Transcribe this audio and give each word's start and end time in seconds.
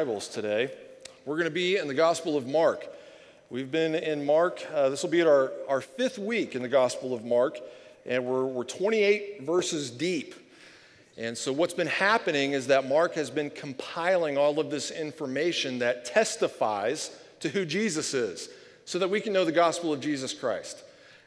Bibles 0.00 0.28
today. 0.28 0.70
We're 1.26 1.34
going 1.34 1.44
to 1.44 1.50
be 1.50 1.76
in 1.76 1.86
the 1.86 1.92
Gospel 1.92 2.38
of 2.38 2.46
Mark. 2.46 2.86
We've 3.50 3.70
been 3.70 3.94
in 3.94 4.24
Mark, 4.24 4.66
uh, 4.72 4.88
this 4.88 5.02
will 5.02 5.10
be 5.10 5.20
our, 5.20 5.52
our 5.68 5.82
fifth 5.82 6.18
week 6.18 6.54
in 6.54 6.62
the 6.62 6.70
Gospel 6.70 7.12
of 7.12 7.22
Mark, 7.22 7.58
and 8.06 8.24
we're, 8.24 8.46
we're 8.46 8.64
28 8.64 9.42
verses 9.42 9.90
deep. 9.90 10.34
And 11.18 11.36
so, 11.36 11.52
what's 11.52 11.74
been 11.74 11.86
happening 11.86 12.52
is 12.52 12.68
that 12.68 12.88
Mark 12.88 13.12
has 13.16 13.28
been 13.28 13.50
compiling 13.50 14.38
all 14.38 14.58
of 14.58 14.70
this 14.70 14.90
information 14.90 15.80
that 15.80 16.06
testifies 16.06 17.14
to 17.40 17.50
who 17.50 17.66
Jesus 17.66 18.14
is 18.14 18.48
so 18.86 18.98
that 19.00 19.10
we 19.10 19.20
can 19.20 19.34
know 19.34 19.44
the 19.44 19.52
gospel 19.52 19.92
of 19.92 20.00
Jesus 20.00 20.32
Christ. 20.32 20.82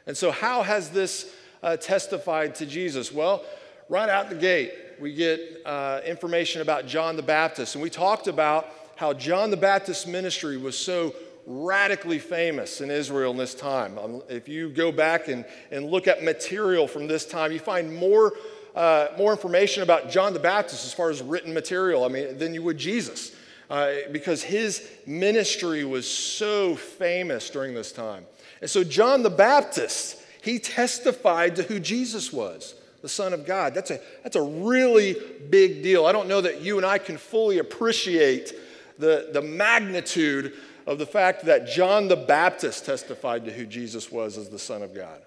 And 0.08 0.16
so, 0.16 0.32
how 0.32 0.64
has 0.64 0.90
this 0.90 1.32
uh, 1.62 1.76
testified 1.76 2.56
to 2.56 2.66
Jesus? 2.66 3.12
Well, 3.12 3.44
right 3.88 4.08
out 4.08 4.30
the 4.30 4.34
gate, 4.34 4.72
we 5.00 5.14
get 5.14 5.62
uh, 5.64 6.00
information 6.06 6.62
about 6.62 6.86
John 6.86 7.16
the 7.16 7.22
Baptist. 7.22 7.74
And 7.74 7.82
we 7.82 7.90
talked 7.90 8.26
about 8.28 8.68
how 8.96 9.12
John 9.12 9.50
the 9.50 9.56
Baptist's 9.56 10.06
ministry 10.06 10.56
was 10.56 10.76
so 10.76 11.14
radically 11.46 12.18
famous 12.18 12.80
in 12.80 12.90
Israel 12.90 13.32
in 13.32 13.36
this 13.36 13.54
time. 13.54 13.98
Um, 13.98 14.22
if 14.28 14.48
you 14.48 14.70
go 14.70 14.90
back 14.92 15.28
and, 15.28 15.44
and 15.70 15.86
look 15.86 16.06
at 16.06 16.22
material 16.22 16.88
from 16.88 17.06
this 17.06 17.26
time, 17.26 17.52
you 17.52 17.58
find 17.58 17.94
more, 17.94 18.32
uh, 18.74 19.08
more 19.18 19.32
information 19.32 19.82
about 19.82 20.10
John 20.10 20.32
the 20.32 20.38
Baptist 20.38 20.84
as 20.84 20.94
far 20.94 21.10
as 21.10 21.22
written 21.22 21.52
material, 21.52 22.04
I 22.04 22.08
mean, 22.08 22.38
than 22.38 22.54
you 22.54 22.62
would 22.62 22.78
Jesus. 22.78 23.34
Uh, 23.70 23.92
because 24.12 24.42
his 24.42 24.86
ministry 25.06 25.84
was 25.84 26.08
so 26.08 26.76
famous 26.76 27.48
during 27.48 27.74
this 27.74 27.92
time. 27.92 28.26
And 28.60 28.68
so, 28.68 28.84
John 28.84 29.22
the 29.22 29.30
Baptist, 29.30 30.20
he 30.42 30.58
testified 30.58 31.56
to 31.56 31.62
who 31.62 31.80
Jesus 31.80 32.30
was 32.30 32.74
the 33.04 33.08
Son 33.10 33.34
of 33.34 33.44
God. 33.44 33.74
That's 33.74 33.90
a, 33.90 34.00
that's 34.22 34.34
a 34.34 34.40
really 34.40 35.14
big 35.50 35.82
deal. 35.82 36.06
I 36.06 36.12
don't 36.12 36.26
know 36.26 36.40
that 36.40 36.62
you 36.62 36.78
and 36.78 36.86
I 36.86 36.96
can 36.96 37.18
fully 37.18 37.58
appreciate 37.58 38.54
the, 38.98 39.28
the 39.30 39.42
magnitude 39.42 40.54
of 40.86 40.96
the 40.96 41.04
fact 41.04 41.44
that 41.44 41.68
John 41.68 42.08
the 42.08 42.16
Baptist 42.16 42.86
testified 42.86 43.44
to 43.44 43.52
who 43.52 43.66
Jesus 43.66 44.10
was 44.10 44.38
as 44.38 44.48
the 44.48 44.58
Son 44.58 44.82
of 44.82 44.94
God. 44.94 45.20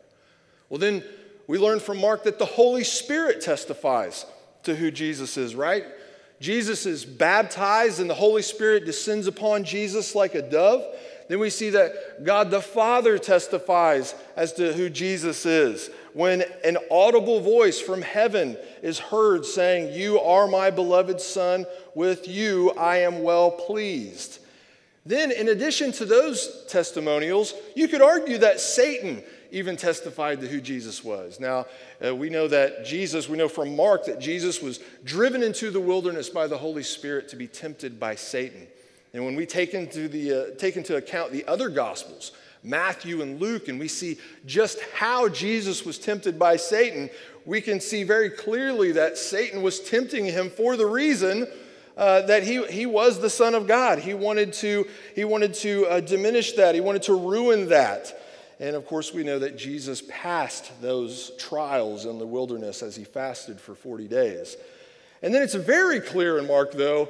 Well, 0.69 0.79
then 0.79 1.03
we 1.45 1.59
learn 1.59 1.79
from 1.79 2.01
Mark 2.01 2.23
that 2.23 2.39
the 2.39 2.45
Holy 2.45 2.83
Spirit 2.83 3.41
testifies 3.41 4.25
to 4.63 4.75
who 4.75 4.89
Jesus 4.89 5.37
is, 5.37 5.53
right? 5.53 5.85
Jesus 6.39 6.87
is 6.87 7.05
baptized 7.05 7.99
and 7.99 8.09
the 8.09 8.15
Holy 8.15 8.41
Spirit 8.41 8.85
descends 8.85 9.27
upon 9.27 9.63
Jesus 9.63 10.15
like 10.15 10.33
a 10.33 10.41
dove. 10.41 10.83
Then 11.29 11.37
we 11.37 11.51
see 11.51 11.69
that 11.71 12.23
God 12.23 12.49
the 12.49 12.61
Father 12.61 13.19
testifies 13.19 14.15
as 14.35 14.53
to 14.53 14.73
who 14.73 14.89
Jesus 14.89 15.45
is. 15.45 15.91
When 16.17 16.43
an 16.63 16.79
audible 16.89 17.41
voice 17.41 17.79
from 17.79 18.01
heaven 18.01 18.57
is 18.81 18.97
heard 18.97 19.45
saying, 19.45 19.93
You 19.93 20.19
are 20.19 20.47
my 20.47 20.71
beloved 20.71 21.21
Son, 21.21 21.67
with 21.93 22.27
you 22.27 22.71
I 22.71 23.01
am 23.01 23.21
well 23.21 23.51
pleased. 23.51 24.39
Then, 25.05 25.31
in 25.31 25.49
addition 25.49 25.91
to 25.91 26.05
those 26.05 26.65
testimonials, 26.69 27.53
you 27.75 27.87
could 27.87 28.01
argue 28.01 28.39
that 28.39 28.59
Satan 28.59 29.21
even 29.51 29.77
testified 29.77 30.41
to 30.41 30.47
who 30.47 30.59
Jesus 30.59 31.03
was. 31.03 31.39
Now, 31.39 31.67
uh, 32.03 32.15
we 32.15 32.31
know 32.31 32.47
that 32.47 32.83
Jesus, 32.83 33.29
we 33.29 33.37
know 33.37 33.47
from 33.47 33.75
Mark 33.75 34.05
that 34.05 34.19
Jesus 34.19 34.59
was 34.59 34.79
driven 35.03 35.43
into 35.43 35.69
the 35.69 35.79
wilderness 35.79 36.29
by 36.29 36.47
the 36.47 36.57
Holy 36.57 36.81
Spirit 36.81 37.29
to 37.29 37.35
be 37.35 37.45
tempted 37.45 37.99
by 37.99 38.15
Satan. 38.15 38.65
And 39.13 39.23
when 39.23 39.35
we 39.35 39.45
take 39.45 39.75
into, 39.75 40.07
the, 40.07 40.33
uh, 40.33 40.55
take 40.57 40.77
into 40.77 40.95
account 40.95 41.31
the 41.31 41.45
other 41.45 41.69
gospels, 41.69 42.31
Matthew 42.67 43.21
and 43.21 43.39
Luke, 43.39 43.67
and 43.67 43.79
we 43.79 43.87
see 43.87 44.17
just 44.45 44.79
how 44.93 45.29
Jesus 45.29 45.85
was 45.85 45.97
tempted 45.97 46.37
by 46.37 46.57
Satan, 46.57 47.09
we 47.45 47.61
can 47.61 47.79
see 47.79 48.03
very 48.03 48.29
clearly 48.29 48.91
that 48.91 49.17
Satan 49.17 49.61
was 49.61 49.79
tempting 49.79 50.25
him 50.25 50.49
for 50.49 50.75
the 50.75 50.85
reason 50.85 51.47
uh, 51.95 52.21
that 52.23 52.43
he, 52.43 52.63
he 52.67 52.85
was 52.85 53.19
the 53.19 53.29
Son 53.29 53.55
of 53.55 53.67
God. 53.67 53.99
He 53.99 54.13
wanted 54.13 54.53
to, 54.53 54.85
he 55.15 55.23
wanted 55.23 55.53
to 55.55 55.87
uh, 55.87 55.99
diminish 56.01 56.53
that, 56.53 56.75
he 56.75 56.81
wanted 56.81 57.03
to 57.03 57.13
ruin 57.13 57.69
that. 57.69 58.21
And 58.59 58.75
of 58.75 58.85
course, 58.85 59.13
we 59.13 59.23
know 59.23 59.39
that 59.39 59.57
Jesus 59.57 60.03
passed 60.09 60.81
those 60.81 61.31
trials 61.37 62.05
in 62.05 62.17
the 62.17 62.25
wilderness 62.25 62.81
as 62.81 62.95
he 62.95 63.03
fasted 63.03 63.59
for 63.61 63.75
40 63.75 64.07
days. 64.07 64.57
And 65.21 65.33
then 65.33 65.41
it's 65.41 65.55
very 65.55 65.99
clear 65.99 66.37
in 66.37 66.47
Mark, 66.47 66.73
though, 66.73 67.09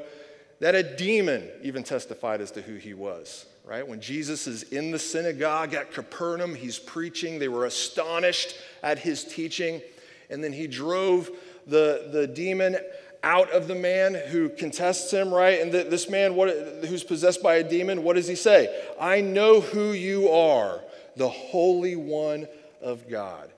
that 0.59 0.75
a 0.75 0.83
demon 0.83 1.49
even 1.61 1.83
testified 1.83 2.41
as 2.41 2.51
to 2.51 2.61
who 2.61 2.75
he 2.75 2.93
was, 2.93 3.45
right? 3.67 3.85
When 3.85 3.99
Jesus 3.99 4.47
is 4.47 4.63
in 4.63 4.91
the 4.91 4.99
synagogue 4.99 5.73
at 5.73 5.91
Capernaum, 5.91 6.55
he's 6.55 6.79
preaching. 6.79 7.37
They 7.37 7.49
were 7.49 7.65
astonished 7.65 8.55
at 8.81 8.97
his 8.97 9.25
teaching. 9.25 9.81
And 10.29 10.41
then 10.41 10.53
he 10.53 10.67
drove 10.67 11.29
the, 11.67 12.07
the 12.11 12.27
demon 12.27 12.77
out 13.23 13.51
of 13.51 13.67
the 13.67 13.75
man 13.75 14.13
who 14.13 14.47
contests 14.47 15.11
him, 15.11 15.33
right? 15.33 15.59
And 15.59 15.71
the, 15.71 15.83
this 15.83 16.09
man 16.09 16.35
what, 16.35 16.49
who's 16.85 17.03
possessed 17.03 17.43
by 17.43 17.55
a 17.55 17.63
demon, 17.63 18.03
what 18.03 18.15
does 18.15 18.27
he 18.27 18.35
say? 18.35 18.83
I 18.99 19.19
know 19.19 19.59
who 19.59 19.91
you 19.91 20.29
are, 20.29 20.79
the 21.17 21.27
Holy 21.27 21.97
One 21.97 22.47
of 22.81 23.09
God. 23.09 23.51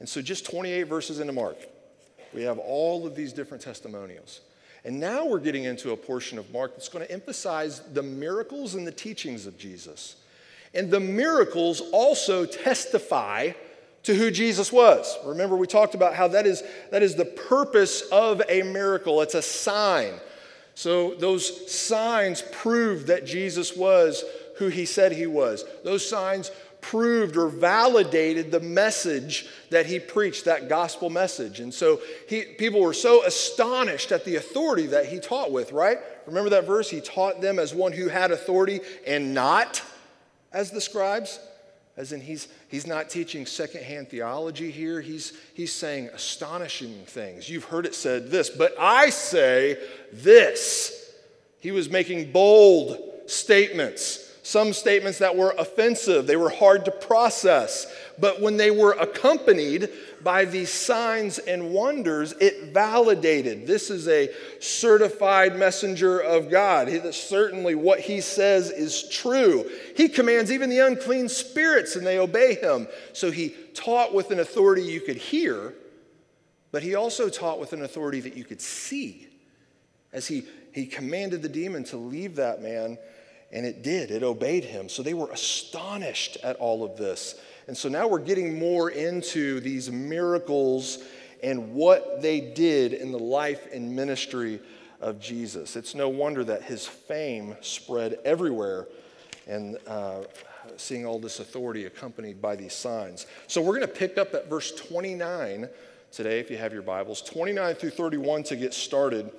And 0.00 0.08
so, 0.08 0.20
just 0.20 0.44
28 0.44 0.82
verses 0.82 1.20
into 1.20 1.32
Mark, 1.32 1.56
we 2.34 2.42
have 2.42 2.58
all 2.58 3.06
of 3.06 3.16
these 3.16 3.32
different 3.32 3.62
testimonials. 3.62 4.40
And 4.86 5.00
now 5.00 5.26
we're 5.26 5.40
getting 5.40 5.64
into 5.64 5.90
a 5.90 5.96
portion 5.96 6.38
of 6.38 6.52
Mark 6.52 6.76
that's 6.76 6.88
going 6.88 7.04
to 7.04 7.12
emphasize 7.12 7.80
the 7.92 8.04
miracles 8.04 8.76
and 8.76 8.86
the 8.86 8.92
teachings 8.92 9.44
of 9.44 9.58
Jesus. 9.58 10.14
And 10.74 10.92
the 10.92 11.00
miracles 11.00 11.82
also 11.92 12.46
testify 12.46 13.50
to 14.04 14.14
who 14.14 14.30
Jesus 14.30 14.70
was. 14.70 15.18
Remember, 15.24 15.56
we 15.56 15.66
talked 15.66 15.96
about 15.96 16.14
how 16.14 16.28
that 16.28 16.46
is, 16.46 16.62
that 16.92 17.02
is 17.02 17.16
the 17.16 17.24
purpose 17.24 18.02
of 18.12 18.40
a 18.48 18.62
miracle, 18.62 19.22
it's 19.22 19.34
a 19.34 19.42
sign. 19.42 20.14
So 20.76 21.14
those 21.16 21.72
signs 21.72 22.44
prove 22.52 23.08
that 23.08 23.26
Jesus 23.26 23.76
was 23.76 24.22
who 24.58 24.68
he 24.68 24.86
said 24.86 25.10
he 25.10 25.26
was. 25.26 25.64
Those 25.82 26.08
signs 26.08 26.52
proved 26.90 27.36
or 27.36 27.48
validated 27.48 28.52
the 28.52 28.60
message 28.60 29.46
that 29.70 29.86
he 29.86 29.98
preached, 29.98 30.44
that 30.44 30.68
gospel 30.68 31.10
message. 31.10 31.58
And 31.58 31.74
so 31.74 32.00
he, 32.28 32.42
people 32.42 32.80
were 32.80 32.92
so 32.92 33.24
astonished 33.24 34.12
at 34.12 34.24
the 34.24 34.36
authority 34.36 34.86
that 34.88 35.06
he 35.06 35.18
taught 35.18 35.50
with, 35.50 35.72
right? 35.72 35.98
Remember 36.26 36.50
that 36.50 36.64
verse? 36.64 36.88
He 36.88 37.00
taught 37.00 37.40
them 37.40 37.58
as 37.58 37.74
one 37.74 37.90
who 37.90 38.08
had 38.08 38.30
authority 38.30 38.80
and 39.04 39.34
not 39.34 39.82
as 40.52 40.70
the 40.70 40.80
scribes. 40.80 41.40
As 41.96 42.12
in, 42.12 42.20
he's, 42.20 42.46
he's 42.68 42.86
not 42.86 43.10
teaching 43.10 43.46
secondhand 43.46 44.08
theology 44.08 44.70
here. 44.70 45.00
He's, 45.00 45.32
he's 45.54 45.72
saying 45.72 46.10
astonishing 46.14 47.04
things. 47.06 47.50
You've 47.50 47.64
heard 47.64 47.86
it 47.86 47.96
said 47.96 48.30
this, 48.30 48.48
but 48.48 48.74
I 48.78 49.10
say 49.10 49.76
this. 50.12 51.12
He 51.58 51.72
was 51.72 51.90
making 51.90 52.30
bold 52.30 52.98
statements 53.26 54.25
some 54.46 54.72
statements 54.72 55.18
that 55.18 55.34
were 55.34 55.56
offensive, 55.58 56.28
they 56.28 56.36
were 56.36 56.50
hard 56.50 56.84
to 56.84 56.92
process. 56.92 57.92
But 58.16 58.40
when 58.40 58.56
they 58.56 58.70
were 58.70 58.92
accompanied 58.92 59.90
by 60.22 60.44
these 60.44 60.70
signs 60.70 61.40
and 61.40 61.72
wonders, 61.72 62.32
it 62.40 62.72
validated 62.72 63.66
this 63.66 63.90
is 63.90 64.06
a 64.06 64.30
certified 64.60 65.58
messenger 65.58 66.20
of 66.20 66.48
God. 66.48 66.88
certainly 67.12 67.74
what 67.74 67.98
he 67.98 68.20
says 68.20 68.70
is 68.70 69.08
true. 69.08 69.68
He 69.96 70.08
commands 70.08 70.52
even 70.52 70.70
the 70.70 70.78
unclean 70.78 71.28
spirits 71.28 71.96
and 71.96 72.06
they 72.06 72.20
obey 72.20 72.54
him. 72.54 72.86
So 73.14 73.32
he 73.32 73.48
taught 73.74 74.14
with 74.14 74.30
an 74.30 74.38
authority 74.38 74.82
you 74.82 75.00
could 75.00 75.16
hear, 75.16 75.74
but 76.70 76.84
he 76.84 76.94
also 76.94 77.28
taught 77.28 77.58
with 77.58 77.72
an 77.72 77.82
authority 77.82 78.20
that 78.20 78.36
you 78.36 78.44
could 78.44 78.60
see 78.60 79.26
as 80.12 80.28
he, 80.28 80.44
he 80.72 80.86
commanded 80.86 81.42
the 81.42 81.48
demon 81.48 81.82
to 81.82 81.96
leave 81.96 82.36
that 82.36 82.62
man 82.62 82.96
and 83.56 83.64
it 83.64 83.82
did, 83.82 84.10
it 84.10 84.22
obeyed 84.22 84.66
him. 84.66 84.86
So 84.86 85.02
they 85.02 85.14
were 85.14 85.30
astonished 85.30 86.36
at 86.42 86.56
all 86.56 86.84
of 86.84 86.98
this. 86.98 87.40
And 87.66 87.74
so 87.74 87.88
now 87.88 88.06
we're 88.06 88.18
getting 88.18 88.58
more 88.58 88.90
into 88.90 89.60
these 89.60 89.90
miracles 89.90 90.98
and 91.42 91.72
what 91.72 92.20
they 92.20 92.38
did 92.38 92.92
in 92.92 93.12
the 93.12 93.18
life 93.18 93.66
and 93.72 93.96
ministry 93.96 94.60
of 95.00 95.18
Jesus. 95.18 95.74
It's 95.74 95.94
no 95.94 96.10
wonder 96.10 96.44
that 96.44 96.64
his 96.64 96.86
fame 96.86 97.56
spread 97.62 98.18
everywhere 98.26 98.88
and 99.46 99.78
uh, 99.86 100.24
seeing 100.76 101.06
all 101.06 101.18
this 101.18 101.40
authority 101.40 101.86
accompanied 101.86 102.42
by 102.42 102.56
these 102.56 102.74
signs. 102.74 103.26
So 103.46 103.62
we're 103.62 103.78
going 103.78 103.88
to 103.88 103.88
pick 103.88 104.18
up 104.18 104.34
at 104.34 104.50
verse 104.50 104.70
29 104.72 105.66
today, 106.12 106.40
if 106.40 106.50
you 106.50 106.58
have 106.58 106.74
your 106.74 106.82
Bibles, 106.82 107.22
29 107.22 107.74
through 107.76 107.90
31 107.90 108.42
to 108.42 108.56
get 108.56 108.74
started. 108.74 109.30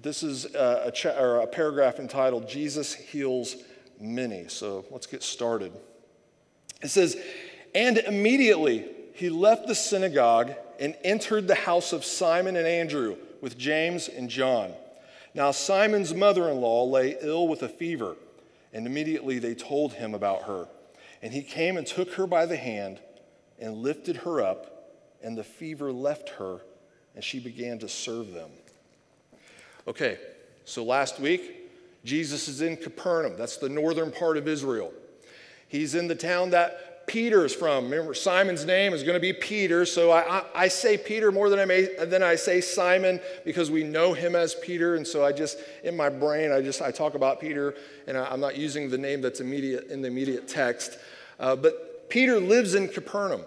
But 0.00 0.08
this 0.08 0.22
is 0.22 0.46
a, 0.54 0.84
a, 0.86 0.90
cha- 0.92 1.42
a 1.42 1.46
paragraph 1.46 1.98
entitled 1.98 2.48
Jesus 2.48 2.94
Heals 2.94 3.56
Many. 4.00 4.48
So 4.48 4.86
let's 4.90 5.06
get 5.06 5.22
started. 5.22 5.74
It 6.80 6.88
says, 6.88 7.18
And 7.74 7.98
immediately 7.98 8.86
he 9.12 9.28
left 9.28 9.66
the 9.66 9.74
synagogue 9.74 10.54
and 10.78 10.96
entered 11.04 11.46
the 11.46 11.54
house 11.54 11.92
of 11.92 12.02
Simon 12.02 12.56
and 12.56 12.66
Andrew 12.66 13.18
with 13.42 13.58
James 13.58 14.08
and 14.08 14.30
John. 14.30 14.72
Now, 15.34 15.50
Simon's 15.50 16.14
mother 16.14 16.48
in 16.48 16.62
law 16.62 16.84
lay 16.84 17.18
ill 17.20 17.46
with 17.46 17.62
a 17.62 17.68
fever, 17.68 18.16
and 18.72 18.86
immediately 18.86 19.38
they 19.38 19.54
told 19.54 19.92
him 19.92 20.14
about 20.14 20.44
her. 20.44 20.66
And 21.20 21.30
he 21.30 21.42
came 21.42 21.76
and 21.76 21.86
took 21.86 22.14
her 22.14 22.26
by 22.26 22.46
the 22.46 22.56
hand 22.56 23.00
and 23.58 23.76
lifted 23.76 24.16
her 24.16 24.40
up, 24.40 24.94
and 25.22 25.36
the 25.36 25.44
fever 25.44 25.92
left 25.92 26.30
her, 26.30 26.62
and 27.14 27.22
she 27.22 27.38
began 27.38 27.78
to 27.80 27.88
serve 27.90 28.32
them. 28.32 28.48
Okay, 29.88 30.18
so 30.64 30.84
last 30.84 31.18
week, 31.18 31.56
Jesus 32.04 32.48
is 32.48 32.60
in 32.60 32.76
Capernaum, 32.76 33.36
that's 33.36 33.56
the 33.56 33.68
northern 33.68 34.10
part 34.10 34.36
of 34.36 34.48
Israel. 34.48 34.92
He's 35.68 35.94
in 35.94 36.08
the 36.08 36.14
town 36.14 36.50
that 36.50 37.06
Peter 37.06 37.44
is 37.44 37.54
from. 37.54 37.90
Remember, 37.90 38.14
Simon's 38.14 38.64
name 38.64 38.92
is 38.92 39.02
going 39.02 39.14
to 39.14 39.20
be 39.20 39.32
Peter, 39.32 39.84
so 39.84 40.10
I, 40.10 40.38
I, 40.38 40.44
I 40.54 40.68
say 40.68 40.96
Peter 40.96 41.32
more 41.32 41.48
than 41.48 41.58
I, 41.58 41.64
may, 41.64 41.88
than 42.04 42.22
I 42.22 42.36
say 42.36 42.60
Simon 42.60 43.20
because 43.44 43.70
we 43.70 43.82
know 43.82 44.12
him 44.12 44.36
as 44.36 44.54
Peter, 44.54 44.94
and 44.94 45.06
so 45.06 45.24
I 45.24 45.32
just, 45.32 45.58
in 45.82 45.96
my 45.96 46.08
brain, 46.08 46.52
I 46.52 46.60
just, 46.60 46.82
I 46.82 46.90
talk 46.90 47.14
about 47.14 47.40
Peter, 47.40 47.74
and 48.06 48.16
I, 48.16 48.32
am 48.32 48.40
not 48.40 48.56
using 48.56 48.90
the 48.90 48.98
name 48.98 49.20
that's 49.20 49.40
immediate 49.40 49.88
in 49.88 50.02
the 50.02 50.08
immediate 50.08 50.46
text. 50.46 50.98
Uh, 51.38 51.56
but 51.56 52.08
Peter 52.10 52.38
lives 52.38 52.74
in 52.74 52.86
Capernaum. 52.86 53.42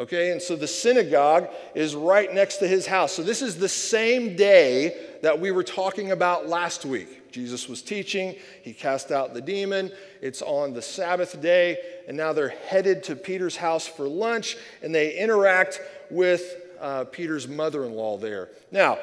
Okay, 0.00 0.32
and 0.32 0.40
so 0.40 0.56
the 0.56 0.66
synagogue 0.66 1.50
is 1.74 1.94
right 1.94 2.32
next 2.32 2.56
to 2.56 2.66
his 2.66 2.86
house. 2.86 3.12
So 3.12 3.22
this 3.22 3.42
is 3.42 3.58
the 3.58 3.68
same 3.68 4.34
day 4.34 4.96
that 5.20 5.38
we 5.38 5.50
were 5.50 5.62
talking 5.62 6.10
about 6.10 6.48
last 6.48 6.86
week. 6.86 7.30
Jesus 7.30 7.68
was 7.68 7.82
teaching, 7.82 8.34
he 8.62 8.72
cast 8.72 9.12
out 9.12 9.34
the 9.34 9.42
demon. 9.42 9.92
It's 10.22 10.40
on 10.40 10.72
the 10.72 10.80
Sabbath 10.80 11.42
day, 11.42 11.76
and 12.08 12.16
now 12.16 12.32
they're 12.32 12.48
headed 12.48 13.04
to 13.04 13.14
Peter's 13.14 13.56
house 13.56 13.86
for 13.86 14.08
lunch, 14.08 14.56
and 14.82 14.94
they 14.94 15.18
interact 15.18 15.82
with 16.08 16.56
uh, 16.80 17.04
Peter's 17.04 17.46
mother 17.46 17.84
in 17.84 17.92
law 17.92 18.16
there. 18.16 18.48
Now, 18.72 18.96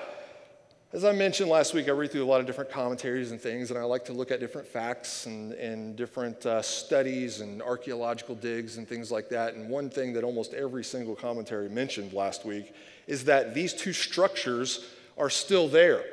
as 0.93 1.03
I 1.03 1.11
mentioned 1.11 1.49
last 1.49 1.73
week, 1.73 1.89
I 1.89 1.91
read 1.91 2.11
through 2.13 2.23
a 2.23 2.25
lot 2.25 2.39
of 2.39 2.47
different 2.47 2.71
commentaries 2.71 3.31
and 3.31 3.41
things, 3.41 3.71
and 3.71 3.79
I 3.79 3.83
like 3.83 4.05
to 4.05 4.13
look 4.13 4.31
at 4.31 4.39
different 4.39 4.65
facts 4.65 5.25
and, 5.25 5.51
and 5.53 5.97
different 5.97 6.45
uh, 6.45 6.61
studies 6.61 7.41
and 7.41 7.61
archaeological 7.61 8.35
digs 8.35 8.77
and 8.77 8.87
things 8.87 9.11
like 9.11 9.27
that. 9.29 9.55
And 9.55 9.69
one 9.69 9.89
thing 9.89 10.13
that 10.13 10.23
almost 10.23 10.53
every 10.53 10.85
single 10.85 11.13
commentary 11.13 11.67
mentioned 11.67 12.13
last 12.13 12.45
week 12.45 12.73
is 13.05 13.25
that 13.25 13.53
these 13.53 13.73
two 13.73 13.91
structures 13.91 14.85
are 15.17 15.29
still 15.29 15.67
there. 15.67 16.05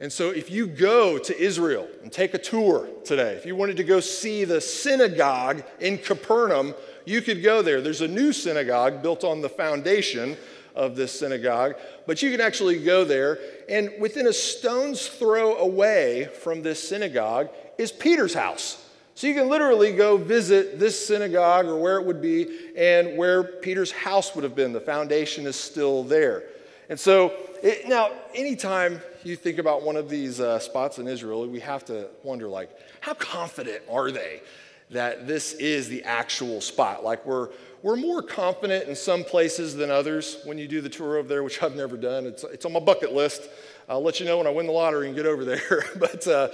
And 0.00 0.12
so, 0.12 0.30
if 0.30 0.50
you 0.50 0.66
go 0.66 1.16
to 1.16 1.38
Israel 1.38 1.88
and 2.02 2.12
take 2.12 2.34
a 2.34 2.38
tour 2.38 2.88
today, 3.04 3.34
if 3.34 3.46
you 3.46 3.56
wanted 3.56 3.78
to 3.78 3.84
go 3.84 4.00
see 4.00 4.44
the 4.44 4.60
synagogue 4.60 5.62
in 5.78 5.96
Capernaum, 5.96 6.74
you 7.06 7.22
could 7.22 7.42
go 7.42 7.62
there. 7.62 7.80
There's 7.80 8.00
a 8.02 8.08
new 8.08 8.34
synagogue 8.34 9.02
built 9.02 9.24
on 9.24 9.40
the 9.40 9.48
foundation 9.48 10.36
of 10.80 10.96
this 10.96 11.16
synagogue, 11.16 11.74
but 12.06 12.22
you 12.22 12.30
can 12.30 12.40
actually 12.40 12.82
go 12.82 13.04
there. 13.04 13.38
And 13.68 13.90
within 14.00 14.26
a 14.26 14.32
stone's 14.32 15.06
throw 15.06 15.56
away 15.56 16.30
from 16.42 16.62
this 16.62 16.88
synagogue 16.88 17.50
is 17.76 17.92
Peter's 17.92 18.32
house. 18.32 18.82
So 19.14 19.26
you 19.26 19.34
can 19.34 19.50
literally 19.50 19.92
go 19.92 20.16
visit 20.16 20.80
this 20.80 21.06
synagogue 21.06 21.66
or 21.66 21.76
where 21.78 22.00
it 22.00 22.06
would 22.06 22.22
be 22.22 22.48
and 22.74 23.18
where 23.18 23.42
Peter's 23.44 23.92
house 23.92 24.34
would 24.34 24.42
have 24.42 24.54
been. 24.54 24.72
The 24.72 24.80
foundation 24.80 25.46
is 25.46 25.54
still 25.54 26.02
there. 26.02 26.44
And 26.88 26.98
so, 26.98 27.34
it, 27.62 27.86
now, 27.86 28.10
anytime 28.34 29.02
you 29.22 29.36
think 29.36 29.58
about 29.58 29.82
one 29.82 29.96
of 29.96 30.08
these 30.08 30.40
uh, 30.40 30.58
spots 30.58 30.98
in 30.98 31.06
Israel, 31.06 31.46
we 31.46 31.60
have 31.60 31.84
to 31.84 32.08
wonder, 32.22 32.48
like, 32.48 32.70
how 33.00 33.12
confident 33.12 33.82
are 33.90 34.10
they 34.10 34.40
that 34.90 35.26
this 35.26 35.52
is 35.54 35.88
the 35.88 36.02
actual 36.04 36.60
spot? 36.60 37.04
Like, 37.04 37.24
we're, 37.24 37.48
we're 37.82 37.96
more 37.96 38.22
confident 38.22 38.88
in 38.88 38.96
some 38.96 39.24
places 39.24 39.74
than 39.74 39.90
others 39.90 40.38
when 40.44 40.58
you 40.58 40.68
do 40.68 40.80
the 40.80 40.88
tour 40.88 41.16
over 41.16 41.28
there, 41.28 41.42
which 41.42 41.62
I've 41.62 41.76
never 41.76 41.96
done. 41.96 42.26
It's, 42.26 42.44
it's 42.44 42.64
on 42.64 42.72
my 42.72 42.80
bucket 42.80 43.12
list. 43.12 43.48
I'll 43.88 44.02
let 44.02 44.20
you 44.20 44.26
know 44.26 44.38
when 44.38 44.46
I 44.46 44.50
win 44.50 44.66
the 44.66 44.72
lottery 44.72 45.06
and 45.06 45.16
get 45.16 45.26
over 45.26 45.44
there. 45.44 45.84
but 45.96 46.26
uh, 46.26 46.48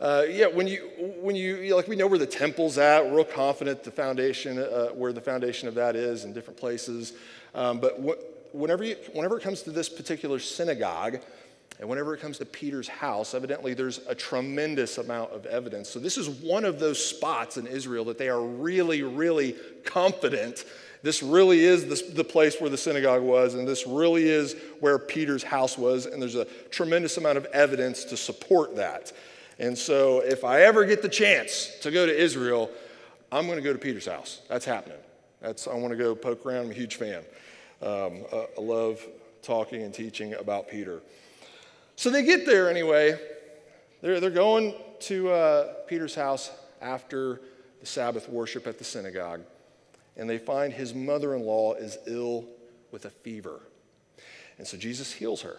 uh, 0.00 0.24
yeah, 0.28 0.46
when 0.46 0.66
you, 0.66 0.90
when 1.20 1.36
you, 1.36 1.74
like 1.76 1.86
we 1.86 1.96
know 1.96 2.06
where 2.06 2.18
the 2.18 2.26
temple's 2.26 2.78
at, 2.78 3.04
we're 3.04 3.16
real 3.16 3.24
confident 3.24 3.84
the 3.84 3.90
foundation, 3.90 4.58
uh, 4.58 4.88
where 4.88 5.12
the 5.12 5.20
foundation 5.20 5.68
of 5.68 5.74
that 5.74 5.94
is 5.94 6.24
in 6.24 6.32
different 6.32 6.58
places. 6.58 7.12
Um, 7.54 7.80
but 7.80 8.00
wh- 8.00 8.54
whenever, 8.54 8.82
you, 8.82 8.96
whenever 9.12 9.36
it 9.36 9.42
comes 9.42 9.62
to 9.62 9.70
this 9.70 9.88
particular 9.88 10.38
synagogue, 10.38 11.20
and 11.80 11.88
whenever 11.88 12.14
it 12.14 12.20
comes 12.20 12.38
to 12.38 12.44
Peter's 12.44 12.88
house, 12.88 13.34
evidently 13.34 13.72
there's 13.74 13.98
a 14.06 14.14
tremendous 14.14 14.98
amount 14.98 15.32
of 15.32 15.46
evidence. 15.46 15.88
So, 15.88 15.98
this 15.98 16.18
is 16.18 16.28
one 16.28 16.64
of 16.64 16.78
those 16.78 17.04
spots 17.04 17.56
in 17.56 17.66
Israel 17.66 18.04
that 18.04 18.18
they 18.18 18.28
are 18.28 18.42
really, 18.42 19.02
really 19.02 19.56
confident 19.84 20.64
this 21.02 21.22
really 21.22 21.60
is 21.60 22.12
the, 22.12 22.24
place 22.24 22.60
where 22.60 22.68
the 22.68 22.76
synagogue 22.76 23.22
was, 23.22 23.54
and 23.54 23.66
this 23.66 23.86
really 23.86 24.28
is 24.28 24.54
where 24.80 24.98
Peter's 24.98 25.42
house 25.42 25.78
was, 25.78 26.04
and 26.04 26.20
there's 26.20 26.34
a 26.34 26.44
tremendous 26.70 27.16
amount 27.16 27.38
of 27.38 27.46
evidence 27.46 28.04
to 28.04 28.16
support 28.18 28.76
that. 28.76 29.10
And 29.58 29.76
so, 29.76 30.20
if 30.20 30.44
I 30.44 30.62
ever 30.62 30.84
get 30.84 31.00
the 31.00 31.08
chance 31.08 31.74
to 31.80 31.90
go 31.90 32.04
to 32.04 32.14
Israel, 32.14 32.70
I'm 33.32 33.46
going 33.46 33.56
to 33.56 33.64
go 33.64 33.72
to 33.72 33.78
Peter's 33.78 34.06
house. 34.06 34.42
That's 34.48 34.64
happening. 34.64 34.98
That's, 35.40 35.66
I 35.66 35.74
want 35.74 35.92
to 35.92 35.96
go 35.96 36.14
poke 36.14 36.44
around. 36.44 36.66
I'm 36.66 36.70
a 36.70 36.74
huge 36.74 36.96
fan. 36.96 37.22
Um, 37.80 38.24
I 38.30 38.60
love 38.60 39.00
talking 39.42 39.82
and 39.82 39.94
teaching 39.94 40.34
about 40.34 40.68
Peter. 40.68 41.00
So 42.00 42.08
they 42.08 42.22
get 42.22 42.46
there 42.46 42.70
anyway. 42.70 43.20
They're, 44.00 44.20
they're 44.20 44.30
going 44.30 44.74
to 45.00 45.28
uh, 45.28 45.74
Peter's 45.86 46.14
house 46.14 46.50
after 46.80 47.42
the 47.80 47.84
Sabbath 47.84 48.26
worship 48.26 48.66
at 48.66 48.78
the 48.78 48.84
synagogue, 48.84 49.42
and 50.16 50.28
they 50.28 50.38
find 50.38 50.72
his 50.72 50.94
mother 50.94 51.34
in 51.34 51.42
law 51.42 51.74
is 51.74 51.98
ill 52.06 52.46
with 52.90 53.04
a 53.04 53.10
fever. 53.10 53.60
And 54.56 54.66
so 54.66 54.78
Jesus 54.78 55.12
heals 55.12 55.42
her. 55.42 55.58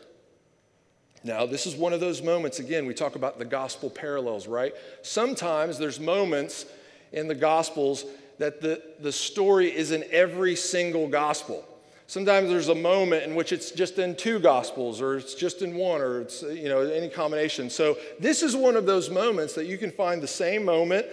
Now, 1.23 1.45
this 1.45 1.67
is 1.67 1.75
one 1.75 1.93
of 1.93 1.99
those 1.99 2.23
moments, 2.23 2.57
again, 2.57 2.87
we 2.87 2.95
talk 2.95 3.15
about 3.15 3.37
the 3.37 3.45
gospel 3.45 3.91
parallels, 3.91 4.47
right? 4.47 4.73
Sometimes 5.03 5.77
there's 5.77 5.99
moments 5.99 6.65
in 7.11 7.27
the 7.27 7.35
gospels 7.35 8.03
that 8.39 8.61
the, 8.61 8.81
the 8.99 9.11
story 9.11 9.67
is 9.67 9.91
in 9.91 10.03
every 10.09 10.55
single 10.55 11.07
gospel. 11.07 11.63
Sometimes 12.11 12.49
there's 12.49 12.67
a 12.67 12.75
moment 12.75 13.23
in 13.23 13.35
which 13.35 13.53
it's 13.53 13.71
just 13.71 13.97
in 13.97 14.17
two 14.17 14.37
gospels 14.37 14.99
or 14.99 15.15
it's 15.15 15.33
just 15.33 15.61
in 15.61 15.73
one 15.73 16.01
or 16.01 16.19
it's 16.19 16.41
you 16.41 16.67
know 16.67 16.81
any 16.81 17.07
combination. 17.07 17.69
So 17.69 17.97
this 18.19 18.43
is 18.43 18.53
one 18.53 18.75
of 18.75 18.85
those 18.85 19.09
moments 19.09 19.53
that 19.53 19.65
you 19.65 19.77
can 19.77 19.91
find 19.91 20.21
the 20.21 20.27
same 20.27 20.65
moment 20.65 21.05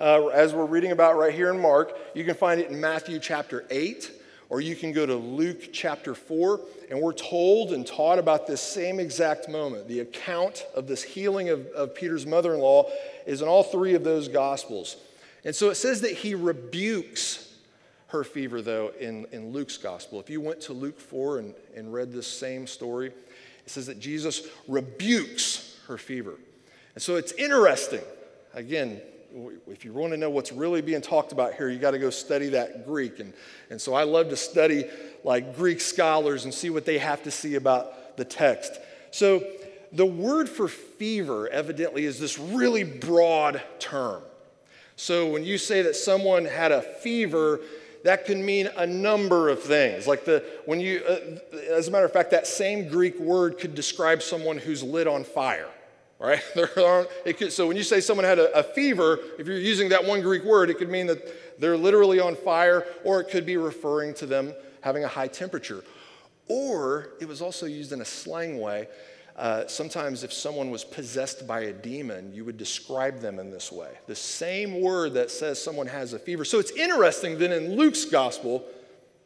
uh, 0.00 0.28
as 0.28 0.54
we're 0.54 0.64
reading 0.64 0.92
about 0.92 1.18
right 1.18 1.34
here 1.34 1.50
in 1.50 1.60
Mark. 1.60 1.94
You 2.14 2.24
can 2.24 2.34
find 2.34 2.58
it 2.58 2.70
in 2.70 2.80
Matthew 2.80 3.18
chapter 3.18 3.66
8 3.68 4.10
or 4.48 4.62
you 4.62 4.74
can 4.74 4.92
go 4.92 5.04
to 5.04 5.14
Luke 5.14 5.74
chapter 5.74 6.14
4 6.14 6.60
and 6.88 7.02
we're 7.02 7.12
told 7.12 7.74
and 7.74 7.86
taught 7.86 8.18
about 8.18 8.46
this 8.46 8.62
same 8.62 8.98
exact 8.98 9.50
moment. 9.50 9.88
The 9.88 10.00
account 10.00 10.64
of 10.74 10.86
this 10.86 11.02
healing 11.02 11.50
of, 11.50 11.66
of 11.72 11.94
Peter's 11.94 12.24
mother-in-law 12.24 12.88
is 13.26 13.42
in 13.42 13.48
all 13.48 13.62
three 13.62 13.92
of 13.92 14.04
those 14.04 14.26
gospels. 14.26 14.96
And 15.44 15.54
so 15.54 15.68
it 15.68 15.74
says 15.74 16.00
that 16.00 16.12
he 16.12 16.34
rebukes 16.34 17.45
her 18.08 18.24
fever, 18.24 18.62
though, 18.62 18.92
in, 19.00 19.26
in 19.32 19.52
Luke's 19.52 19.76
gospel. 19.76 20.20
If 20.20 20.30
you 20.30 20.40
went 20.40 20.60
to 20.62 20.72
Luke 20.72 20.98
4 20.98 21.38
and, 21.38 21.54
and 21.74 21.92
read 21.92 22.12
this 22.12 22.26
same 22.26 22.66
story, 22.66 23.08
it 23.08 23.70
says 23.70 23.86
that 23.86 23.98
Jesus 23.98 24.46
rebukes 24.68 25.78
her 25.88 25.98
fever. 25.98 26.34
And 26.94 27.02
so 27.02 27.16
it's 27.16 27.32
interesting. 27.32 28.02
Again, 28.54 29.00
if 29.66 29.84
you 29.84 29.92
want 29.92 30.12
to 30.12 30.16
know 30.16 30.30
what's 30.30 30.52
really 30.52 30.80
being 30.80 31.02
talked 31.02 31.32
about 31.32 31.54
here, 31.54 31.68
you 31.68 31.78
got 31.78 31.90
to 31.90 31.98
go 31.98 32.10
study 32.10 32.50
that 32.50 32.86
Greek. 32.86 33.20
And, 33.20 33.32
and 33.70 33.80
so 33.80 33.94
I 33.94 34.04
love 34.04 34.30
to 34.30 34.36
study 34.36 34.84
like 35.24 35.56
Greek 35.56 35.80
scholars 35.80 36.44
and 36.44 36.54
see 36.54 36.70
what 36.70 36.86
they 36.86 36.98
have 36.98 37.22
to 37.24 37.30
see 37.30 37.56
about 37.56 38.16
the 38.16 38.24
text. 38.24 38.78
So 39.10 39.44
the 39.92 40.06
word 40.06 40.48
for 40.48 40.68
fever 40.68 41.48
evidently 41.48 42.04
is 42.04 42.18
this 42.18 42.38
really 42.38 42.84
broad 42.84 43.62
term. 43.78 44.22
So 44.96 45.30
when 45.30 45.44
you 45.44 45.58
say 45.58 45.82
that 45.82 45.96
someone 45.96 46.46
had 46.46 46.72
a 46.72 46.80
fever, 46.80 47.60
that 48.06 48.24
can 48.24 48.44
mean 48.44 48.68
a 48.76 48.86
number 48.86 49.48
of 49.48 49.60
things. 49.60 50.06
Like 50.06 50.24
the, 50.24 50.44
when 50.64 50.78
you, 50.78 51.02
uh, 51.08 51.56
as 51.72 51.88
a 51.88 51.90
matter 51.90 52.04
of 52.04 52.12
fact, 52.12 52.30
that 52.30 52.46
same 52.46 52.88
Greek 52.88 53.18
word 53.18 53.58
could 53.58 53.74
describe 53.74 54.22
someone 54.22 54.58
who's 54.58 54.80
lit 54.80 55.08
on 55.08 55.24
fire, 55.24 55.68
right? 56.20 56.40
Could, 57.36 57.52
so 57.52 57.66
when 57.66 57.76
you 57.76 57.82
say 57.82 58.00
someone 58.00 58.24
had 58.24 58.38
a, 58.38 58.56
a 58.58 58.62
fever, 58.62 59.18
if 59.38 59.48
you're 59.48 59.58
using 59.58 59.88
that 59.88 60.04
one 60.04 60.22
Greek 60.22 60.44
word, 60.44 60.70
it 60.70 60.78
could 60.78 60.88
mean 60.88 61.08
that 61.08 61.60
they're 61.60 61.76
literally 61.76 62.20
on 62.20 62.36
fire, 62.36 62.86
or 63.04 63.20
it 63.20 63.28
could 63.28 63.44
be 63.44 63.56
referring 63.56 64.14
to 64.14 64.26
them 64.26 64.54
having 64.82 65.02
a 65.04 65.08
high 65.08 65.28
temperature. 65.28 65.82
Or 66.48 67.10
it 67.20 67.26
was 67.26 67.42
also 67.42 67.66
used 67.66 67.92
in 67.92 68.00
a 68.00 68.04
slang 68.04 68.60
way 68.60 68.86
uh, 69.36 69.66
sometimes, 69.66 70.24
if 70.24 70.32
someone 70.32 70.70
was 70.70 70.82
possessed 70.82 71.46
by 71.46 71.60
a 71.60 71.72
demon, 71.72 72.32
you 72.32 72.42
would 72.44 72.56
describe 72.56 73.20
them 73.20 73.38
in 73.38 73.50
this 73.50 73.70
way. 73.70 73.90
The 74.06 74.16
same 74.16 74.80
word 74.80 75.12
that 75.14 75.30
says 75.30 75.62
someone 75.62 75.86
has 75.88 76.14
a 76.14 76.18
fever. 76.18 76.44
So 76.44 76.58
it's 76.58 76.70
interesting 76.70 77.38
that 77.38 77.54
in 77.54 77.76
Luke's 77.76 78.06
gospel 78.06 78.64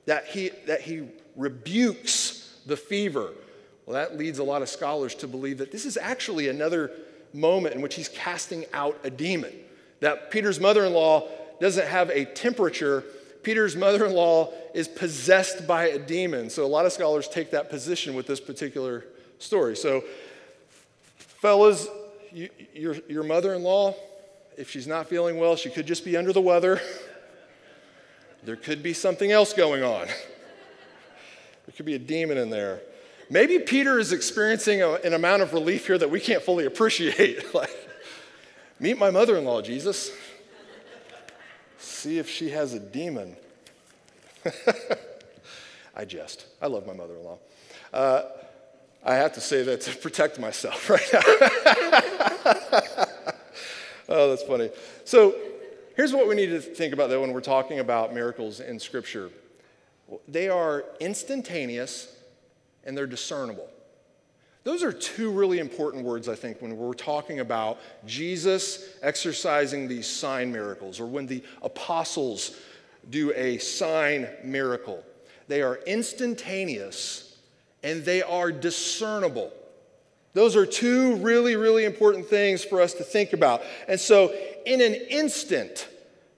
that 0.07 0.27
he, 0.27 0.51
that 0.67 0.81
he 0.81 1.05
rebukes 1.37 2.59
the 2.67 2.77
fever. 2.77 3.31
Well, 3.87 3.95
that 3.95 4.19
leads 4.19 4.41
a 4.41 4.45
lot 4.45 4.63
of 4.63 4.69
scholars 4.69 5.15
to 5.17 5.29
believe 5.29 5.59
that 5.59 5.71
this 5.71 5.85
is 5.85 5.97
actually 5.97 6.49
another 6.49 6.91
moment 7.33 7.77
in 7.77 7.81
which 7.81 7.95
he's 7.95 8.09
casting 8.09 8.65
out 8.73 8.99
a 9.05 9.11
demon. 9.11 9.53
That 10.01 10.33
Peter's 10.33 10.59
mother 10.59 10.85
in 10.85 10.93
law 10.93 11.29
doesn't 11.61 11.87
have 11.87 12.11
a 12.11 12.25
temperature. 12.25 13.05
Peter's 13.45 13.77
mother 13.77 14.07
in 14.07 14.13
law 14.13 14.53
is 14.75 14.89
possessed 14.89 15.69
by 15.69 15.87
a 15.87 15.99
demon. 16.01 16.51
So 16.51 16.65
a 16.65 16.67
lot 16.67 16.85
of 16.85 16.93
scholars 16.93 17.29
take 17.29 17.53
that 17.53 17.71
position 17.71 18.15
with 18.15 18.27
this 18.27 18.41
particular 18.41 19.05
story. 19.41 19.77
So, 19.77 20.05
fellas, 21.19 21.89
you, 22.33 22.49
your, 22.75 22.95
your 23.09 23.25
mother 23.25 23.55
in 23.55 23.63
law, 23.63 23.95
if 24.57 24.71
she's 24.71 24.87
not 24.87 25.09
feeling 25.09 25.39
well, 25.39 25.57
she 25.57 25.71
could 25.71 25.87
just 25.87 26.05
be 26.05 26.17
under 26.17 26.33
the 26.33 26.41
weather. 26.41 26.81
There 28.45 28.57
could 28.57 28.83
be 28.83 28.93
something 28.93 29.33
else 29.33 29.53
going 29.53 29.83
on. 29.83 30.07
There 30.07 31.75
could 31.77 31.87
be 31.87 31.95
a 31.95 31.99
demon 31.99 32.39
in 32.39 32.51
there. 32.51 32.81
Maybe 33.29 33.59
Peter 33.59 33.99
is 33.99 34.13
experiencing 34.13 34.83
a, 34.83 34.95
an 34.95 35.15
amount 35.15 35.43
of 35.43 35.53
relief 35.53 35.87
here 35.87 35.99
that 35.99 36.11
we 36.11 36.21
can't 36.21 36.43
fully 36.43 36.65
appreciate. 36.65 37.55
like, 37.55 37.71
Meet 38.81 38.99
my 38.99 39.11
mother 39.11 39.37
in 39.37 39.45
law, 39.45 39.61
Jesus. 39.61 40.11
See 41.79 42.19
if 42.19 42.31
she 42.31 42.49
has 42.49 42.73
a 42.73 42.81
demon. 42.81 43.37
I 45.95 46.07
jest. 46.07 46.47
I 46.63 46.67
love 46.67 46.87
my 46.87 46.95
mother 46.95 47.15
in 47.15 47.23
law. 47.23 47.39
Uh, 47.93 48.23
I 49.05 49.15
have 49.15 49.33
to 49.35 49.41
say 49.41 49.63
that 49.63 49.81
to 49.83 49.97
protect 50.03 50.39
myself 50.39 50.91
right 50.91 51.09
now. 51.13 51.21
oh, 54.09 54.31
that's 54.31 54.43
funny. 54.43 54.71
So, 55.05 55.35
here's 55.97 56.13
what 56.13 56.29
we 56.29 56.35
need 56.35 56.49
to 56.49 56.61
think 56.61 56.93
about 56.93 57.09
though 57.11 57.21
when 57.21 57.33
we're 57.33 57.41
talking 57.41 57.79
about 57.79 58.15
miracles 58.15 58.61
in 58.61 58.79
Scripture 58.79 59.31
they 60.27 60.49
are 60.49 60.85
instantaneous 60.99 62.17
and 62.85 62.97
they're 62.97 63.07
discernible. 63.07 63.69
Those 64.63 64.83
are 64.83 64.93
two 64.93 65.31
really 65.31 65.59
important 65.59 66.05
words, 66.05 66.29
I 66.29 66.35
think, 66.35 66.61
when 66.61 66.77
we're 66.77 66.93
talking 66.93 67.41
about 67.41 67.79
Jesus 68.07 68.89
exercising 69.03 69.89
these 69.89 70.07
sign 70.07 70.53
miracles 70.53 71.01
or 71.01 71.07
when 71.07 71.27
the 71.27 71.43
apostles 71.63 72.57
do 73.09 73.33
a 73.35 73.59
sign 73.59 74.29
miracle. 74.45 75.03
They 75.49 75.63
are 75.63 75.81
instantaneous 75.87 77.30
and 77.83 78.05
they 78.05 78.23
are 78.23 78.53
discernible. 78.53 79.53
Those 80.33 80.55
are 80.55 80.67
two 80.67 81.17
really, 81.17 81.57
really 81.57 81.85
important 81.85 82.27
things 82.27 82.65
for 82.65 82.81
us 82.81 82.95
to 82.95 83.05
think 83.05 83.33
about. 83.33 83.63
And 83.89 83.99
so, 83.99 84.33
in 84.65 84.81
an 84.81 84.95
instant, 84.95 85.89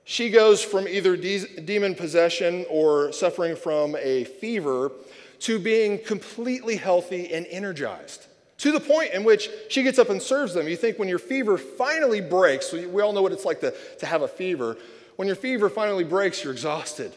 she 0.05 0.31
goes 0.31 0.63
from 0.63 0.89
either 0.89 1.17
de- 1.17 1.61
demon 1.61 1.95
possession 1.95 2.65
or 2.71 3.13
suffering 3.13 3.55
from 3.55 3.97
a 3.97 4.25
fever 4.25 4.93
to 5.41 5.59
being 5.59 5.99
completely 5.99 6.77
healthy 6.77 7.33
and 7.33 7.47
energized. 7.51 8.27
To 8.59 8.71
the 8.71 8.81
point 8.81 9.13
in 9.13 9.25
which 9.25 9.51
she 9.69 9.83
gets 9.83 9.99
up 9.99 10.09
and 10.09 10.23
serves 10.23 10.55
them. 10.55 10.69
You 10.69 10.77
think 10.77 10.99
when 10.99 11.09
your 11.09 11.19
fever 11.19 11.59
finally 11.59 12.21
breaks, 12.21 12.73
we 12.73 13.03
all 13.03 13.13
know 13.13 13.23
what 13.23 13.33
it's 13.33 13.45
like 13.45 13.61
to, 13.61 13.75
to 13.99 14.07
have 14.07 14.23
a 14.23 14.29
fever. 14.29 14.77
When 15.17 15.27
your 15.27 15.37
fever 15.37 15.69
finally 15.69 16.05
breaks, 16.05 16.45
you're 16.45 16.53
exhausted. 16.53 17.13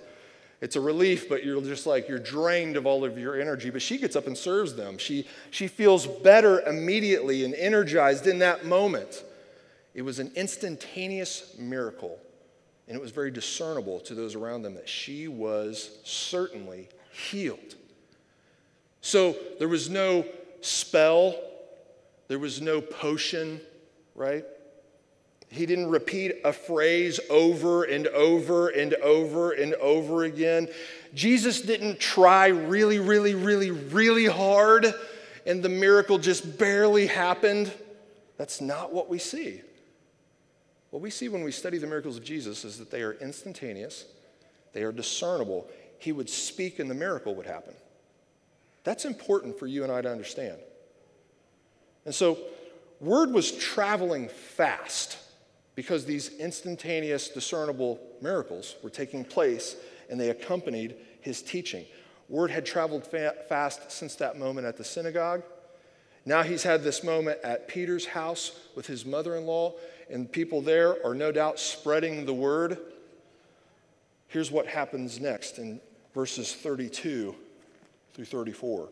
It's 0.66 0.76
a 0.76 0.82
relief, 0.82 1.30
but 1.30 1.46
you're 1.46 1.62
just 1.62 1.86
like, 1.86 2.10
you're 2.10 2.18
drained 2.18 2.76
of 2.76 2.88
all 2.88 3.06
of 3.06 3.20
your 3.20 3.40
energy. 3.40 3.70
But 3.70 3.84
she 3.84 4.00
gets 4.00 4.16
up 4.16 4.26
and 4.26 4.36
serves 4.36 4.74
them. 4.74 4.98
She, 4.98 5.28
she 5.52 5.68
feels 5.68 6.08
better 6.08 6.60
immediately 6.62 7.46
and 7.46 7.54
energized 7.54 8.26
in 8.26 8.40
that 8.40 8.66
moment. 8.66 9.24
It 9.94 10.02
was 10.02 10.18
an 10.18 10.32
instantaneous 10.36 11.56
miracle, 11.60 12.18
and 12.88 12.98
it 12.98 13.00
was 13.00 13.12
very 13.12 13.30
discernible 13.30 14.00
to 14.00 14.16
those 14.16 14.34
around 14.34 14.64
them 14.64 14.74
that 14.74 14.90
she 14.90 15.28
was 15.28 16.00
certainly 16.04 16.90
healed. 17.12 17.76
So 19.02 19.36
there 19.60 19.70
was 19.70 19.88
no 19.88 20.26
spell, 20.62 21.40
there 22.28 22.40
was 22.40 22.60
no 22.60 22.82
potion, 22.82 23.62
right? 24.16 24.46
He 25.56 25.66
didn't 25.66 25.90
repeat 25.90 26.42
a 26.44 26.52
phrase 26.52 27.20
over 27.30 27.86
and 27.86 28.08
over 28.08 28.68
and 28.68 28.94
over 28.96 29.54
and 29.54 29.74
over 29.76 30.26
again. 30.26 30.68
Jesus 31.14 31.62
didn't 31.62 32.00
try 32.00 32.48
really, 32.48 33.00
really, 33.00 33.36
really, 33.36 33.72
really 33.72 34.26
hard 34.26 34.94
and 35.46 35.64
the 35.64 35.70
miracle 35.70 36.18
just 36.18 36.58
barely 36.58 37.08
happened. 37.08 37.72
That's 38.38 38.60
not 38.60 38.92
what 38.92 39.10
we 39.10 39.20
see. 39.20 39.62
What 40.90 41.02
we 41.02 41.10
see 41.10 41.30
when 41.30 41.44
we 41.44 41.52
study 41.52 41.78
the 41.78 41.88
miracles 41.88 42.18
of 42.18 42.24
Jesus 42.24 42.66
is 42.66 42.78
that 42.80 42.92
they 42.92 43.02
are 43.02 43.14
instantaneous, 43.14 44.06
they 44.74 44.84
are 44.84 44.92
discernible. 44.92 45.68
He 46.00 46.12
would 46.12 46.30
speak 46.30 46.80
and 46.80 46.90
the 46.90 46.96
miracle 46.96 47.34
would 47.36 47.46
happen. 47.46 47.74
That's 48.84 49.06
important 49.06 49.58
for 49.58 49.66
you 49.66 49.84
and 49.84 49.92
I 49.92 50.02
to 50.02 50.12
understand. 50.12 50.58
And 52.04 52.14
so, 52.14 52.38
word 53.00 53.32
was 53.32 53.52
traveling 53.54 54.28
fast 54.28 55.18
because 55.76 56.06
these 56.06 56.30
instantaneous, 56.38 57.30
discernible 57.30 58.00
miracles 58.22 58.76
were 58.82 58.90
taking 58.90 59.24
place 59.24 59.76
and 60.10 60.20
they 60.20 60.30
accompanied 60.30 60.96
his 61.22 61.42
teaching. 61.42 61.86
Word 62.30 62.50
had 62.50 62.66
traveled 62.66 63.06
fa- 63.06 63.36
fast 63.48 63.92
since 63.92 64.16
that 64.16 64.40
moment 64.40 64.66
at 64.66 64.78
the 64.78 64.84
synagogue. 64.84 65.44
Now 66.26 66.42
he's 66.42 66.64
had 66.64 66.84
this 66.84 67.04
moment 67.04 67.40
at 67.44 67.68
Peter's 67.68 68.06
house 68.06 68.60
with 68.76 68.88
his 68.88 69.06
mother 69.06 69.36
in 69.36 69.46
law, 69.46 69.74
and 70.10 70.32
people 70.32 70.62
there 70.62 71.06
are 71.06 71.14
no 71.14 71.32
doubt 71.32 71.60
spreading 71.60 72.26
the 72.26 72.34
word. 72.34 72.80
Here's 74.28 74.50
what 74.50 74.66
happens 74.66 75.20
next 75.20 75.60
in 75.60 75.80
verses 76.16 76.54
32 76.56 77.36
through 78.14 78.26
34. 78.26 78.90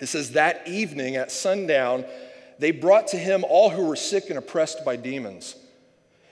It 0.00 0.06
says, 0.06 0.32
That 0.32 0.66
evening 0.68 1.16
at 1.16 1.32
sundown, 1.32 2.04
they 2.58 2.70
brought 2.70 3.08
to 3.08 3.16
him 3.16 3.44
all 3.48 3.70
who 3.70 3.86
were 3.86 3.96
sick 3.96 4.28
and 4.28 4.38
oppressed 4.38 4.84
by 4.84 4.96
demons. 4.96 5.56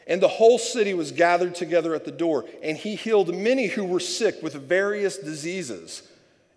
And 0.07 0.21
the 0.21 0.29
whole 0.29 0.59
city 0.59 0.93
was 0.95 1.13
gathered 1.13 1.55
together 1.55 1.95
at 1.95 2.05
the 2.05 2.11
door, 2.11 2.45
and 2.63 2.77
he 2.77 2.97
healed 2.97 3.35
many 3.35 3.67
who 3.67 3.85
were 3.85 4.01
sick 4.01 4.43
with 4.43 4.55
various 4.55 5.17
diseases 5.19 6.03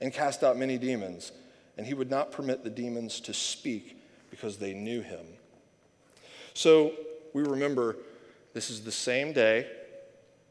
and 0.02 0.12
cast 0.12 0.44
out 0.44 0.58
many 0.58 0.78
demons. 0.78 1.32
And 1.78 1.86
he 1.86 1.94
would 1.94 2.10
not 2.10 2.32
permit 2.32 2.64
the 2.64 2.70
demons 2.70 3.20
to 3.22 3.34
speak 3.34 3.98
because 4.30 4.58
they 4.58 4.74
knew 4.74 5.02
him. 5.02 5.26
So 6.54 6.94
we 7.34 7.44
remember 7.44 7.98
this 8.54 8.70
is 8.70 8.82
the 8.82 8.92
same 8.92 9.34
day 9.34 9.68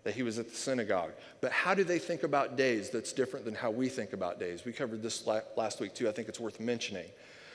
that 0.04 0.14
he 0.14 0.22
was 0.22 0.38
at 0.38 0.48
the 0.48 0.56
synagogue. 0.56 1.12
But 1.40 1.52
how 1.52 1.74
do 1.74 1.84
they 1.84 1.98
think 1.98 2.22
about 2.24 2.56
days 2.56 2.90
that's 2.90 3.12
different 3.12 3.44
than 3.44 3.54
how 3.54 3.70
we 3.70 3.88
think 3.88 4.12
about 4.12 4.40
days? 4.40 4.64
We 4.64 4.72
covered 4.72 5.02
this 5.02 5.26
last 5.56 5.80
week 5.80 5.94
too. 5.94 6.08
I 6.08 6.12
think 6.12 6.28
it's 6.28 6.40
worth 6.40 6.60
mentioning. 6.60 7.06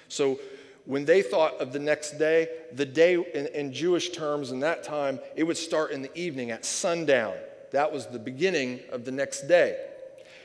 So, 0.08 0.40
when 0.88 1.04
they 1.04 1.22
thought 1.22 1.60
of 1.60 1.74
the 1.74 1.80
next 1.80 2.18
day, 2.18 2.48
the 2.72 2.86
day 2.86 3.16
in, 3.16 3.48
in, 3.48 3.74
Jewish 3.74 4.12
terms 4.12 4.52
in 4.52 4.62
that 4.62 4.86
time, 4.86 5.20
it 5.36 5.44
would 5.44 5.58
start 5.58 5.92
in 5.92 6.02
the 6.02 6.18
evening 6.18 6.50
at 6.50 6.64
sundown. 6.64 7.34
That 7.72 7.92
was 7.92 8.08
the 8.08 8.20
beginning 8.20 8.80
of 8.90 9.04
the 9.04 9.12
next 9.12 9.50
day. 9.50 9.78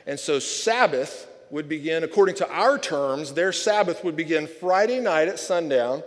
And 0.05 0.19
so, 0.19 0.39
Sabbath 0.39 1.29
would 1.49 1.69
begin, 1.69 2.03
according 2.03 2.35
to 2.35 2.51
our 2.51 2.77
terms, 2.77 3.33
their 3.33 3.53
Sabbath 3.53 4.03
would 4.03 4.17
begin 4.17 4.47
Friday 4.47 4.99
night 4.99 5.29
at 5.29 5.39
sundown, 5.39 6.03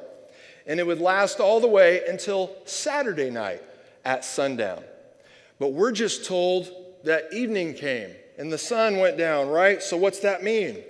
and 0.67 0.79
it 0.79 0.87
would 0.87 1.01
last 1.01 1.41
all 1.41 1.59
the 1.59 1.67
way 1.67 2.03
until 2.07 2.55
Saturday 2.67 3.31
night 3.31 3.63
at 4.05 4.23
sundown. 4.23 4.85
But 5.59 5.73
we're 5.73 5.93
just 5.93 6.27
told 6.27 6.71
that 7.05 7.33
evening 7.33 7.73
came 7.73 8.11
and 8.37 8.53
the 8.53 8.59
sun 8.59 8.99
went 8.99 9.17
down, 9.17 9.49
right? 9.49 9.83
So, 9.83 9.97
what's 9.97 10.21
that 10.21 10.45
mean? 10.45 10.85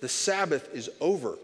The 0.00 0.08
Sabbath 0.08 0.72
is 0.72 0.88
over. 1.00 1.36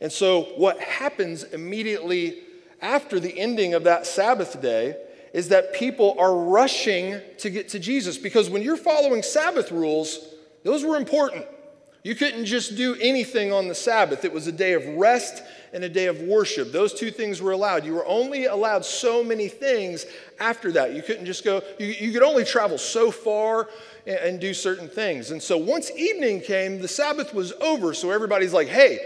And 0.00 0.10
so, 0.10 0.42
what 0.56 0.80
happens 0.80 1.44
immediately 1.44 2.38
after 2.80 3.20
the 3.20 3.38
ending 3.38 3.74
of 3.74 3.84
that 3.84 4.06
Sabbath 4.06 4.60
day 4.60 4.96
is 5.32 5.48
that 5.48 5.74
people 5.74 6.16
are 6.18 6.34
rushing 6.34 7.20
to 7.38 7.50
get 7.50 7.68
to 7.68 7.78
Jesus 7.78 8.18
because 8.18 8.50
when 8.50 8.62
you're 8.62 8.76
following 8.76 9.22
Sabbath 9.22 9.70
rules, 9.70 10.34
those 10.64 10.84
were 10.84 10.96
important. 10.96 11.46
You 12.02 12.14
couldn't 12.14 12.46
just 12.46 12.76
do 12.76 12.96
anything 13.00 13.52
on 13.52 13.68
the 13.68 13.74
Sabbath. 13.74 14.24
It 14.24 14.32
was 14.32 14.46
a 14.46 14.52
day 14.52 14.72
of 14.72 14.86
rest 14.96 15.42
and 15.72 15.84
a 15.84 15.88
day 15.88 16.06
of 16.06 16.22
worship. 16.22 16.72
Those 16.72 16.94
two 16.94 17.10
things 17.10 17.42
were 17.42 17.52
allowed. 17.52 17.84
You 17.84 17.94
were 17.94 18.06
only 18.06 18.46
allowed 18.46 18.86
so 18.86 19.22
many 19.22 19.48
things 19.48 20.06
after 20.40 20.72
that. 20.72 20.94
You 20.94 21.02
couldn't 21.02 21.26
just 21.26 21.44
go, 21.44 21.62
you, 21.78 21.86
you 21.86 22.12
could 22.12 22.22
only 22.22 22.44
travel 22.44 22.78
so 22.78 23.10
far 23.10 23.68
and, 24.06 24.16
and 24.16 24.40
do 24.40 24.54
certain 24.54 24.88
things. 24.88 25.30
And 25.30 25.42
so 25.42 25.58
once 25.58 25.90
evening 25.90 26.40
came, 26.40 26.80
the 26.80 26.88
Sabbath 26.88 27.34
was 27.34 27.52
over. 27.60 27.92
So 27.92 28.10
everybody's 28.10 28.54
like, 28.54 28.68
hey, 28.68 29.00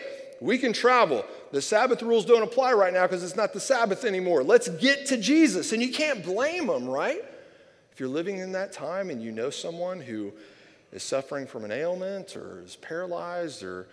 we 0.44 0.58
can 0.58 0.74
travel. 0.74 1.24
The 1.52 1.62
Sabbath 1.62 2.02
rules 2.02 2.26
don't 2.26 2.42
apply 2.42 2.74
right 2.74 2.92
now 2.92 3.06
because 3.06 3.24
it's 3.24 3.34
not 3.34 3.54
the 3.54 3.60
Sabbath 3.60 4.04
anymore. 4.04 4.42
Let's 4.42 4.68
get 4.68 5.06
to 5.06 5.16
Jesus. 5.16 5.72
And 5.72 5.80
you 5.80 5.90
can't 5.90 6.22
blame 6.22 6.66
them, 6.66 6.86
right? 6.86 7.24
If 7.90 7.98
you're 7.98 8.10
living 8.10 8.36
in 8.38 8.52
that 8.52 8.70
time 8.70 9.08
and 9.08 9.22
you 9.22 9.32
know 9.32 9.48
someone 9.48 10.02
who 10.02 10.34
is 10.92 11.02
suffering 11.02 11.46
from 11.46 11.64
an 11.64 11.72
ailment 11.72 12.36
or 12.36 12.62
is 12.62 12.76
paralyzed 12.76 13.62
or 13.62 13.88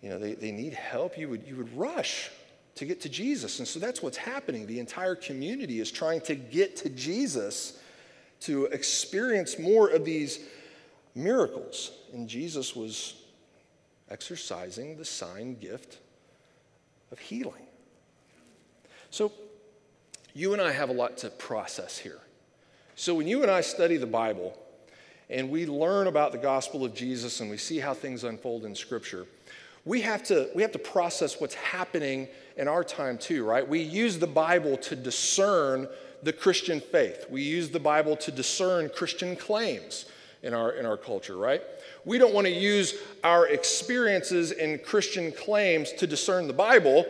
you 0.00 0.08
know 0.08 0.18
they, 0.18 0.34
they 0.34 0.50
need 0.50 0.72
help 0.72 1.16
you 1.16 1.28
would, 1.28 1.46
you 1.46 1.54
would 1.54 1.72
rush 1.76 2.30
to 2.74 2.84
get 2.84 3.00
to 3.02 3.08
jesus 3.08 3.58
and 3.58 3.68
so 3.68 3.78
that's 3.78 4.02
what's 4.02 4.16
happening 4.16 4.66
the 4.66 4.80
entire 4.80 5.14
community 5.14 5.80
is 5.80 5.90
trying 5.90 6.20
to 6.20 6.34
get 6.34 6.76
to 6.76 6.90
jesus 6.90 7.78
to 8.40 8.66
experience 8.66 9.58
more 9.58 9.88
of 9.88 10.04
these 10.04 10.40
miracles 11.14 11.92
and 12.12 12.28
jesus 12.28 12.74
was 12.74 13.21
exercising 14.12 14.96
the 14.96 15.04
sign 15.04 15.54
gift 15.54 15.98
of 17.10 17.18
healing 17.18 17.66
so 19.10 19.32
you 20.34 20.52
and 20.52 20.60
i 20.60 20.70
have 20.70 20.90
a 20.90 20.92
lot 20.92 21.16
to 21.16 21.30
process 21.30 21.98
here 21.98 22.20
so 22.94 23.14
when 23.14 23.26
you 23.26 23.42
and 23.42 23.50
i 23.50 23.60
study 23.60 23.96
the 23.96 24.06
bible 24.06 24.56
and 25.32 25.48
we 25.48 25.66
learn 25.66 26.06
about 26.06 26.30
the 26.30 26.38
gospel 26.38 26.84
of 26.84 26.94
Jesus 26.94 27.40
and 27.40 27.50
we 27.50 27.56
see 27.56 27.78
how 27.78 27.94
things 27.94 28.22
unfold 28.22 28.64
in 28.64 28.74
Scripture, 28.74 29.26
we 29.84 30.02
have 30.02 30.22
to, 30.24 30.50
we 30.54 30.62
have 30.62 30.72
to 30.72 30.78
process 30.78 31.40
what's 31.40 31.54
happening 31.54 32.28
in 32.56 32.68
our 32.68 32.84
time 32.84 33.18
too, 33.18 33.44
right? 33.44 33.66
We 33.66 33.80
use 33.80 34.18
the 34.18 34.26
Bible 34.26 34.76
to 34.76 34.94
discern 34.94 35.88
the 36.22 36.32
Christian 36.32 36.80
faith, 36.80 37.26
we 37.30 37.42
use 37.42 37.70
the 37.70 37.80
Bible 37.80 38.14
to 38.16 38.30
discern 38.30 38.90
Christian 38.94 39.34
claims 39.34 40.04
in 40.44 40.54
our, 40.54 40.70
in 40.70 40.86
our 40.86 40.96
culture, 40.96 41.36
right? 41.36 41.62
We 42.04 42.18
don't 42.18 42.34
want 42.34 42.46
to 42.46 42.52
use 42.52 42.94
our 43.22 43.46
experiences 43.46 44.50
in 44.50 44.78
Christian 44.78 45.32
claims 45.32 45.92
to 45.94 46.06
discern 46.06 46.46
the 46.46 46.52
Bible. 46.52 47.06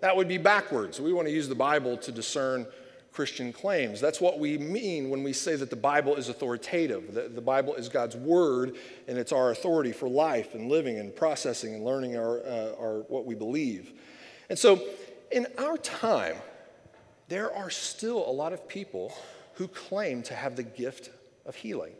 that 0.00 0.16
would 0.16 0.28
be 0.28 0.38
backwards. 0.38 1.00
We 1.00 1.12
want 1.12 1.28
to 1.28 1.34
use 1.34 1.48
the 1.48 1.54
Bible 1.54 1.96
to 1.98 2.10
discern 2.10 2.66
Christian 3.12 3.52
claims. 3.52 4.00
That's 4.00 4.20
what 4.20 4.38
we 4.38 4.58
mean 4.58 5.10
when 5.10 5.22
we 5.22 5.32
say 5.32 5.54
that 5.54 5.70
the 5.70 5.76
Bible 5.76 6.16
is 6.16 6.28
authoritative. 6.28 7.14
The, 7.14 7.28
the 7.28 7.40
Bible 7.40 7.74
is 7.74 7.88
God's 7.88 8.16
word, 8.16 8.74
and 9.06 9.18
it's 9.18 9.32
our 9.32 9.50
authority 9.50 9.92
for 9.92 10.08
life 10.08 10.54
and 10.54 10.68
living 10.68 10.98
and 10.98 11.14
processing 11.14 11.74
and 11.74 11.84
learning 11.84 12.16
our, 12.16 12.40
uh, 12.40 12.74
our, 12.80 12.98
what 13.08 13.26
we 13.26 13.34
believe. 13.34 13.92
And 14.48 14.58
so, 14.58 14.82
in 15.30 15.46
our 15.58 15.76
time, 15.76 16.36
there 17.28 17.54
are 17.54 17.70
still 17.70 18.28
a 18.28 18.32
lot 18.32 18.52
of 18.52 18.66
people 18.66 19.14
who 19.54 19.68
claim 19.68 20.22
to 20.24 20.34
have 20.34 20.56
the 20.56 20.62
gift 20.62 21.10
of 21.46 21.54
healing. 21.54 21.92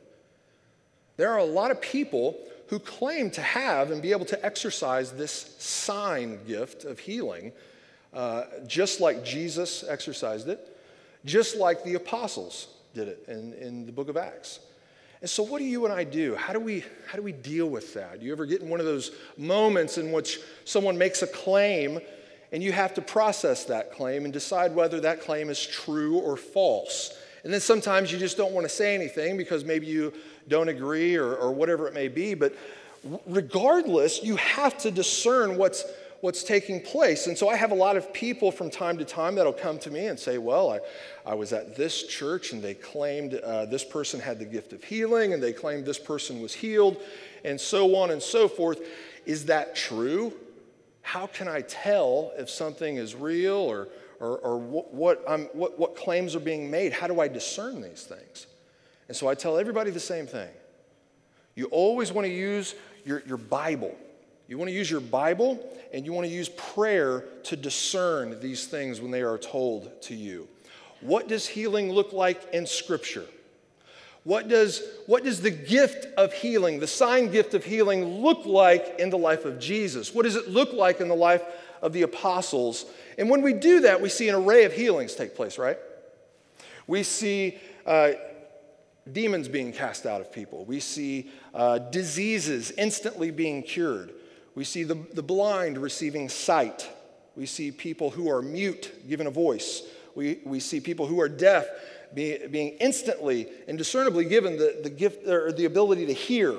There 1.17 1.31
are 1.31 1.39
a 1.39 1.45
lot 1.45 1.71
of 1.71 1.81
people 1.81 2.39
who 2.69 2.79
claim 2.79 3.31
to 3.33 3.43
have 3.43 3.91
and 3.91 4.01
be 4.01 4.13
able 4.13 4.25
to 4.27 4.45
exercise 4.45 5.13
this 5.13 5.55
sign 5.59 6.39
gift 6.47 6.85
of 6.85 6.99
healing, 6.99 7.53
uh, 8.15 8.45
just 8.67 9.01
like 9.01 9.25
Jesus 9.25 9.85
exercised 9.87 10.49
it 10.49 10.73
just 11.25 11.57
like 11.57 11.85
the 11.85 11.95
apostles 11.95 12.69
did 12.95 13.09
it 13.09 13.25
in, 13.29 13.55
in 13.55 13.87
the 13.87 13.93
book 13.93 14.09
of 14.09 14.17
Acts. 14.17 14.61
And 15.21 15.31
so, 15.31 15.43
what 15.43 15.61
do 15.61 15.65
you 15.65 15.85
and 15.85 15.95
I 15.95 16.03
do? 16.03 16.35
How 16.35 16.53
do, 16.53 16.59
we, 16.59 16.85
how 17.07 17.17
do 17.17 17.23
we 17.23 17.33
deal 17.33 17.69
with 17.69 17.95
that? 17.95 18.19
Do 18.19 18.27
you 18.27 18.33
ever 18.33 18.45
get 18.45 18.61
in 18.61 18.69
one 18.69 18.81
of 18.81 18.87
those 18.87 19.13
moments 19.37 19.99
in 19.99 20.11
which 20.11 20.41
someone 20.65 20.99
makes 20.99 21.23
a 21.23 21.29
claim 21.29 22.01
and 22.51 22.63
you 22.63 22.73
have 22.73 22.93
to 22.95 23.01
process 23.01 23.65
that 23.67 23.93
claim 23.93 24.25
and 24.25 24.33
decide 24.33 24.75
whether 24.75 25.01
that 25.01 25.21
claim 25.21 25.49
is 25.49 25.65
true 25.65 26.19
or 26.19 26.37
false? 26.37 27.17
And 27.45 27.53
then 27.53 27.61
sometimes 27.61 28.13
you 28.13 28.19
just 28.19 28.37
don't 28.37 28.53
want 28.53 28.65
to 28.65 28.75
say 28.75 28.95
anything 28.95 29.37
because 29.37 29.65
maybe 29.65 29.87
you 29.87 30.13
don't 30.49 30.69
agree 30.69 31.17
or, 31.17 31.35
or 31.35 31.53
whatever 31.53 31.89
it 31.89 31.95
may 31.95 32.09
be. 32.09 32.35
But 32.35 32.55
regardless, 33.27 34.23
you 34.23 34.37
have 34.37 34.79
to 34.79 34.91
discern 34.91 35.57
what's 35.57 35.85
what's 36.23 36.45
taking 36.45 36.81
place. 36.81 37.27
And 37.27 37.37
so 37.37 37.49
I 37.49 37.57
have 37.57 37.73
a 37.73 37.75
lot 37.75 37.97
of 37.97 38.13
people 38.13 38.53
from 38.53 38.71
time 38.71 38.97
to 38.99 39.05
time 39.05 39.35
that'll 39.35 39.53
come 39.53 39.81
to 39.81 39.91
me 39.91 40.07
and 40.07 40.17
say, 40.17 40.39
Well, 40.39 40.71
I, 40.71 40.81
I 41.27 41.35
was 41.35 41.53
at 41.53 41.75
this 41.77 42.05
church 42.05 42.53
and 42.53 42.63
they 42.63 42.75
claimed 42.75 43.35
uh, 43.35 43.67
this 43.67 43.85
person 43.85 44.21
had 44.21 44.39
the 44.39 44.45
gift 44.45 44.73
of 44.73 44.85
healing 44.85 45.33
and 45.33 45.43
they 45.43 45.53
claimed 45.53 45.85
this 45.85 45.99
person 45.99 46.41
was 46.41 46.55
healed 46.55 46.97
and 47.45 47.61
so 47.61 47.97
on 47.97 48.13
and 48.13 48.23
so 48.23 48.47
forth. 48.47 48.81
Is 49.27 49.47
that 49.47 49.75
true? 49.75 50.33
How 51.03 51.27
can 51.27 51.49
I 51.49 51.63
tell 51.63 52.33
if 52.39 52.49
something 52.49 52.97
is 52.97 53.17
real 53.17 53.55
or, 53.55 53.89
or, 54.23 54.39
or 54.39 54.57
what, 54.57 54.95
what, 54.95 55.55
what, 55.55 55.79
what 55.79 55.97
claims 55.97 56.35
are 56.35 56.41
being 56.41 56.71
made? 56.71 56.95
How 56.95 57.07
do 57.07 57.21
I 57.21 57.29
discern 57.29 57.83
these 57.83 58.05
things? 58.05 58.47
And 59.09 59.17
so 59.17 59.29
I 59.29 59.35
tell 59.35 59.59
everybody 59.59 59.91
the 59.91 60.01
same 60.01 60.27
thing. 60.27 60.49
You 61.55 61.67
always 61.67 62.11
want 62.11 62.27
to 62.27 62.33
use 62.33 62.75
your, 63.05 63.23
your 63.27 63.37
Bible 63.37 63.95
you 64.53 64.59
want 64.59 64.69
to 64.69 64.75
use 64.75 64.91
your 64.91 65.01
Bible 65.01 65.59
and 65.95 66.05
you 66.05 66.13
want 66.13 66.27
to 66.27 66.33
use 66.33 66.51
prayer 66.51 67.25
to 67.45 67.57
discern 67.57 68.39
these 68.41 68.67
things 68.67 69.01
when 69.01 69.11
they 69.11 69.23
are 69.23 69.39
told 69.39 70.03
to 70.03 70.15
you. 70.15 70.47
What 71.01 71.27
does 71.27 71.47
healing 71.47 71.91
look 71.91 72.13
like 72.13 72.53
in 72.53 72.67
Scripture? 72.67 73.25
What 74.25 74.49
does, 74.49 74.83
what 75.07 75.25
does 75.25 75.41
the 75.41 75.51
gift 75.51 76.07
of 76.19 76.35
healing, 76.35 76.81
the 76.81 76.87
sign 76.87 77.31
gift 77.31 77.55
of 77.55 77.65
healing, 77.65 78.05
look 78.23 78.45
like 78.45 78.97
in 78.99 79.09
the 79.09 79.17
life 79.17 79.47
of 79.47 79.59
Jesus? 79.59 80.15
What 80.15 80.25
does 80.25 80.37
it 80.37 80.51
look 80.51 80.75
like 80.75 81.01
in 81.01 81.09
the 81.09 81.15
life 81.15 81.43
of 81.83 81.93
the 81.93 82.03
apostles? 82.03 82.87
And 83.19 83.29
when 83.29 83.43
we 83.43 83.53
do 83.53 83.81
that, 83.81 84.01
we 84.01 84.09
see 84.09 84.29
an 84.29 84.35
array 84.35 84.65
of 84.65 84.73
healings 84.73 85.15
take 85.15 85.35
place, 85.35 85.59
right? 85.59 85.77
We 86.87 87.03
see 87.03 87.59
uh, 87.85 88.13
demons 89.11 89.49
being 89.49 89.73
cast 89.73 90.07
out 90.07 90.21
of 90.21 90.33
people, 90.33 90.65
we 90.65 90.81
see 90.81 91.31
uh, 91.55 91.79
diseases 91.79 92.73
instantly 92.79 93.31
being 93.31 93.63
cured. 93.63 94.15
We 94.55 94.65
see 94.65 94.85
the, 94.85 94.95
the 95.15 95.23
blind 95.23 95.79
receiving 95.79 96.29
sight. 96.29 96.89
We 97.37 97.47
see 97.47 97.71
people 97.71 98.11
who 98.11 98.31
are 98.31 98.43
mute 98.43 98.93
given 99.09 99.27
a 99.27 99.31
voice. 99.31 99.83
We, 100.15 100.41
we 100.45 100.61
see 100.61 100.81
people 100.81 101.07
who 101.07 101.21
are 101.23 101.29
deaf 101.29 101.67
be, 102.15 102.47
being 102.51 102.77
instantly 102.81 103.49
and 103.67 103.79
discernibly 103.79 104.27
given 104.27 104.59
the, 104.59 104.81
the 104.83 104.91
gift 104.91 105.27
or 105.27 105.53
the 105.53 105.65
ability 105.65 106.07
to 106.07 106.13
hear. 106.13 106.55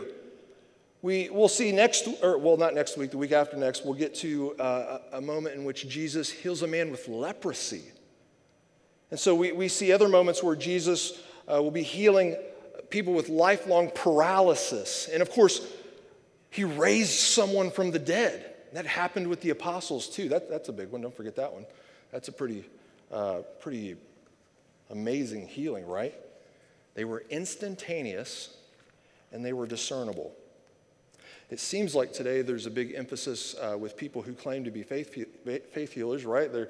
We, 1.04 1.30
will 1.30 1.50
see 1.50 1.74
next, 1.74 2.08
or 2.24 2.38
well, 2.38 2.56
not 2.56 2.74
next 2.74 2.98
week, 2.98 3.12
the 3.12 3.18
week 3.18 3.34
after 3.34 3.58
next, 3.58 3.84
we'll 3.84 3.94
get 3.94 4.16
to 4.16 4.56
uh, 4.56 5.00
a 5.12 5.20
moment 5.20 5.54
in 5.54 5.66
which 5.66 5.90
Jesus 5.90 6.32
heals 6.32 6.62
a 6.62 6.68
man 6.68 6.92
with 6.92 7.10
leprosy. 7.10 7.84
And 9.12 9.20
so 9.20 9.36
we, 9.36 9.52
we 9.52 9.68
see 9.68 9.92
other 9.92 10.08
moments 10.08 10.42
where 10.42 10.56
Jesus 10.56 11.22
uh, 11.46 11.62
will 11.62 11.72
be 11.72 11.84
healing 11.84 12.38
people 12.90 13.12
with 13.12 13.28
lifelong 13.28 13.92
paralysis. 13.94 15.10
And 15.12 15.22
of 15.22 15.30
course, 15.30 15.68
he 16.50 16.64
raised 16.64 17.20
someone 17.20 17.70
from 17.70 17.92
the 17.92 18.00
dead. 18.00 18.54
That 18.72 18.86
happened 18.86 19.28
with 19.28 19.42
the 19.42 19.50
apostles 19.50 20.08
too. 20.08 20.30
That, 20.30 20.50
that's 20.50 20.70
a 20.70 20.74
big 20.74 20.90
one. 20.90 21.02
Don't 21.02 21.16
forget 21.16 21.36
that 21.36 21.52
one. 21.52 21.66
That's 22.14 22.30
a 22.30 22.32
pretty, 22.32 22.64
uh, 23.12 23.40
pretty 23.60 23.98
amazing 24.90 25.50
healing, 25.50 25.86
right? 25.86 26.16
They 26.94 27.04
were 27.04 27.26
instantaneous 27.30 28.56
and 29.34 29.44
they 29.44 29.52
were 29.52 29.68
discernible. 29.68 30.34
It 31.54 31.60
seems 31.60 31.94
like 31.94 32.12
today 32.12 32.42
there's 32.42 32.66
a 32.66 32.72
big 32.72 32.96
emphasis 32.96 33.54
uh, 33.62 33.78
with 33.78 33.96
people 33.96 34.24
who 34.24 34.34
claim 34.34 34.64
to 34.64 34.72
be 34.72 34.82
faith, 34.82 35.16
faith 35.72 35.94
healers, 35.94 36.26
right? 36.26 36.52
They're, 36.52 36.70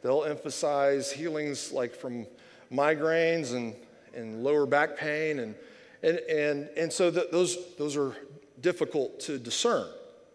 they'll 0.00 0.24
emphasize 0.24 1.12
healings 1.12 1.72
like 1.72 1.94
from 1.94 2.26
migraines 2.72 3.52
and, 3.52 3.74
and 4.14 4.42
lower 4.42 4.64
back 4.64 4.96
pain. 4.96 5.40
And, 5.40 5.54
and, 6.02 6.18
and, 6.20 6.68
and 6.74 6.90
so 6.90 7.10
those, 7.10 7.74
those 7.76 7.98
are 7.98 8.16
difficult 8.62 9.20
to 9.20 9.38
discern. 9.38 9.88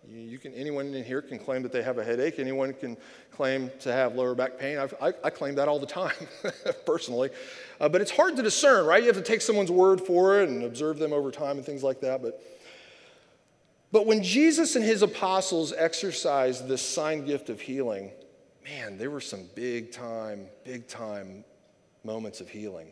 You 0.07 0.37
can, 0.37 0.53
anyone 0.53 0.93
in 0.93 1.03
here 1.03 1.23
can 1.23 1.39
claim 1.39 1.63
that 1.63 1.71
they 1.71 1.81
have 1.81 1.97
a 1.97 2.03
headache. 2.03 2.37
Anyone 2.37 2.73
can 2.73 2.95
claim 3.31 3.71
to 3.79 3.91
have 3.91 4.13
lower 4.13 4.35
back 4.35 4.59
pain. 4.59 4.77
I, 5.01 5.13
I 5.23 5.31
claim 5.31 5.55
that 5.55 5.67
all 5.67 5.79
the 5.79 5.87
time, 5.87 6.27
personally. 6.85 7.31
Uh, 7.81 7.89
but 7.89 8.01
it's 8.01 8.11
hard 8.11 8.35
to 8.35 8.43
discern, 8.43 8.85
right? 8.85 9.01
You 9.01 9.07
have 9.07 9.17
to 9.17 9.23
take 9.23 9.41
someone's 9.41 9.71
word 9.71 9.99
for 9.99 10.41
it 10.41 10.47
and 10.47 10.63
observe 10.63 10.99
them 10.99 11.11
over 11.11 11.31
time 11.31 11.57
and 11.57 11.65
things 11.65 11.81
like 11.81 12.01
that. 12.01 12.21
But, 12.21 12.39
but 13.91 14.05
when 14.05 14.23
Jesus 14.23 14.75
and 14.75 14.85
his 14.85 15.01
apostles 15.01 15.73
exercised 15.75 16.67
this 16.67 16.81
sign 16.81 17.25
gift 17.25 17.49
of 17.49 17.59
healing, 17.59 18.11
man, 18.63 18.97
there 18.97 19.09
were 19.09 19.21
some 19.21 19.49
big 19.55 19.91
time, 19.91 20.47
big 20.63 20.87
time 20.87 21.43
moments 22.03 22.39
of 22.39 22.49
healing. 22.49 22.91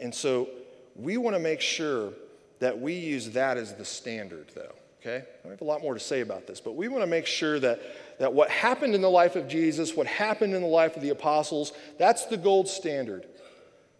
And 0.00 0.14
so 0.14 0.48
we 0.96 1.16
want 1.16 1.36
to 1.36 1.40
make 1.40 1.60
sure 1.60 2.12
that 2.58 2.78
we 2.78 2.94
use 2.94 3.30
that 3.30 3.56
as 3.56 3.74
the 3.74 3.84
standard, 3.84 4.50
though. 4.54 4.74
Okay? 5.00 5.24
I 5.44 5.48
have 5.48 5.60
a 5.60 5.64
lot 5.64 5.80
more 5.80 5.94
to 5.94 6.00
say 6.00 6.20
about 6.20 6.46
this, 6.46 6.60
but 6.60 6.74
we 6.74 6.88
want 6.88 7.02
to 7.02 7.06
make 7.06 7.26
sure 7.26 7.58
that, 7.60 7.80
that 8.18 8.32
what 8.32 8.50
happened 8.50 8.94
in 8.94 9.00
the 9.00 9.10
life 9.10 9.36
of 9.36 9.48
Jesus, 9.48 9.96
what 9.96 10.06
happened 10.06 10.54
in 10.54 10.60
the 10.60 10.68
life 10.68 10.96
of 10.96 11.02
the 11.02 11.10
apostles, 11.10 11.72
that's 11.98 12.26
the 12.26 12.36
gold 12.36 12.68
standard. 12.68 13.26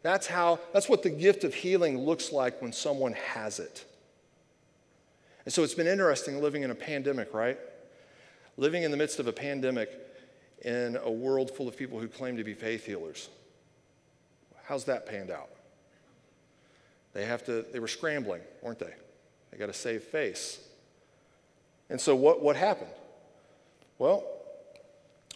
That's 0.03 0.27
how, 0.27 0.59
that's 0.73 0.89
what 0.89 1.03
the 1.03 1.11
gift 1.11 1.45
of 1.45 1.55
healing 1.55 1.99
looks 1.99 2.33
like 2.33 2.61
when 2.61 2.73
someone 2.73 3.13
has 3.13 3.61
it. 3.61 3.85
And 5.51 5.55
so 5.57 5.65
it's 5.65 5.75
been 5.75 5.89
interesting 5.89 6.41
living 6.41 6.63
in 6.63 6.71
a 6.71 6.77
pandemic, 6.77 7.35
right? 7.35 7.59
Living 8.57 8.85
in 8.85 8.93
the 8.93 8.97
midst 8.97 9.19
of 9.19 9.27
a 9.27 9.33
pandemic 9.33 9.91
in 10.63 10.97
a 11.03 11.11
world 11.11 11.51
full 11.51 11.67
of 11.67 11.77
people 11.77 11.99
who 11.99 12.07
claim 12.07 12.37
to 12.37 12.45
be 12.45 12.55
faith 12.55 12.87
healers. 12.87 13.29
How's 14.63 14.85
that 14.85 15.07
panned 15.07 15.33
out? 15.33 15.49
They 17.15 17.25
have 17.25 17.43
to, 17.47 17.65
they 17.73 17.81
were 17.81 17.89
scrambling, 17.89 18.43
weren't 18.63 18.79
they? 18.79 18.95
They 19.51 19.59
got 19.59 19.67
to 19.67 19.73
save 19.73 20.05
face. 20.05 20.61
And 21.89 22.01
so 22.01 22.15
what, 22.15 22.41
what 22.41 22.55
happened? 22.55 22.93
Well, 23.99 24.23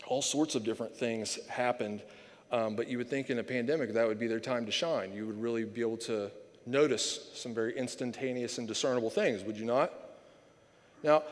all 0.06 0.22
sorts 0.22 0.54
of 0.54 0.62
different 0.62 0.96
things 0.96 1.40
happened, 1.48 2.02
um, 2.52 2.76
but 2.76 2.86
you 2.86 2.98
would 2.98 3.10
think 3.10 3.30
in 3.30 3.40
a 3.40 3.42
pandemic 3.42 3.92
that 3.94 4.06
would 4.06 4.20
be 4.20 4.28
their 4.28 4.38
time 4.38 4.64
to 4.66 4.70
shine. 4.70 5.12
You 5.12 5.26
would 5.26 5.42
really 5.42 5.64
be 5.64 5.80
able 5.80 5.96
to 5.96 6.30
notice 6.66 7.32
some 7.34 7.52
very 7.52 7.76
instantaneous 7.76 8.58
and 8.58 8.68
discernible 8.68 9.10
things, 9.10 9.42
would 9.42 9.56
you 9.56 9.64
not? 9.64 9.92
Now, 11.04 11.22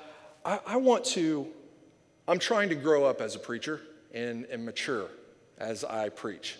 I, 0.44 0.61
I 0.66 0.76
want 0.76 1.02
to, 1.06 1.46
I'm 2.28 2.38
trying 2.38 2.68
to 2.68 2.74
grow 2.74 3.06
up 3.06 3.22
as 3.22 3.35
a 3.35 3.38
preacher 3.38 3.80
and, 4.12 4.44
and 4.44 4.66
mature 4.66 5.08
as 5.56 5.82
I 5.82 6.11
preach. 6.11 6.58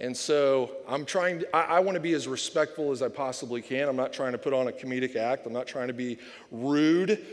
And 0.00 0.16
so 0.16 0.72
I'm 0.88 1.04
trying, 1.06 1.38
to, 1.38 1.56
I, 1.56 1.76
I 1.76 1.80
want 1.80 1.94
to 1.94 2.00
be 2.00 2.12
as 2.12 2.26
respectful 2.26 2.90
as 2.90 3.02
I 3.02 3.08
possibly 3.08 3.62
can. 3.62 3.88
I'm 3.88 3.94
not 3.94 4.12
trying 4.12 4.32
to 4.32 4.38
put 4.38 4.52
on 4.52 4.66
a 4.66 4.72
comedic 4.72 5.14
act, 5.14 5.46
I'm 5.46 5.52
not 5.52 5.68
trying 5.68 5.86
to 5.86 5.94
be 5.94 6.18
rude. 6.50 7.24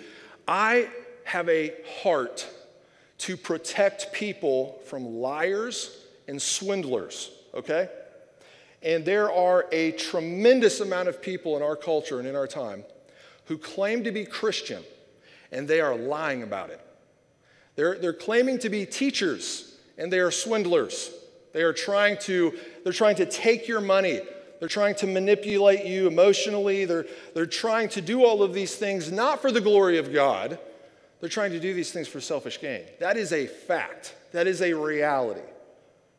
I 0.48 0.88
have 1.24 1.50
a 1.50 1.74
heart 2.04 2.48
to 3.20 3.36
protect 3.36 4.14
people 4.14 4.80
from 4.86 5.04
liars 5.16 6.06
and 6.28 6.40
swindlers, 6.40 7.32
okay? 7.56 7.90
And 8.84 9.04
there 9.04 9.32
are 9.32 9.66
a 9.72 9.94
tremendous 9.94 10.80
amount 10.80 11.08
of 11.08 11.24
people 11.24 11.58
in 11.58 11.64
our 11.64 11.76
culture 11.76 12.20
and 12.20 12.28
in 12.28 12.36
our 12.36 12.48
time 12.48 12.84
who 13.52 13.58
claim 13.58 14.04
to 14.04 14.12
be 14.12 14.24
Christian, 14.24 14.82
and 15.52 15.68
they 15.68 15.82
are 15.82 15.96
lying 15.96 16.44
about 16.44 16.70
it. 16.70 16.80
They're, 17.76 17.98
they're 17.98 18.14
claiming 18.14 18.60
to 18.60 18.70
be 18.70 18.86
teachers, 18.86 19.78
and 19.98 20.12
they 20.12 20.20
are 20.20 20.32
swindlers. 20.32 21.12
They 21.54 21.64
are 21.64 21.74
trying 21.74 22.18
to, 22.20 22.58
they're 22.84 22.94
trying 22.94 23.16
to 23.18 23.26
take 23.26 23.68
your 23.68 23.82
money. 23.82 24.22
They're 24.60 24.70
trying 24.70 24.96
to 24.96 25.08
manipulate 25.08 25.86
you 25.86 26.08
emotionally. 26.08 26.86
They're, 26.86 27.06
they're 27.34 27.46
trying 27.46 27.90
to 27.90 28.02
do 28.02 28.24
all 28.24 28.44
of 28.44 28.54
these 28.54 28.76
things 28.76 29.12
not 29.12 29.42
for 29.42 29.52
the 29.52 29.62
glory 29.62 29.98
of 29.98 30.14
God. 30.14 30.60
They're 31.20 31.30
trying 31.30 31.52
to 31.52 31.60
do 31.60 31.74
these 31.74 31.92
things 31.92 32.08
for 32.08 32.20
selfish 32.20 32.60
gain. 32.60 32.84
That 33.00 33.18
is 33.18 33.32
a 33.32 33.48
fact. 33.48 34.16
that 34.32 34.48
is 34.48 34.62
a 34.62 34.74
reality. 34.74 35.42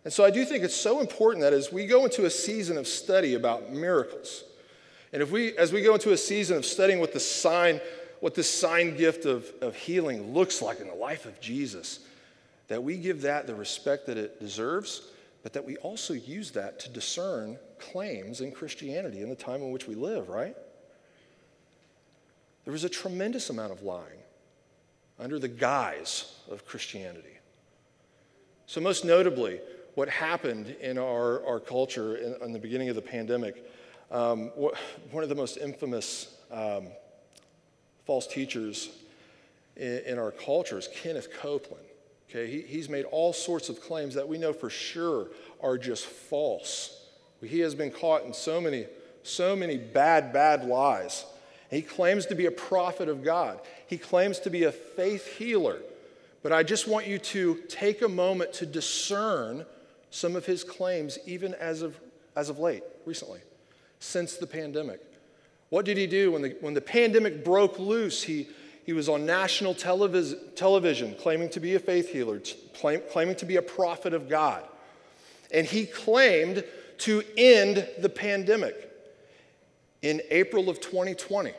And 0.05 0.13
so 0.13 0.25
I 0.25 0.31
do 0.31 0.45
think 0.45 0.65
it's 0.65 0.75
so 0.75 1.01
important 1.01 1.43
that 1.43 1.53
as 1.53 1.73
we 1.73 1.87
go 1.87 2.05
into 2.05 2.25
a 2.25 2.31
season 2.31 2.77
of 2.77 2.87
study 2.87 3.35
about 3.35 3.73
miracles, 3.73 4.45
and 5.13 5.23
if 5.23 5.31
we, 5.31 5.57
as 5.57 5.73
we 5.73 5.83
go 5.83 5.95
into 5.95 6.13
a 6.13 6.17
season 6.17 6.57
of 6.57 6.65
studying 6.65 6.99
what 6.99 7.13
the 7.13 7.21
sign, 7.21 7.81
what 8.23 8.37
the 8.37 8.43
sign 8.45 8.97
gift 8.97 9.25
of, 9.25 9.53
of 9.61 9.75
healing 9.75 10.33
looks 10.33 10.63
like 10.63 10.79
in 10.79 10.87
the 10.87 10.95
life 10.95 11.27
of 11.27 11.41
Jesus, 11.41 11.99
that 12.69 12.81
we 12.81 12.97
give 12.97 13.23
that 13.23 13.49
the 13.49 13.55
respect 13.55 14.07
that 14.07 14.17
it 14.17 14.39
deserves, 14.39 15.09
but 15.43 15.53
that 15.55 15.67
we 15.67 15.77
also 15.79 16.15
use 16.15 16.53
that 16.53 16.79
to 16.79 16.89
discern 16.89 17.59
claims 17.81 18.41
in 18.41 18.53
Christianity 18.53 19.23
in 19.23 19.29
the 19.29 19.35
time 19.35 19.61
in 19.61 19.73
which 19.73 19.89
we 19.89 19.97
live, 19.97 20.29
right? 20.29 20.55
There 22.65 22.71
was 22.71 22.85
a 22.85 22.89
tremendous 22.89 23.51
amount 23.51 23.73
of 23.73 23.83
lying 23.83 24.21
under 25.19 25.41
the 25.41 25.49
guise 25.49 26.33
of 26.49 26.65
Christianity. 26.65 27.39
So, 28.67 28.81
most 28.81 29.05
notably, 29.05 29.59
what 29.97 30.09
happened 30.09 30.77
in 30.81 30.97
our, 30.97 31.45
our 31.45 31.59
culture 31.59 32.15
in, 32.15 32.37
in 32.41 32.53
the 32.53 32.61
beginning 32.61 32.89
of 32.89 32.95
the 32.95 33.03
pandemic, 33.03 33.69
um, 34.13 34.53
what, 34.55 34.77
one 35.11 35.25
of 35.25 35.29
the 35.29 35.35
most 35.35 35.57
infamous 35.57 36.37
um, 36.53 36.87
false 38.05 38.27
teachers 38.27 38.91
in, 39.77 40.03
in, 40.07 40.19
our 40.19 40.31
culture 40.31 40.79
is 40.79 40.89
Kenneth 40.95 41.29
Copeland. 41.33 41.85
Okay, 42.29 42.51
he, 42.51 42.61
he's 42.63 42.89
made 42.89 43.05
all 43.07 43.33
sorts 43.33 43.69
of 43.69 43.81
claims 43.81 44.15
that 44.15 44.29
we 44.29 44.39
know 44.39 44.53
for 44.53 44.71
sure 44.71 45.29
are 45.63 45.79
just 45.79 46.07
false. 46.07 47.07
He 47.43 47.61
has 47.61 47.75
been 47.75 47.91
caught 47.91 48.25
in 48.25 48.33
so 48.33 48.61
many, 48.61 48.87
so 49.23 49.57
many 49.57 49.77
bad, 49.77 50.33
bad 50.33 50.65
lies. 50.65 51.25
He 51.71 51.83
claims 51.83 52.27
to 52.27 52.35
be 52.35 52.47
a 52.47 52.51
prophet 52.51 53.09
of 53.09 53.25
God. 53.25 53.61
He 53.87 53.99
claims 53.99 54.39
to 54.41 54.51
be 54.51 54.65
a 54.65 54.73
faith 54.73 55.39
healer. 55.39 55.79
But 56.43 56.53
I 56.53 56.63
just 56.63 56.89
want 56.89 57.07
you 57.07 57.19
to 57.19 57.61
take 57.69 58.03
a 58.03 58.09
moment 58.09 58.53
to 58.55 58.67
discern 58.67 59.65
some 60.11 60.37
of 60.37 60.45
his 60.45 60.65
claims, 60.65 61.19
even 61.27 61.55
as 61.55 61.83
of, 61.83 61.99
as 62.37 62.51
of 62.51 62.59
late, 62.59 62.83
recently, 63.07 63.41
since 64.01 64.37
the 64.37 64.47
pandemic. 64.47 65.01
What 65.73 65.87
did 65.87 65.97
he 65.97 66.07
do 66.07 66.33
when 66.33 66.43
the, 66.43 66.55
when 66.61 66.75
the 66.75 66.83
pandemic 66.83 67.43
broke 67.43 67.79
loose? 67.79 68.23
He, 68.23 68.47
he 68.85 68.93
was 68.93 69.09
on 69.09 69.25
national 69.25 69.75
televis- 69.75 70.55
television 70.55 71.15
claiming 71.15 71.49
to 71.49 71.61
be 71.61 71.77
a 71.77 71.79
faith 71.79 72.13
healer, 72.13 72.43
claim, 72.75 73.01
claiming 73.11 73.37
to 73.37 73.47
be 73.47 73.57
a 73.57 73.63
prophet 73.63 74.13
of 74.13 74.29
God. 74.29 74.65
And 75.51 75.67
he 75.67 75.87
claimed 75.87 76.63
to 76.99 77.23
end 77.39 77.89
the 77.99 78.11
pandemic 78.11 78.91
in 80.03 80.21
April 80.29 80.69
of 80.69 80.79
2020. 80.83 81.55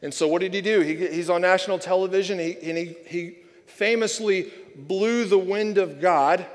And 0.00 0.14
so, 0.14 0.28
what 0.28 0.40
did 0.40 0.54
he 0.54 0.60
do? 0.60 0.78
He, 0.78 0.94
he's 0.94 1.28
on 1.28 1.40
national 1.40 1.80
television 1.80 2.38
he, 2.38 2.56
and 2.62 2.78
he, 2.78 2.94
he 3.08 3.38
famously 3.66 4.52
blew 4.76 5.24
the 5.24 5.38
wind 5.38 5.76
of 5.76 6.00
God 6.00 6.46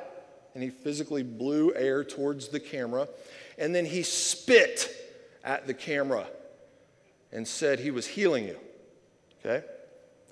and 0.54 0.64
he 0.64 0.70
physically 0.70 1.24
blew 1.24 1.76
air 1.76 2.06
towards 2.06 2.48
the 2.48 2.62
camera. 2.62 3.10
And 3.58 3.76
then 3.76 3.84
he 3.84 4.02
spit 4.02 4.94
at 5.44 5.68
the 5.68 5.74
camera 5.74 6.26
and 7.32 7.48
said 7.48 7.80
he 7.80 7.92
was 7.92 8.08
healing 8.08 8.48
you. 8.48 8.58
Okay? 9.40 9.66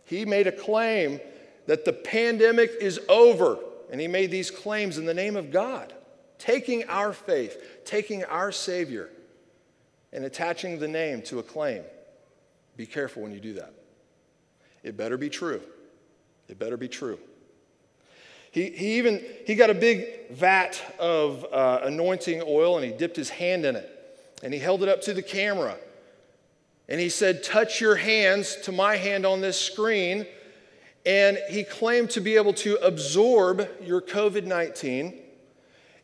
He 0.06 0.26
made 0.26 0.48
a 0.48 0.52
claim 0.52 1.20
that 1.68 1.86
the 1.86 1.94
pandemic 1.94 2.72
is 2.80 3.00
over. 3.10 3.58
And 3.92 4.02
he 4.02 4.08
made 4.08 4.32
these 4.32 4.50
claims 4.50 4.98
in 4.98 5.06
the 5.06 5.14
name 5.14 5.36
of 5.36 5.52
God, 5.52 5.94
taking 6.40 6.84
our 6.86 7.14
faith, 7.14 7.82
taking 7.86 8.24
our 8.26 8.52
Savior, 8.52 9.10
and 10.12 10.26
attaching 10.26 10.80
the 10.80 10.88
name 10.88 11.22
to 11.24 11.40
a 11.40 11.44
claim. 11.44 11.84
Be 12.78 12.86
careful 12.86 13.22
when 13.24 13.32
you 13.32 13.40
do 13.40 13.54
that. 13.54 13.74
It 14.84 14.98
better 14.98 15.18
be 15.18 15.30
true. 15.30 15.62
It 16.48 16.60
better 16.60 16.78
be 16.78 16.88
true. 16.88 17.20
He, 18.52 18.70
he 18.70 18.98
even 18.98 19.24
he 19.46 19.56
got 19.56 19.70
a 19.70 19.74
big 19.74 20.32
vat 20.32 20.82
of 20.98 21.46
uh, 21.52 21.82
anointing 21.84 22.42
oil 22.46 22.78
and 22.78 22.86
he 22.86 22.92
dipped 22.92 23.18
his 23.18 23.30
hand 23.30 23.66
in 23.66 23.76
it 23.76 23.92
and 24.44 24.54
he 24.54 24.60
held 24.60 24.82
it 24.82 24.88
up 24.88 25.02
to 25.02 25.14
the 25.14 25.22
camera 25.22 25.76
and 26.88 27.00
he 27.00 27.10
said 27.10 27.44
touch 27.44 27.82
your 27.82 27.96
hands 27.96 28.56
to 28.64 28.72
my 28.72 28.96
hand 28.96 29.26
on 29.26 29.42
this 29.42 29.60
screen 29.60 30.26
and 31.06 31.38
he 31.50 31.64
claimed 31.64 32.10
to 32.10 32.22
be 32.22 32.36
able 32.36 32.54
to 32.54 32.76
absorb 32.78 33.68
your 33.84 34.02
covid-19 34.02 35.20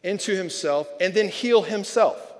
into 0.03 0.35
himself 0.35 0.87
and 0.99 1.13
then 1.13 1.27
heal 1.27 1.61
himself 1.61 2.33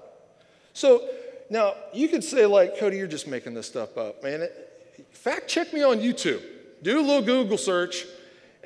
so 0.74 1.08
now 1.50 1.74
you 1.94 2.08
could 2.08 2.24
say 2.24 2.46
like 2.46 2.78
cody 2.78 2.98
you're 2.98 3.08
just 3.08 3.28
making 3.28 3.54
this 3.54 3.68
stuff 3.68 3.98
up 3.98 4.24
man 4.24 4.48
fact 5.12 5.48
check 5.48 5.74
me 5.74 5.84
on 5.84 6.00
youtube 6.00 6.42
do 6.82 7.00
a 7.00 7.02
little 7.02 7.22
google 7.22 7.58
search 7.58 8.06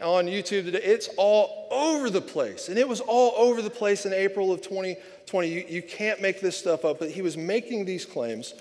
on 0.01 0.25
YouTube 0.25 0.65
today. 0.65 0.81
It's 0.83 1.09
all 1.17 1.67
over 1.71 2.09
the 2.09 2.21
place. 2.21 2.69
And 2.69 2.77
it 2.77 2.87
was 2.87 3.01
all 3.01 3.33
over 3.37 3.61
the 3.61 3.69
place 3.69 4.05
in 4.05 4.13
April 4.13 4.51
of 4.51 4.61
2020. 4.61 5.47
You, 5.47 5.65
you 5.67 5.81
can't 5.81 6.21
make 6.21 6.41
this 6.41 6.57
stuff 6.57 6.85
up, 6.85 6.99
but 6.99 7.11
he 7.11 7.21
was 7.21 7.37
making 7.37 7.85
these 7.85 8.05
claims. 8.05 8.53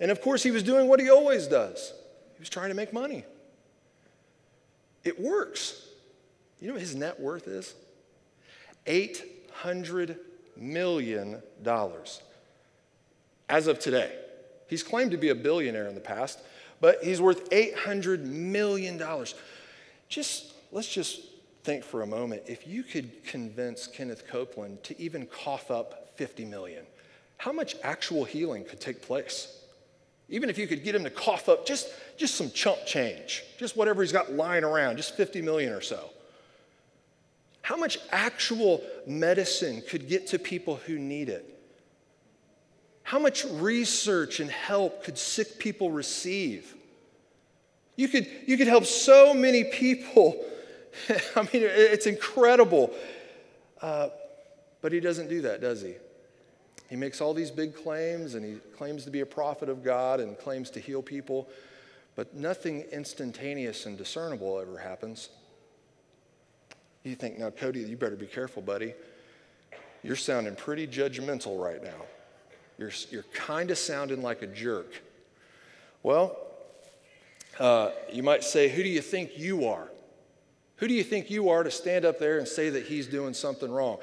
And 0.00 0.10
of 0.10 0.20
course, 0.20 0.42
he 0.42 0.50
was 0.50 0.62
doing 0.62 0.88
what 0.88 1.00
he 1.00 1.10
always 1.10 1.46
does 1.46 1.92
he 2.38 2.42
was 2.42 2.48
trying 2.48 2.68
to 2.68 2.74
make 2.74 2.92
money. 2.92 3.24
It 5.02 5.20
works. 5.20 5.88
You 6.60 6.68
know 6.68 6.74
what 6.74 6.80
his 6.80 6.94
net 6.94 7.18
worth 7.18 7.48
is? 7.48 7.74
$800 8.86 10.16
million 10.56 11.42
as 13.48 13.66
of 13.66 13.80
today. 13.80 14.12
He's 14.68 14.84
claimed 14.84 15.10
to 15.10 15.16
be 15.16 15.30
a 15.30 15.34
billionaire 15.34 15.88
in 15.88 15.96
the 15.96 16.00
past, 16.00 16.38
but 16.80 17.02
he's 17.02 17.20
worth 17.20 17.50
$800 17.50 18.22
million. 18.22 19.02
Just 20.08 20.52
let's 20.70 20.88
just 20.88 21.20
think 21.64 21.82
for 21.82 22.02
a 22.02 22.06
moment 22.06 22.42
if 22.46 22.68
you 22.68 22.84
could 22.84 23.24
convince 23.24 23.88
Kenneth 23.88 24.28
Copeland 24.28 24.84
to 24.84 25.00
even 25.00 25.26
cough 25.26 25.72
up 25.72 26.12
50 26.14 26.44
million, 26.44 26.84
how 27.38 27.50
much 27.50 27.74
actual 27.82 28.24
healing 28.24 28.64
could 28.64 28.80
take 28.80 29.02
place? 29.02 29.58
Even 30.28 30.50
if 30.50 30.58
you 30.58 30.66
could 30.66 30.84
get 30.84 30.94
him 30.94 31.04
to 31.04 31.10
cough 31.10 31.48
up 31.48 31.66
just, 31.66 31.88
just 32.16 32.34
some 32.34 32.50
chump 32.50 32.78
change, 32.86 33.44
just 33.58 33.76
whatever 33.76 34.02
he's 34.02 34.12
got 34.12 34.32
lying 34.32 34.64
around, 34.64 34.96
just 34.96 35.16
50 35.16 35.40
million 35.40 35.72
or 35.72 35.80
so. 35.80 36.10
How 37.62 37.76
much 37.76 37.98
actual 38.10 38.82
medicine 39.06 39.82
could 39.88 40.08
get 40.08 40.28
to 40.28 40.38
people 40.38 40.76
who 40.86 40.98
need 40.98 41.28
it? 41.28 41.54
How 43.02 43.18
much 43.18 43.46
research 43.46 44.40
and 44.40 44.50
help 44.50 45.04
could 45.04 45.16
sick 45.16 45.58
people 45.58 45.90
receive? 45.90 46.74
You 47.96 48.08
could, 48.08 48.26
you 48.46 48.56
could 48.58 48.68
help 48.68 48.84
so 48.84 49.32
many 49.32 49.64
people. 49.64 50.44
I 51.36 51.42
mean, 51.42 51.62
it's 51.64 52.06
incredible. 52.06 52.92
Uh, 53.80 54.10
but 54.80 54.92
he 54.92 55.00
doesn't 55.00 55.28
do 55.28 55.42
that, 55.42 55.60
does 55.60 55.82
he? 55.82 55.94
He 56.88 56.96
makes 56.96 57.20
all 57.20 57.34
these 57.34 57.50
big 57.50 57.74
claims 57.74 58.34
and 58.34 58.44
he 58.44 58.56
claims 58.76 59.04
to 59.04 59.10
be 59.10 59.20
a 59.20 59.26
prophet 59.26 59.68
of 59.68 59.84
God 59.84 60.20
and 60.20 60.38
claims 60.38 60.70
to 60.70 60.80
heal 60.80 61.02
people, 61.02 61.48
but 62.16 62.34
nothing 62.34 62.82
instantaneous 62.92 63.86
and 63.86 63.98
discernible 63.98 64.58
ever 64.58 64.78
happens. 64.78 65.28
You 67.04 67.14
think, 67.14 67.38
now, 67.38 67.50
Cody, 67.50 67.80
you 67.80 67.96
better 67.96 68.16
be 68.16 68.26
careful, 68.26 68.62
buddy. 68.62 68.94
You're 70.02 70.16
sounding 70.16 70.56
pretty 70.56 70.86
judgmental 70.86 71.62
right 71.62 71.82
now. 71.82 72.06
You're, 72.78 72.92
you're 73.10 73.24
kind 73.34 73.70
of 73.70 73.78
sounding 73.78 74.22
like 74.22 74.42
a 74.42 74.46
jerk. 74.46 74.92
Well, 76.02 76.38
uh, 77.58 77.90
you 78.12 78.22
might 78.22 78.44
say, 78.44 78.68
Who 78.68 78.82
do 78.82 78.88
you 78.88 79.00
think 79.00 79.36
you 79.36 79.66
are? 79.66 79.88
Who 80.78 80.88
do 80.88 80.94
you 80.94 81.04
think 81.04 81.30
you 81.30 81.50
are 81.50 81.62
to 81.62 81.70
stand 81.70 82.04
up 82.04 82.18
there 82.18 82.38
and 82.38 82.46
say 82.46 82.70
that 82.70 82.86
he's 82.86 83.06
doing 83.06 83.34
something 83.34 83.70
wrong? 83.70 83.98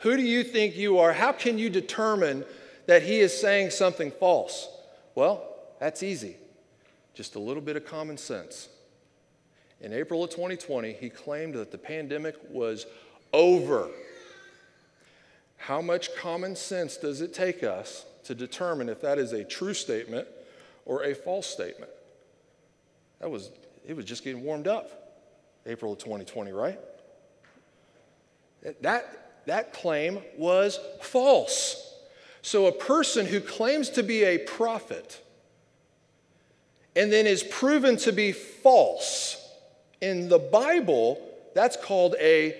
Who 0.00 0.16
do 0.16 0.22
you 0.22 0.42
think 0.44 0.76
you 0.76 0.98
are? 0.98 1.12
How 1.12 1.32
can 1.32 1.58
you 1.58 1.68
determine 1.68 2.44
that 2.86 3.02
he 3.02 3.20
is 3.20 3.38
saying 3.38 3.70
something 3.70 4.10
false? 4.12 4.68
Well, 5.14 5.44
that's 5.80 6.02
easy. 6.02 6.36
Just 7.14 7.34
a 7.34 7.40
little 7.40 7.62
bit 7.62 7.76
of 7.76 7.84
common 7.84 8.16
sense. 8.16 8.68
In 9.80 9.92
April 9.92 10.22
of 10.22 10.30
2020, 10.30 10.92
he 10.92 11.10
claimed 11.10 11.54
that 11.54 11.72
the 11.72 11.78
pandemic 11.78 12.36
was 12.48 12.86
over. 13.32 13.88
How 15.56 15.82
much 15.82 16.14
common 16.14 16.54
sense 16.54 16.96
does 16.96 17.20
it 17.20 17.34
take 17.34 17.64
us 17.64 18.04
to 18.24 18.34
determine 18.34 18.88
if 18.88 19.00
that 19.00 19.18
is 19.18 19.32
a 19.32 19.42
true 19.42 19.74
statement 19.74 20.28
or 20.86 21.04
a 21.04 21.14
false 21.14 21.46
statement? 21.46 21.90
That 23.20 23.30
was, 23.30 23.50
it 23.86 23.96
was 23.96 24.04
just 24.04 24.22
getting 24.22 24.44
warmed 24.44 24.68
up. 24.68 24.99
April 25.66 25.92
of 25.92 25.98
2020, 25.98 26.52
right? 26.52 26.78
That, 28.82 29.42
that 29.46 29.72
claim 29.72 30.20
was 30.36 30.78
false. 31.02 31.94
So 32.42 32.66
a 32.66 32.72
person 32.72 33.26
who 33.26 33.40
claims 33.40 33.90
to 33.90 34.02
be 34.02 34.24
a 34.24 34.38
prophet 34.38 35.22
and 36.96 37.12
then 37.12 37.26
is 37.26 37.42
proven 37.42 37.96
to 37.98 38.12
be 38.12 38.32
false 38.32 39.36
in 40.00 40.28
the 40.28 40.38
Bible, 40.38 41.20
that's 41.54 41.76
called 41.76 42.14
a 42.18 42.56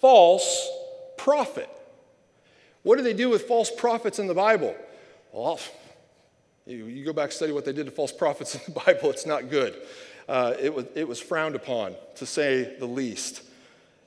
false 0.00 0.68
prophet. 1.16 1.68
What 2.82 2.96
do 2.96 3.04
they 3.04 3.12
do 3.12 3.28
with 3.28 3.42
false 3.42 3.70
prophets 3.70 4.18
in 4.18 4.26
the 4.26 4.34
Bible? 4.34 4.74
Well, 5.32 5.60
you, 6.66 7.04
go 7.04 7.12
back 7.12 7.24
and 7.24 7.32
study 7.32 7.52
what 7.52 7.64
they 7.64 7.72
did 7.72 7.86
to 7.86 7.92
false 7.92 8.12
prophets 8.12 8.54
in 8.54 8.60
the 8.66 8.80
Bible, 8.86 9.10
it's 9.10 9.26
not 9.26 9.50
good. 9.50 9.80
Uh, 10.28 10.54
it, 10.60 10.74
was, 10.74 10.86
it 10.94 11.06
was 11.06 11.20
frowned 11.20 11.54
upon, 11.54 11.94
to 12.16 12.26
say 12.26 12.76
the 12.78 12.86
least. 12.86 13.42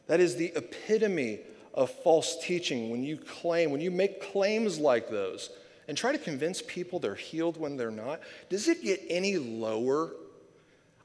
That 0.07 0.19
is 0.19 0.35
the 0.35 0.53
epitome 0.55 1.39
of 1.73 1.89
false 1.89 2.37
teaching 2.41 2.89
when 2.89 3.03
you 3.03 3.17
claim, 3.17 3.71
when 3.71 3.81
you 3.81 3.91
make 3.91 4.21
claims 4.31 4.79
like 4.79 5.09
those 5.09 5.49
and 5.87 5.97
try 5.97 6.11
to 6.11 6.17
convince 6.17 6.61
people 6.61 6.99
they're 6.99 7.15
healed 7.15 7.57
when 7.57 7.77
they're 7.77 7.91
not. 7.91 8.21
Does 8.49 8.67
it 8.67 8.81
get 8.81 9.01
any 9.09 9.37
lower? 9.37 10.11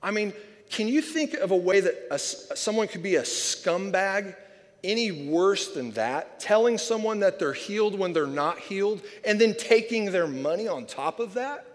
I 0.02 0.10
mean, 0.10 0.32
can 0.70 0.88
you 0.88 1.02
think 1.02 1.34
of 1.34 1.50
a 1.50 1.56
way 1.56 1.80
that 1.80 2.06
a, 2.10 2.18
someone 2.18 2.88
could 2.88 3.02
be 3.02 3.16
a 3.16 3.22
scumbag 3.22 4.36
any 4.82 5.10
worse 5.10 5.74
than 5.74 5.90
that? 5.92 6.40
Telling 6.40 6.78
someone 6.78 7.20
that 7.20 7.38
they're 7.38 7.52
healed 7.52 7.98
when 7.98 8.12
they're 8.12 8.26
not 8.26 8.58
healed 8.58 9.02
and 9.24 9.40
then 9.40 9.54
taking 9.54 10.12
their 10.12 10.28
money 10.28 10.68
on 10.68 10.86
top 10.86 11.20
of 11.20 11.34
that? 11.34 11.66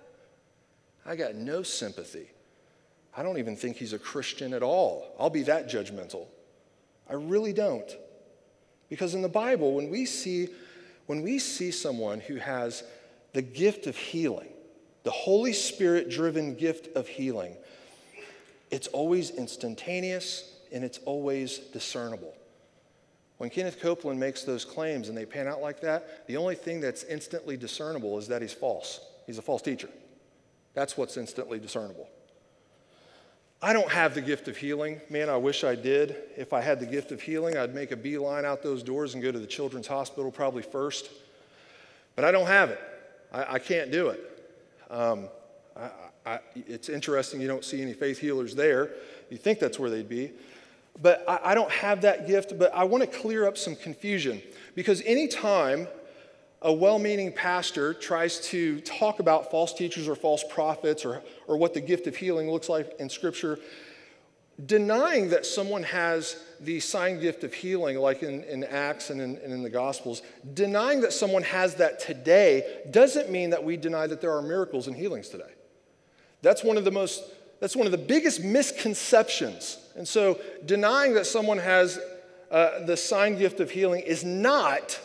I 1.06 1.15
got 1.15 1.36
no 1.36 1.62
sympathy. 1.62 2.30
I 3.15 3.23
don't 3.23 3.38
even 3.38 3.56
think 3.56 3.78
he's 3.78 3.93
a 3.93 3.99
Christian 3.99 4.54
at 4.54 4.63
all. 4.63 5.15
I'll 5.19 5.30
be 5.30 5.43
that 5.43 5.69
judgmental. 5.69 6.28
I 7.10 7.13
really 7.13 7.54
don't. 7.54 7.89
Because 8.89 9.15
in 9.15 9.21
the 9.21 9.30
Bible, 9.30 9.73
when 9.73 9.89
we 9.89 10.06
see, 10.06 10.49
when 11.06 11.21
we 11.21 11.39
see 11.39 11.71
someone 11.71 12.19
who 12.19 12.36
has 12.36 12.84
the 13.34 13.41
gift 13.41 13.88
of 13.88 13.95
healing, 13.95 14.49
the 15.04 15.12
Holy 15.12 15.54
Spirit 15.54 16.10
driven 16.10 16.56
gift 16.56 16.95
of 16.95 17.08
healing, 17.08 17.56
it's 18.71 18.88
always 18.88 19.32
instantaneous 19.32 20.51
and 20.71 20.84
it's 20.84 20.99
always 21.06 21.60
discernible. 21.60 22.34
When 23.38 23.49
Kenneth 23.49 23.80
Copeland 23.82 24.19
makes 24.19 24.43
those 24.43 24.65
claims 24.65 25.10
and 25.10 25.17
they 25.17 25.25
pan 25.25 25.47
out 25.47 25.62
like 25.62 25.82
that, 25.82 26.28
the 26.28 26.38
only 26.38 26.56
thing 26.56 26.80
that's 26.80 27.04
instantly 27.04 27.58
discernible 27.58 28.17
is 28.17 28.28
that 28.28 28.41
he's 28.41 28.54
false. 28.54 28.99
He's 29.25 29.38
a 29.38 29.41
false 29.41 29.62
teacher. 29.62 29.89
That's 30.73 30.97
what's 30.97 31.17
instantly 31.17 31.60
discernible. 31.60 32.10
I 33.62 33.74
don't 33.74 33.91
have 33.91 34.13
the 34.13 34.22
gift 34.22 34.48
of 34.48 34.58
healing. 34.58 35.02
Man, 35.10 35.30
I 35.30 35.38
wish 35.38 35.63
I 35.63 35.76
did. 35.76 36.15
If 36.38 36.54
I 36.54 36.62
had 36.62 36.80
the 36.80 36.86
gift 36.86 37.12
of 37.12 37.22
healing, 37.22 37.58
I'd 37.58 37.74
make 37.74 37.91
a 37.91 37.96
beeline 37.96 38.46
out 38.46 38.62
those 38.62 38.84
doors 38.84 39.13
and 39.13 39.24
go 39.24 39.32
to 39.32 39.39
the 39.39 39.48
children's 39.48 39.88
hospital 39.88 40.32
probably 40.32 40.62
first. 40.62 41.10
But 42.15 42.26
I 42.26 42.32
don't 42.32 42.48
have 42.48 42.70
it. 42.70 42.80
I, 43.32 43.54
I 43.54 43.60
can't 43.60 43.91
do 43.91 44.10
it. 44.10 44.20
Um, 44.89 45.30
I, 45.76 45.89
I, 46.26 46.39
it's 46.56 46.89
interesting 46.89 47.41
you 47.41 47.48
don't 47.48 47.63
see 47.63 47.82
any 47.82 47.94
faith 47.94 48.20
healers 48.20 48.56
there. 48.56 48.91
You 49.30 49.38
think 49.38 49.60
that's 49.60 49.80
where 49.80 49.89
they'd 49.89 50.10
be. 50.10 50.32
But 51.02 51.26
I, 51.28 51.56
don't 51.56 51.72
have 51.72 52.02
that 52.02 52.26
gift, 52.26 52.58
but 52.58 52.74
I 52.74 52.86
want 52.86 53.04
to 53.04 53.20
clear 53.20 53.46
up 53.46 53.58
some 53.58 53.76
confusion 53.76 54.41
because 54.76 55.02
anytime 55.02 55.89
a 56.62 56.72
well 56.72 57.00
meaning 57.00 57.32
pastor 57.32 57.94
tries 57.94 58.39
to 58.50 58.80
talk 58.82 59.20
about 59.20 59.52
false 59.52 59.74
teachers 59.74 60.08
or 60.08 60.15
false 60.15 60.44
prophets 60.50 61.06
or, 61.06 61.22
or 61.48 61.58
what 61.58 61.74
the 61.74 61.82
gift 61.82 62.08
of 62.08 62.15
healing 62.15 62.50
looks 62.50 62.70
like 62.70 62.96
in 63.00 63.10
Scripture, 63.10 63.60
denying 64.65 65.30
that 65.30 65.46
someone 65.46 65.84
has 65.84 66.38
the 66.62 66.80
sign 66.80 67.20
gift 67.20 67.44
of 67.44 67.54
healing, 67.54 67.98
like 67.98 68.24
in, 68.24 68.44
in 68.46 68.63
Acts 68.63 69.10
and 69.10 69.22
in, 69.22 69.38
and 69.38 69.52
in 69.52 69.63
the 69.63 69.70
Gospels, 69.70 70.22
denying 70.54 71.02
that 71.02 71.13
someone 71.13 71.44
has 71.44 71.76
that 71.76 72.00
today 72.00 72.82
doesn't 72.89 73.30
mean 73.30 73.50
that 73.50 73.63
we 73.63 73.76
deny 73.76 74.08
that 74.08 74.22
there 74.22 74.34
are 74.36 74.41
miracles 74.41 74.88
and 74.88 74.96
healings 74.96 75.30
today. 75.30 75.52
That's 76.41 76.63
one 76.63 76.78
of 76.78 76.86
the 76.86 76.91
most, 76.91 77.24
that's 77.60 77.76
one 77.76 77.86
of 77.86 77.91
the 77.91 77.98
biggest 77.98 78.44
misconceptions. 78.44 79.78
And 79.96 80.08
so 80.08 80.39
denying 80.65 81.15
that 81.15 81.26
someone 81.26 81.58
has 81.58 82.00
uh, 82.50 82.86
the 82.86 82.96
sign 82.96 83.38
gift 83.38 83.60
of 83.60 83.72
healing 83.72 84.04
is 84.04 84.24
not 84.24 85.00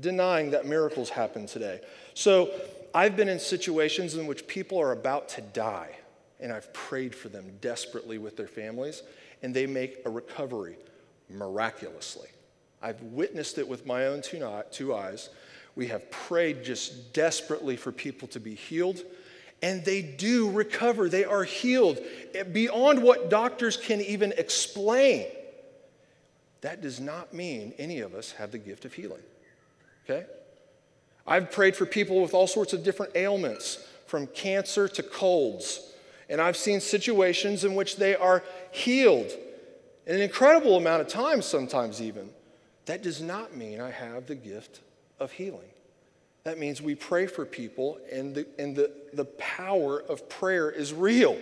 denying 0.00 0.50
that 0.50 0.66
miracles 0.66 1.10
happen 1.10 1.46
today. 1.46 1.80
So 2.14 2.50
I've 2.94 3.16
been 3.16 3.28
in 3.28 3.38
situations 3.38 4.14
in 4.14 4.26
which 4.26 4.46
people 4.46 4.80
are 4.80 4.92
about 4.92 5.28
to 5.30 5.40
die, 5.40 5.90
and 6.40 6.52
I've 6.52 6.72
prayed 6.72 7.14
for 7.14 7.28
them 7.28 7.52
desperately 7.60 8.18
with 8.18 8.36
their 8.36 8.48
families, 8.48 9.02
and 9.42 9.54
they 9.54 9.66
make 9.66 9.98
a 10.04 10.10
recovery 10.10 10.76
miraculously. 11.28 12.28
I've 12.82 13.02
witnessed 13.02 13.58
it 13.58 13.66
with 13.66 13.86
my 13.86 14.06
own 14.06 14.22
two, 14.22 14.94
eyes. 14.94 15.30
We 15.74 15.88
have 15.88 16.10
prayed 16.10 16.62
just 16.64 17.12
desperately 17.12 17.76
for 17.76 17.92
people 17.92 18.28
to 18.28 18.40
be 18.40 18.54
healed, 18.54 19.02
and 19.62 19.84
they 19.84 20.02
do 20.02 20.50
recover. 20.50 21.08
They 21.08 21.24
are 21.24 21.44
healed 21.44 21.98
eh, 22.34 22.42
beyond 22.44 23.02
what 23.02 23.30
doctors 23.30 23.76
can 23.76 24.00
even 24.02 24.32
explain. 24.36 25.26
That 26.60 26.82
does 26.82 27.00
not 27.00 27.32
mean 27.32 27.72
any 27.78 28.00
of 28.00 28.14
us 28.14 28.32
have 28.32 28.52
the 28.52 28.58
gift 28.58 28.84
of 28.84 28.92
healing 28.92 29.22
okay? 30.08 30.26
I've 31.26 31.50
prayed 31.50 31.74
for 31.74 31.86
people 31.86 32.22
with 32.22 32.34
all 32.34 32.46
sorts 32.46 32.72
of 32.72 32.84
different 32.84 33.16
ailments, 33.16 33.84
from 34.06 34.28
cancer 34.28 34.86
to 34.88 35.02
colds. 35.02 35.92
And 36.28 36.40
I've 36.40 36.56
seen 36.56 36.80
situations 36.80 37.64
in 37.64 37.74
which 37.74 37.96
they 37.96 38.14
are 38.14 38.42
healed 38.70 39.30
in 40.06 40.14
an 40.14 40.20
incredible 40.20 40.76
amount 40.76 41.00
of 41.02 41.08
time, 41.08 41.42
sometimes 41.42 42.00
even. 42.00 42.30
That 42.86 43.02
does 43.02 43.20
not 43.20 43.56
mean 43.56 43.80
I 43.80 43.90
have 43.90 44.26
the 44.26 44.36
gift 44.36 44.80
of 45.18 45.32
healing. 45.32 45.68
That 46.44 46.58
means 46.58 46.80
we 46.80 46.94
pray 46.94 47.26
for 47.26 47.44
people, 47.44 47.98
and 48.12 48.32
the, 48.32 48.46
and 48.56 48.76
the, 48.76 48.92
the 49.12 49.24
power 49.24 50.00
of 50.00 50.28
prayer 50.28 50.70
is 50.70 50.92
real 50.92 51.36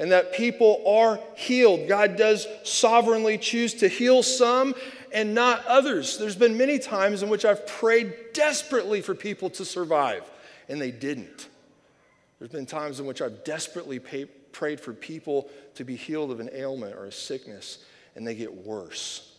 and 0.00 0.10
that 0.12 0.32
people 0.32 0.82
are 0.86 1.20
healed. 1.36 1.86
God 1.86 2.16
does 2.16 2.48
sovereignly 2.64 3.36
choose 3.36 3.74
to 3.74 3.88
heal 3.88 4.22
some 4.22 4.74
and 5.12 5.34
not 5.34 5.64
others. 5.66 6.18
There's 6.18 6.36
been 6.36 6.56
many 6.56 6.78
times 6.78 7.22
in 7.22 7.28
which 7.28 7.44
I've 7.44 7.66
prayed 7.66 8.14
desperately 8.32 9.00
for 9.00 9.14
people 9.14 9.50
to 9.50 9.64
survive, 9.64 10.30
and 10.68 10.80
they 10.80 10.90
didn't. 10.90 11.48
There's 12.38 12.50
been 12.50 12.66
times 12.66 13.00
in 13.00 13.06
which 13.06 13.20
I've 13.20 13.44
desperately 13.44 13.98
pay, 13.98 14.24
prayed 14.24 14.80
for 14.80 14.92
people 14.92 15.50
to 15.74 15.84
be 15.84 15.96
healed 15.96 16.30
of 16.30 16.40
an 16.40 16.50
ailment 16.52 16.96
or 16.96 17.06
a 17.06 17.12
sickness, 17.12 17.84
and 18.16 18.26
they 18.26 18.34
get 18.34 18.66
worse. 18.66 19.36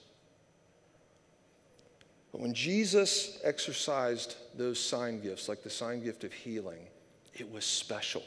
But 2.32 2.42
when 2.42 2.54
Jesus 2.54 3.40
exercised 3.44 4.36
those 4.56 4.80
sign 4.80 5.22
gifts, 5.22 5.50
like 5.50 5.64
the 5.64 5.70
sign 5.70 6.02
gift 6.04 6.24
of 6.24 6.32
healing, 6.32 6.80
it 7.34 7.52
was 7.52 7.66
special. 7.66 8.24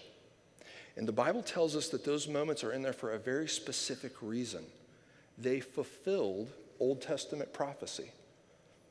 And 0.96 1.08
the 1.08 1.12
Bible 1.12 1.42
tells 1.42 1.74
us 1.74 1.88
that 1.88 2.04
those 2.04 2.28
moments 2.28 2.62
are 2.62 2.72
in 2.72 2.82
there 2.82 2.92
for 2.92 3.12
a 3.12 3.18
very 3.18 3.48
specific 3.48 4.12
reason. 4.20 4.64
They 5.38 5.60
fulfilled 5.60 6.50
Old 6.84 7.00
Testament 7.00 7.50
prophecy. 7.54 8.12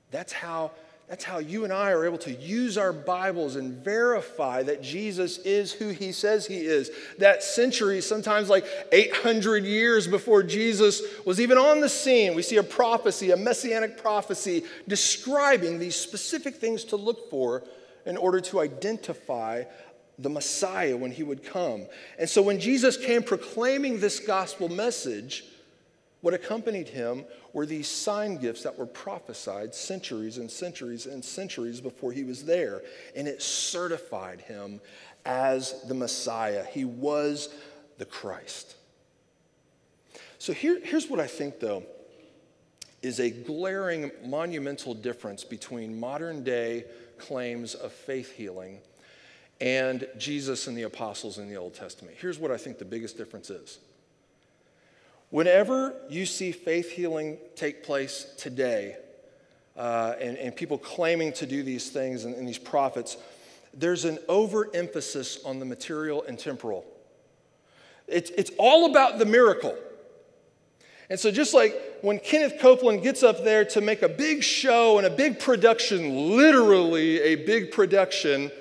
That's 0.09 0.33
how, 0.33 0.71
that's 1.07 1.23
how 1.23 1.37
you 1.37 1.63
and 1.63 1.71
I 1.71 1.91
are 1.91 2.05
able 2.05 2.17
to 2.19 2.31
use 2.31 2.75
our 2.75 2.91
Bibles 2.91 3.55
and 3.55 3.83
verify 3.83 4.63
that 4.63 4.81
Jesus 4.81 5.37
is 5.37 5.71
who 5.71 5.89
he 5.89 6.11
says 6.11 6.47
he 6.47 6.57
is. 6.57 6.89
That 7.19 7.43
century, 7.43 8.01
sometimes 8.01 8.49
like 8.49 8.65
800 8.91 9.63
years 9.63 10.07
before 10.07 10.41
Jesus 10.41 11.03
was 11.23 11.39
even 11.39 11.59
on 11.59 11.81
the 11.81 11.89
scene, 11.89 12.33
we 12.33 12.41
see 12.41 12.57
a 12.57 12.63
prophecy, 12.63 13.29
a 13.29 13.37
messianic 13.37 14.01
prophecy, 14.01 14.63
describing 14.87 15.77
these 15.77 15.95
specific 15.95 16.55
things 16.55 16.83
to 16.85 16.95
look 16.95 17.29
for 17.29 17.63
in 18.07 18.17
order 18.17 18.41
to 18.41 18.59
identify 18.59 19.65
the 20.17 20.31
Messiah 20.31 20.97
when 20.97 21.11
he 21.11 21.21
would 21.21 21.43
come. 21.43 21.85
And 22.17 22.27
so 22.27 22.41
when 22.41 22.59
Jesus 22.59 22.97
came 22.97 23.21
proclaiming 23.21 23.99
this 23.99 24.19
gospel 24.19 24.67
message, 24.67 25.45
what 26.23 26.33
accompanied 26.33 26.87
him 26.87 27.25
were 27.51 27.65
these 27.65 27.89
sign 27.89 28.37
gifts 28.37 28.63
that 28.63 28.79
were 28.79 28.85
prophesied 28.85 29.75
centuries 29.75 30.37
and 30.37 30.49
centuries 30.49 31.05
and 31.05 31.23
centuries 31.23 31.81
before 31.81 32.13
he 32.13 32.23
was 32.23 32.45
there. 32.45 32.81
And 33.13 33.27
it 33.27 33.41
certified 33.41 34.39
him 34.39 34.79
as 35.25 35.81
the 35.85 35.93
Messiah. 35.93 36.63
He 36.63 36.85
was 36.85 37.49
the 37.97 38.05
Christ. 38.05 38.77
So 40.39 40.53
here, 40.53 40.79
here's 40.81 41.09
what 41.09 41.19
I 41.19 41.27
think, 41.27 41.59
though, 41.59 41.83
is 43.01 43.19
a 43.19 43.29
glaring, 43.29 44.09
monumental 44.23 44.93
difference 44.93 45.43
between 45.43 45.99
modern 45.99 46.41
day 46.41 46.85
claims 47.17 47.75
of 47.75 47.91
faith 47.91 48.33
healing 48.33 48.79
and 49.59 50.07
Jesus 50.17 50.67
and 50.67 50.77
the 50.77 50.83
apostles 50.83 51.37
in 51.37 51.49
the 51.49 51.57
Old 51.57 51.73
Testament. 51.73 52.15
Here's 52.17 52.39
what 52.39 52.49
I 52.49 52.55
think 52.55 52.77
the 52.77 52.85
biggest 52.85 53.17
difference 53.17 53.49
is. 53.49 53.79
Whenever 55.33 55.95
you 56.09 56.27
see 56.27 56.51
faith 56.51 56.91
healing 56.91 57.39
take 57.55 57.83
place 57.83 58.27
today, 58.37 58.95
uh, 59.75 60.13
and, 60.21 60.37
and, 60.37 60.55
people 60.55 60.77
claiming 60.77 61.33
to 61.33 61.47
do 61.47 61.63
these 61.63 61.89
things 61.89 62.25
and, 62.25 62.35
and 62.35 62.47
these 62.47 62.59
prophets, 62.59 63.17
there's 63.73 64.05
an 64.05 64.19
overemphasis 64.29 65.43
on 65.43 65.57
the 65.57 65.65
material 65.65 66.23
and 66.27 66.37
temporal. 66.37 66.85
It's, 68.07 68.29
it's 68.29 68.51
all 68.59 68.91
about 68.91 69.17
the 69.17 69.25
miracle. 69.25 69.75
And 71.09 71.19
so, 71.19 71.31
just 71.31 71.55
like 71.55 71.81
when 72.01 72.19
Kenneth 72.19 72.59
Copeland 72.59 73.01
gets 73.01 73.23
up 73.23 73.43
there 73.43 73.65
to 73.65 73.81
make 73.81 74.03
a 74.03 74.09
big 74.09 74.43
show 74.43 74.99
and 74.99 75.07
a 75.07 75.09
big 75.09 75.39
production, 75.39 76.37
literally 76.37 77.19
a 77.21 77.35
big 77.37 77.71
production, 77.71 78.51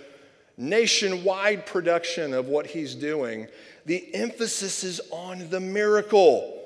nationwide 0.57 1.67
production 1.67 2.33
of 2.33 2.47
what 2.47 2.67
he's 2.67 2.95
doing, 2.95 3.47
the 3.85 4.15
emphasis 4.15 4.85
is 4.85 5.03
on 5.11 5.51
the 5.51 5.61
miracle. 5.61 6.61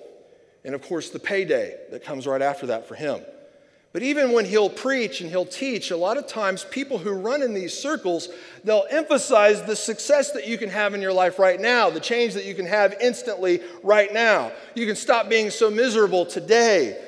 And 0.67 0.75
of 0.75 0.83
course, 0.83 1.11
the 1.11 1.21
payday 1.21 1.79
that 1.91 2.05
comes 2.05 2.27
right 2.27 2.43
after 2.43 2.67
that 2.67 2.89
for 2.89 2.97
him. 2.97 3.21
But 3.93 4.03
even 4.03 4.33
when 4.33 4.45
he'll 4.45 4.69
preach 4.69 5.23
and 5.23 5.31
he'll 5.31 5.47
teach, 5.47 5.91
a 5.91 5.97
lot 5.97 6.19
of 6.19 6.27
times 6.27 6.65
people 6.65 6.99
who 6.99 7.13
run 7.13 7.41
in 7.41 7.55
these 7.55 7.73
circles, 7.73 8.29
they'll 8.65 8.85
emphasize 8.91 9.63
the 9.63 9.77
success 9.77 10.33
that 10.33 10.47
you 10.47 10.59
can 10.59 10.69
have 10.69 10.93
in 10.93 11.01
your 11.01 11.13
life 11.13 11.39
right 11.39 11.59
now, 11.59 11.89
the 11.89 12.01
change 12.01 12.35
that 12.35 12.45
you 12.45 12.55
can 12.55 12.67
have 12.67 12.95
instantly 13.01 13.63
right 13.83 14.13
now. 14.13 14.53
You 14.75 14.87
can 14.87 14.97
stop 14.97 15.31
being 15.31 15.51
so 15.51 15.71
miserable 15.71 16.27
today. 16.27 17.01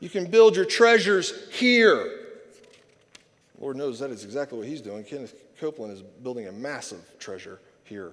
You 0.00 0.08
can 0.08 0.28
build 0.28 0.56
your 0.56 0.64
treasures 0.64 1.34
here. 1.52 2.10
Lord 3.60 3.76
knows 3.76 3.98
that 3.98 4.10
is 4.10 4.24
exactly 4.24 4.58
what 4.58 4.66
he's 4.66 4.80
doing. 4.80 5.04
Kenneth 5.04 5.34
Copeland 5.60 5.92
is 5.92 6.02
building 6.02 6.48
a 6.48 6.52
massive 6.52 7.04
treasure 7.18 7.60
here. 7.84 8.12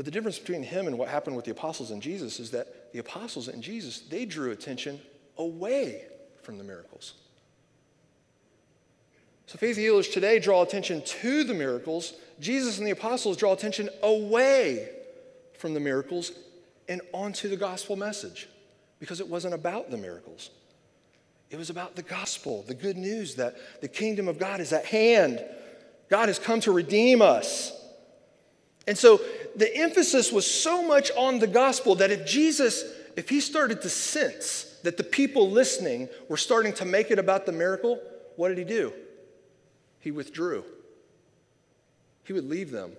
But 0.00 0.06
the 0.06 0.12
difference 0.12 0.38
between 0.38 0.62
him 0.62 0.86
and 0.86 0.96
what 0.96 1.10
happened 1.10 1.36
with 1.36 1.44
the 1.44 1.50
apostles 1.50 1.90
and 1.90 2.00
Jesus 2.00 2.40
is 2.40 2.52
that 2.52 2.90
the 2.94 3.00
apostles 3.00 3.48
and 3.48 3.62
Jesus, 3.62 3.98
they 4.00 4.24
drew 4.24 4.50
attention 4.50 4.98
away 5.36 6.06
from 6.40 6.56
the 6.56 6.64
miracles. 6.64 7.12
So 9.44 9.58
faith 9.58 9.76
healers 9.76 10.08
today 10.08 10.38
draw 10.38 10.62
attention 10.62 11.02
to 11.02 11.44
the 11.44 11.52
miracles. 11.52 12.14
Jesus 12.40 12.78
and 12.78 12.86
the 12.86 12.92
apostles 12.92 13.36
draw 13.36 13.52
attention 13.52 13.90
away 14.02 14.88
from 15.58 15.74
the 15.74 15.80
miracles 15.80 16.32
and 16.88 17.02
onto 17.12 17.50
the 17.50 17.56
gospel 17.58 17.94
message 17.94 18.48
because 19.00 19.20
it 19.20 19.28
wasn't 19.28 19.52
about 19.52 19.90
the 19.90 19.98
miracles. 19.98 20.48
It 21.50 21.58
was 21.58 21.68
about 21.68 21.94
the 21.94 22.02
gospel, 22.02 22.64
the 22.66 22.72
good 22.72 22.96
news 22.96 23.34
that 23.34 23.82
the 23.82 23.88
kingdom 23.88 24.28
of 24.28 24.38
God 24.38 24.60
is 24.60 24.72
at 24.72 24.86
hand. 24.86 25.44
God 26.08 26.28
has 26.28 26.38
come 26.38 26.60
to 26.60 26.72
redeem 26.72 27.20
us. 27.20 27.76
And 28.90 28.98
so 28.98 29.20
the 29.54 29.72
emphasis 29.72 30.32
was 30.32 30.44
so 30.44 30.82
much 30.82 31.12
on 31.16 31.38
the 31.38 31.46
gospel 31.46 31.94
that 31.94 32.10
if 32.10 32.26
Jesus, 32.26 32.82
if 33.14 33.28
he 33.28 33.38
started 33.38 33.82
to 33.82 33.88
sense 33.88 34.80
that 34.82 34.96
the 34.96 35.04
people 35.04 35.48
listening 35.48 36.08
were 36.28 36.36
starting 36.36 36.72
to 36.72 36.84
make 36.84 37.12
it 37.12 37.20
about 37.20 37.46
the 37.46 37.52
miracle, 37.52 38.00
what 38.34 38.48
did 38.48 38.58
he 38.58 38.64
do? 38.64 38.92
He 40.00 40.10
withdrew. 40.10 40.64
He 42.24 42.32
would 42.32 42.48
leave 42.48 42.72
them. 42.72 42.94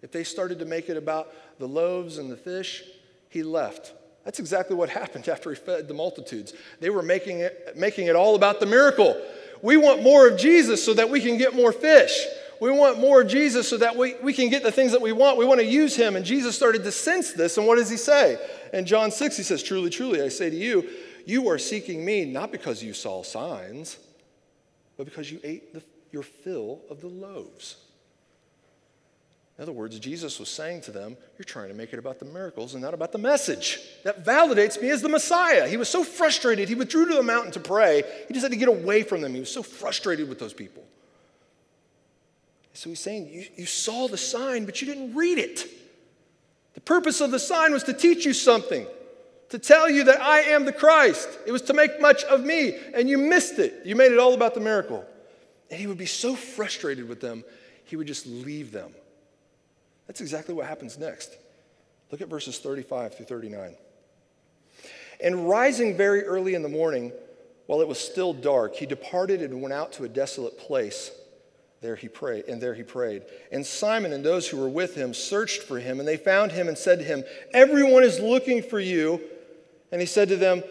If 0.00 0.12
they 0.12 0.24
started 0.24 0.60
to 0.60 0.64
make 0.64 0.88
it 0.88 0.96
about 0.96 1.30
the 1.58 1.68
loaves 1.68 2.16
and 2.16 2.30
the 2.30 2.38
fish, 2.38 2.82
he 3.28 3.42
left. 3.42 3.92
That's 4.24 4.38
exactly 4.38 4.76
what 4.76 4.88
happened 5.02 5.28
after 5.28 5.50
he 5.50 5.56
fed 5.56 5.88
the 5.88 5.92
multitudes. 5.92 6.54
They 6.80 6.88
were 6.88 7.02
making 7.02 7.40
it, 7.40 7.76
making 7.76 8.06
it 8.06 8.16
all 8.16 8.34
about 8.34 8.60
the 8.60 8.66
miracle. 8.66 9.20
We 9.60 9.76
want 9.76 10.02
more 10.02 10.26
of 10.26 10.38
Jesus 10.38 10.82
so 10.82 10.94
that 10.94 11.10
we 11.10 11.20
can 11.20 11.36
get 11.36 11.54
more 11.54 11.70
fish. 11.70 12.18
We 12.60 12.70
want 12.70 12.98
more 12.98 13.22
of 13.22 13.28
Jesus 13.28 13.68
so 13.68 13.76
that 13.78 13.96
we, 13.96 14.14
we 14.22 14.32
can 14.32 14.48
get 14.48 14.62
the 14.62 14.72
things 14.72 14.92
that 14.92 15.00
we 15.00 15.12
want. 15.12 15.38
We 15.38 15.44
want 15.44 15.60
to 15.60 15.66
use 15.66 15.96
him. 15.96 16.16
And 16.16 16.24
Jesus 16.24 16.56
started 16.56 16.84
to 16.84 16.92
sense 16.92 17.32
this. 17.32 17.58
And 17.58 17.66
what 17.66 17.76
does 17.76 17.90
he 17.90 17.96
say? 17.96 18.38
In 18.72 18.86
John 18.86 19.10
6, 19.10 19.36
he 19.36 19.42
says, 19.42 19.62
Truly, 19.62 19.90
truly, 19.90 20.22
I 20.22 20.28
say 20.28 20.50
to 20.50 20.56
you, 20.56 20.88
you 21.26 21.48
are 21.48 21.58
seeking 21.58 22.04
me 22.04 22.24
not 22.24 22.52
because 22.52 22.82
you 22.82 22.92
saw 22.92 23.22
signs, 23.22 23.96
but 24.96 25.06
because 25.06 25.30
you 25.30 25.40
ate 25.42 25.72
the, 25.72 25.82
your 26.12 26.22
fill 26.22 26.80
of 26.90 27.00
the 27.00 27.08
loaves. 27.08 27.76
In 29.56 29.62
other 29.62 29.72
words, 29.72 29.98
Jesus 30.00 30.40
was 30.40 30.48
saying 30.48 30.80
to 30.82 30.90
them, 30.90 31.16
You're 31.38 31.44
trying 31.44 31.68
to 31.68 31.74
make 31.74 31.92
it 31.92 31.98
about 31.98 32.18
the 32.18 32.24
miracles 32.24 32.74
and 32.74 32.82
not 32.82 32.92
about 32.92 33.12
the 33.12 33.18
message. 33.18 33.78
That 34.02 34.24
validates 34.24 34.80
me 34.82 34.90
as 34.90 35.00
the 35.00 35.08
Messiah. 35.08 35.68
He 35.68 35.76
was 35.76 35.88
so 35.88 36.02
frustrated, 36.02 36.68
he 36.68 36.74
withdrew 36.74 37.08
to 37.08 37.14
the 37.14 37.22
mountain 37.22 37.52
to 37.52 37.60
pray. 37.60 38.02
He 38.26 38.34
just 38.34 38.42
had 38.42 38.52
to 38.52 38.58
get 38.58 38.68
away 38.68 39.04
from 39.04 39.20
them. 39.20 39.32
He 39.32 39.40
was 39.40 39.52
so 39.52 39.62
frustrated 39.62 40.28
with 40.28 40.38
those 40.38 40.52
people. 40.52 40.84
So 42.74 42.90
he's 42.90 43.00
saying, 43.00 43.28
you, 43.28 43.46
you 43.56 43.66
saw 43.66 44.08
the 44.08 44.18
sign, 44.18 44.66
but 44.66 44.80
you 44.82 44.86
didn't 44.86 45.14
read 45.14 45.38
it. 45.38 45.64
The 46.74 46.80
purpose 46.80 47.20
of 47.20 47.30
the 47.30 47.38
sign 47.38 47.72
was 47.72 47.84
to 47.84 47.92
teach 47.92 48.26
you 48.26 48.32
something, 48.32 48.86
to 49.50 49.58
tell 49.60 49.88
you 49.88 50.04
that 50.04 50.20
I 50.20 50.40
am 50.40 50.64
the 50.64 50.72
Christ. 50.72 51.28
It 51.46 51.52
was 51.52 51.62
to 51.62 51.72
make 51.72 52.00
much 52.00 52.24
of 52.24 52.44
me, 52.44 52.76
and 52.92 53.08
you 53.08 53.16
missed 53.16 53.60
it. 53.60 53.82
You 53.84 53.94
made 53.94 54.10
it 54.10 54.18
all 54.18 54.34
about 54.34 54.54
the 54.54 54.60
miracle. 54.60 55.04
And 55.70 55.80
he 55.80 55.86
would 55.86 55.98
be 55.98 56.06
so 56.06 56.34
frustrated 56.34 57.08
with 57.08 57.20
them, 57.20 57.44
he 57.84 57.96
would 57.96 58.08
just 58.08 58.26
leave 58.26 58.72
them. 58.72 58.92
That's 60.08 60.20
exactly 60.20 60.52
what 60.52 60.66
happens 60.66 60.98
next. 60.98 61.36
Look 62.10 62.20
at 62.20 62.28
verses 62.28 62.58
35 62.58 63.16
through 63.16 63.26
39. 63.26 63.76
And 65.22 65.48
rising 65.48 65.96
very 65.96 66.24
early 66.24 66.54
in 66.54 66.62
the 66.62 66.68
morning, 66.68 67.12
while 67.66 67.80
it 67.80 67.88
was 67.88 67.98
still 67.98 68.32
dark, 68.32 68.74
he 68.74 68.84
departed 68.84 69.42
and 69.42 69.62
went 69.62 69.72
out 69.72 69.92
to 69.94 70.04
a 70.04 70.08
desolate 70.08 70.58
place. 70.58 71.12
There 71.84 71.96
he 71.96 72.08
prayed, 72.08 72.46
and 72.46 72.62
there 72.62 72.72
he 72.72 72.82
prayed. 72.82 73.24
And 73.52 73.66
Simon 73.66 74.14
and 74.14 74.24
those 74.24 74.48
who 74.48 74.56
were 74.56 74.70
with 74.70 74.94
him 74.94 75.12
searched 75.12 75.64
for 75.64 75.78
him, 75.78 75.98
and 75.98 76.08
they 76.08 76.16
found 76.16 76.52
him 76.52 76.66
and 76.66 76.78
said 76.78 76.98
to 77.00 77.04
him, 77.04 77.24
Everyone 77.52 78.02
is 78.02 78.18
looking 78.18 78.62
for 78.62 78.80
you. 78.80 79.20
And 79.92 80.00
he 80.00 80.06
said 80.06 80.28
to 80.30 80.36
them, 80.36 80.62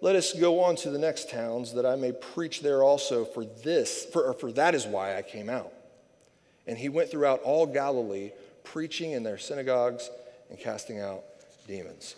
Let 0.00 0.16
us 0.16 0.32
go 0.32 0.60
on 0.60 0.76
to 0.76 0.90
the 0.90 0.98
next 0.98 1.28
towns, 1.28 1.74
that 1.74 1.84
I 1.84 1.96
may 1.96 2.12
preach 2.12 2.62
there 2.62 2.82
also, 2.82 3.26
for 3.26 3.44
this, 3.44 4.06
for, 4.14 4.32
for 4.32 4.50
that 4.52 4.74
is 4.74 4.86
why 4.86 5.18
I 5.18 5.20
came 5.20 5.50
out. 5.50 5.74
And 6.66 6.78
he 6.78 6.88
went 6.88 7.10
throughout 7.10 7.42
all 7.42 7.66
Galilee 7.66 8.30
preaching 8.64 9.12
in 9.12 9.22
their 9.22 9.36
synagogues 9.36 10.08
and 10.48 10.58
casting 10.58 11.00
out 11.00 11.22
demons. 11.68 12.14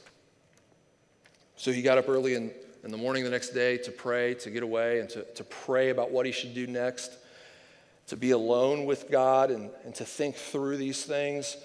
So 1.56 1.72
he 1.72 1.82
got 1.82 1.98
up 1.98 2.08
early 2.08 2.34
in, 2.34 2.52
in 2.84 2.92
the 2.92 2.98
morning 2.98 3.24
the 3.24 3.30
next 3.30 3.48
day 3.48 3.78
to 3.78 3.90
pray, 3.90 4.34
to 4.34 4.50
get 4.50 4.62
away, 4.62 5.00
and 5.00 5.10
to, 5.10 5.24
to 5.24 5.42
pray 5.42 5.90
about 5.90 6.12
what 6.12 6.24
he 6.24 6.30
should 6.30 6.54
do 6.54 6.68
next, 6.68 7.18
to 8.08 8.16
be 8.16 8.30
alone 8.32 8.84
with 8.84 9.10
God 9.10 9.50
and, 9.50 9.70
and 9.84 9.94
to 9.96 10.04
think 10.04 10.36
through 10.36 10.76
these 10.76 11.04
things. 11.04 11.56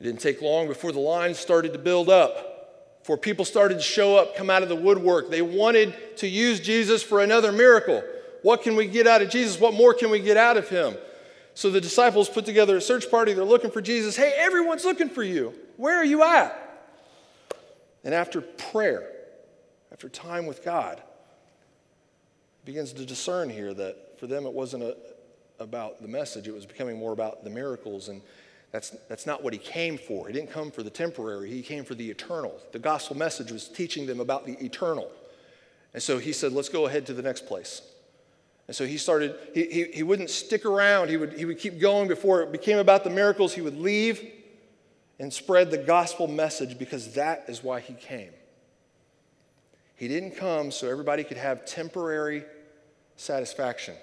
It 0.00 0.04
didn't 0.04 0.20
take 0.20 0.40
long 0.40 0.68
before 0.68 0.92
the 0.92 1.00
line 1.00 1.34
started 1.34 1.72
to 1.72 1.78
build 1.78 2.08
up, 2.08 3.00
before 3.00 3.18
people 3.18 3.44
started 3.44 3.74
to 3.74 3.82
show 3.82 4.16
up, 4.16 4.36
come 4.36 4.48
out 4.50 4.62
of 4.62 4.68
the 4.68 4.76
woodwork. 4.76 5.30
They 5.30 5.42
wanted 5.42 5.94
to 6.18 6.28
use 6.28 6.60
Jesus 6.60 7.02
for 7.02 7.20
another 7.20 7.52
miracle. 7.52 8.02
What 8.42 8.62
can 8.62 8.76
we 8.76 8.86
get 8.86 9.06
out 9.06 9.22
of 9.22 9.30
Jesus? 9.30 9.58
What 9.60 9.74
more 9.74 9.92
can 9.92 10.10
we 10.10 10.20
get 10.20 10.36
out 10.36 10.56
of 10.56 10.68
him? 10.68 10.96
So 11.54 11.70
the 11.70 11.80
disciples 11.80 12.28
put 12.28 12.44
together 12.46 12.76
a 12.76 12.80
search 12.80 13.10
party. 13.10 13.32
They're 13.32 13.44
looking 13.44 13.72
for 13.72 13.80
Jesus. 13.80 14.16
Hey, 14.16 14.32
everyone's 14.36 14.84
looking 14.84 15.08
for 15.08 15.24
you. 15.24 15.52
Where 15.76 15.96
are 15.96 16.04
you 16.04 16.22
at? 16.22 16.56
And 18.04 18.14
after 18.14 18.40
prayer, 18.40 19.10
after 19.90 20.08
time 20.08 20.46
with 20.46 20.64
God, 20.64 21.02
begins 22.64 22.92
to 22.92 23.04
discern 23.04 23.50
here 23.50 23.74
that 23.74 24.20
for 24.20 24.26
them 24.26 24.46
it 24.46 24.52
wasn't 24.52 24.84
a, 24.84 24.96
about 25.58 26.00
the 26.00 26.08
message, 26.08 26.48
it 26.48 26.54
was 26.54 26.66
becoming 26.66 26.98
more 26.98 27.12
about 27.12 27.44
the 27.44 27.50
miracles. 27.50 28.08
And 28.08 28.22
that's, 28.70 28.90
that's 29.08 29.26
not 29.26 29.42
what 29.42 29.52
he 29.52 29.58
came 29.58 29.98
for. 29.98 30.26
He 30.26 30.32
didn't 30.32 30.50
come 30.50 30.70
for 30.70 30.82
the 30.82 30.90
temporary, 30.90 31.50
he 31.50 31.62
came 31.62 31.84
for 31.84 31.94
the 31.94 32.10
eternal. 32.10 32.58
The 32.72 32.78
gospel 32.78 33.16
message 33.16 33.50
was 33.50 33.68
teaching 33.68 34.06
them 34.06 34.20
about 34.20 34.46
the 34.46 34.52
eternal. 34.64 35.10
And 35.94 36.02
so 36.02 36.18
he 36.18 36.32
said, 36.32 36.52
let's 36.52 36.68
go 36.68 36.86
ahead 36.86 37.06
to 37.06 37.14
the 37.14 37.22
next 37.22 37.46
place. 37.46 37.82
And 38.66 38.76
so 38.76 38.84
he 38.84 38.98
started, 38.98 39.34
he, 39.54 39.64
he, 39.64 39.84
he 39.94 40.02
wouldn't 40.02 40.28
stick 40.28 40.66
around. 40.66 41.08
He 41.08 41.16
would, 41.16 41.32
he 41.32 41.46
would 41.46 41.58
keep 41.58 41.80
going 41.80 42.06
before 42.06 42.42
it 42.42 42.52
became 42.52 42.78
about 42.78 43.02
the 43.02 43.10
miracles. 43.10 43.54
He 43.54 43.62
would 43.62 43.78
leave 43.78 44.30
and 45.18 45.32
spread 45.32 45.70
the 45.70 45.78
gospel 45.78 46.28
message 46.28 46.78
because 46.78 47.14
that 47.14 47.44
is 47.48 47.64
why 47.64 47.80
he 47.80 47.94
came. 47.94 48.30
He 49.96 50.06
didn't 50.06 50.36
come 50.36 50.70
so 50.70 50.88
everybody 50.88 51.24
could 51.24 51.38
have 51.38 51.64
temporary 51.64 52.44
satisfaction. 53.16 53.94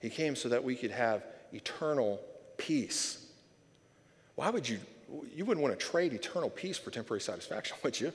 He 0.00 0.10
came 0.10 0.34
so 0.34 0.48
that 0.48 0.64
we 0.64 0.74
could 0.74 0.90
have 0.90 1.24
eternal 1.52 2.20
peace. 2.56 3.26
Why 4.34 4.50
would 4.50 4.68
you? 4.68 4.78
You 5.34 5.44
wouldn't 5.44 5.62
want 5.62 5.78
to 5.78 5.86
trade 5.86 6.12
eternal 6.12 6.50
peace 6.50 6.78
for 6.78 6.90
temporary 6.90 7.20
satisfaction, 7.20 7.76
would 7.84 8.00
you? 8.00 8.12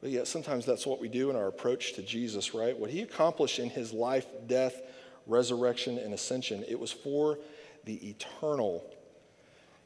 But 0.00 0.10
yet, 0.10 0.28
sometimes 0.28 0.64
that's 0.64 0.86
what 0.86 1.00
we 1.00 1.08
do 1.08 1.30
in 1.30 1.36
our 1.36 1.48
approach 1.48 1.94
to 1.94 2.02
Jesus, 2.02 2.54
right? 2.54 2.78
What 2.78 2.90
he 2.90 3.02
accomplished 3.02 3.58
in 3.58 3.68
his 3.68 3.92
life, 3.92 4.26
death, 4.46 4.80
resurrection, 5.26 5.98
and 5.98 6.14
ascension, 6.14 6.64
it 6.68 6.78
was 6.78 6.92
for 6.92 7.38
the 7.84 7.94
eternal. 8.08 8.84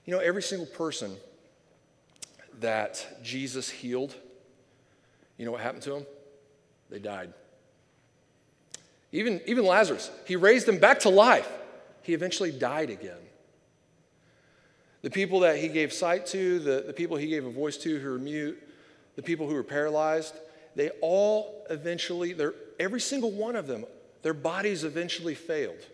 You 0.04 0.12
know, 0.12 0.20
every 0.20 0.42
single 0.42 0.66
person 0.66 1.16
that 2.60 3.06
Jesus 3.22 3.70
healed, 3.70 4.14
you 5.38 5.46
know 5.46 5.52
what 5.52 5.62
happened 5.62 5.82
to 5.84 5.90
them? 5.90 6.06
They 6.90 6.98
died. 6.98 7.32
Even, 9.12 9.40
even 9.46 9.64
Lazarus, 9.64 10.10
he 10.26 10.36
raised 10.36 10.68
him 10.68 10.78
back 10.78 11.00
to 11.00 11.10
life. 11.10 11.48
He 12.02 12.14
eventually 12.14 12.50
died 12.50 12.90
again. 12.90 13.18
The 15.02 15.10
people 15.10 15.40
that 15.40 15.58
he 15.58 15.68
gave 15.68 15.92
sight 15.92 16.26
to, 16.28 16.58
the, 16.58 16.84
the 16.86 16.92
people 16.92 17.16
he 17.16 17.26
gave 17.26 17.44
a 17.44 17.50
voice 17.50 17.76
to 17.78 17.98
who 17.98 18.10
were 18.10 18.18
mute, 18.18 18.60
the 19.16 19.22
people 19.22 19.48
who 19.48 19.54
were 19.54 19.62
paralyzed, 19.62 20.34
they 20.74 20.90
all 21.00 21.66
eventually, 21.68 22.34
every 22.78 23.00
single 23.00 23.30
one 23.30 23.56
of 23.56 23.66
them, 23.66 23.84
their 24.22 24.34
bodies 24.34 24.84
eventually 24.84 25.34
failed. 25.34 25.84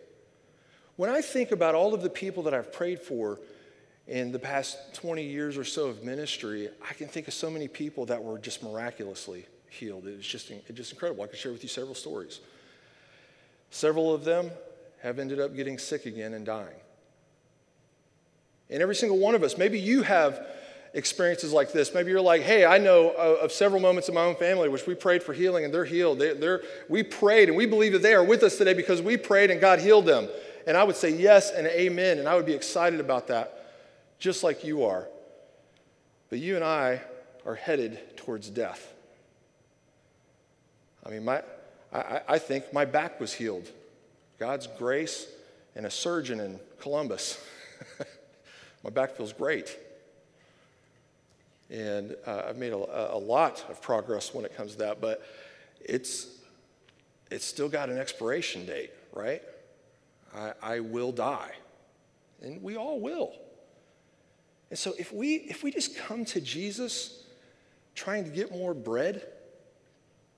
When 0.96 1.10
I 1.10 1.20
think 1.20 1.50
about 1.50 1.74
all 1.74 1.94
of 1.94 2.02
the 2.02 2.10
people 2.10 2.42
that 2.44 2.54
I've 2.54 2.72
prayed 2.72 3.00
for 3.00 3.40
in 4.06 4.30
the 4.30 4.38
past 4.38 4.94
20 4.94 5.22
years 5.24 5.56
or 5.56 5.64
so 5.64 5.86
of 5.86 6.04
ministry, 6.04 6.68
I 6.88 6.92
can 6.94 7.08
think 7.08 7.28
of 7.28 7.34
so 7.34 7.50
many 7.50 7.66
people 7.66 8.06
that 8.06 8.22
were 8.22 8.38
just 8.38 8.62
miraculously 8.62 9.46
healed. 9.70 10.06
It 10.06 10.16
was 10.16 10.26
just, 10.26 10.50
it's 10.50 10.70
just 10.72 10.92
incredible. 10.92 11.24
I 11.24 11.26
could 11.26 11.38
share 11.38 11.52
with 11.52 11.62
you 11.62 11.68
several 11.68 11.94
stories. 11.94 12.40
Several 13.70 14.14
of 14.14 14.24
them 14.24 14.50
have 15.02 15.18
ended 15.18 15.40
up 15.40 15.54
getting 15.54 15.78
sick 15.78 16.06
again 16.06 16.34
and 16.34 16.44
dying. 16.44 16.74
And 18.70 18.82
every 18.82 18.94
single 18.94 19.18
one 19.18 19.34
of 19.34 19.42
us, 19.42 19.56
maybe 19.56 19.78
you 19.78 20.02
have 20.02 20.46
experiences 20.94 21.52
like 21.52 21.72
this. 21.72 21.94
Maybe 21.94 22.10
you're 22.10 22.20
like, 22.20 22.42
hey, 22.42 22.64
I 22.64 22.78
know 22.78 23.10
of 23.10 23.52
several 23.52 23.80
moments 23.80 24.08
in 24.08 24.14
my 24.14 24.22
own 24.22 24.36
family 24.36 24.68
which 24.68 24.86
we 24.86 24.94
prayed 24.94 25.22
for 25.22 25.32
healing 25.32 25.64
and 25.64 25.72
they're 25.72 25.84
healed. 25.84 26.18
They, 26.18 26.30
are 26.30 26.62
we 26.88 27.02
prayed 27.02 27.48
and 27.48 27.56
we 27.56 27.66
believe 27.66 27.92
that 27.92 28.02
they 28.02 28.14
are 28.14 28.24
with 28.24 28.42
us 28.42 28.56
today 28.56 28.74
because 28.74 29.00
we 29.00 29.16
prayed 29.16 29.50
and 29.50 29.60
God 29.60 29.80
healed 29.80 30.06
them. 30.06 30.28
And 30.66 30.76
I 30.76 30.84
would 30.84 30.96
say 30.96 31.10
yes 31.10 31.50
and 31.50 31.66
amen, 31.66 32.18
and 32.18 32.28
I 32.28 32.34
would 32.34 32.44
be 32.44 32.52
excited 32.52 33.00
about 33.00 33.28
that, 33.28 33.72
just 34.18 34.42
like 34.42 34.64
you 34.64 34.84
are. 34.84 35.08
But 36.28 36.40
you 36.40 36.56
and 36.56 36.64
I 36.64 37.00
are 37.46 37.54
headed 37.54 38.18
towards 38.18 38.50
death. 38.50 38.92
I 41.06 41.10
mean, 41.10 41.24
my, 41.24 41.42
I, 41.92 42.20
I 42.28 42.38
think 42.38 42.72
my 42.72 42.84
back 42.84 43.20
was 43.20 43.32
healed. 43.32 43.68
God's 44.38 44.66
grace 44.66 45.26
and 45.74 45.86
a 45.86 45.90
surgeon 45.90 46.40
in 46.40 46.60
Columbus. 46.80 47.42
my 48.84 48.90
back 48.90 49.16
feels 49.16 49.32
great. 49.32 49.76
And 51.70 52.16
uh, 52.26 52.44
I've 52.48 52.56
made 52.56 52.72
a, 52.72 53.14
a 53.14 53.18
lot 53.18 53.64
of 53.68 53.82
progress 53.82 54.32
when 54.32 54.44
it 54.44 54.56
comes 54.56 54.72
to 54.72 54.78
that, 54.78 55.00
but 55.00 55.24
it's, 55.80 56.28
it's 57.30 57.44
still 57.44 57.68
got 57.68 57.90
an 57.90 57.98
expiration 57.98 58.64
date, 58.64 58.90
right? 59.12 59.42
I, 60.34 60.52
I 60.62 60.80
will 60.80 61.12
die. 61.12 61.52
And 62.42 62.62
we 62.62 62.76
all 62.76 63.00
will. 63.00 63.32
And 64.70 64.78
so 64.78 64.94
if 64.98 65.12
we 65.12 65.36
if 65.36 65.62
we 65.62 65.70
just 65.70 65.96
come 65.96 66.24
to 66.26 66.40
Jesus 66.40 67.24
trying 67.94 68.24
to 68.24 68.30
get 68.30 68.52
more 68.52 68.74
bread, 68.74 69.26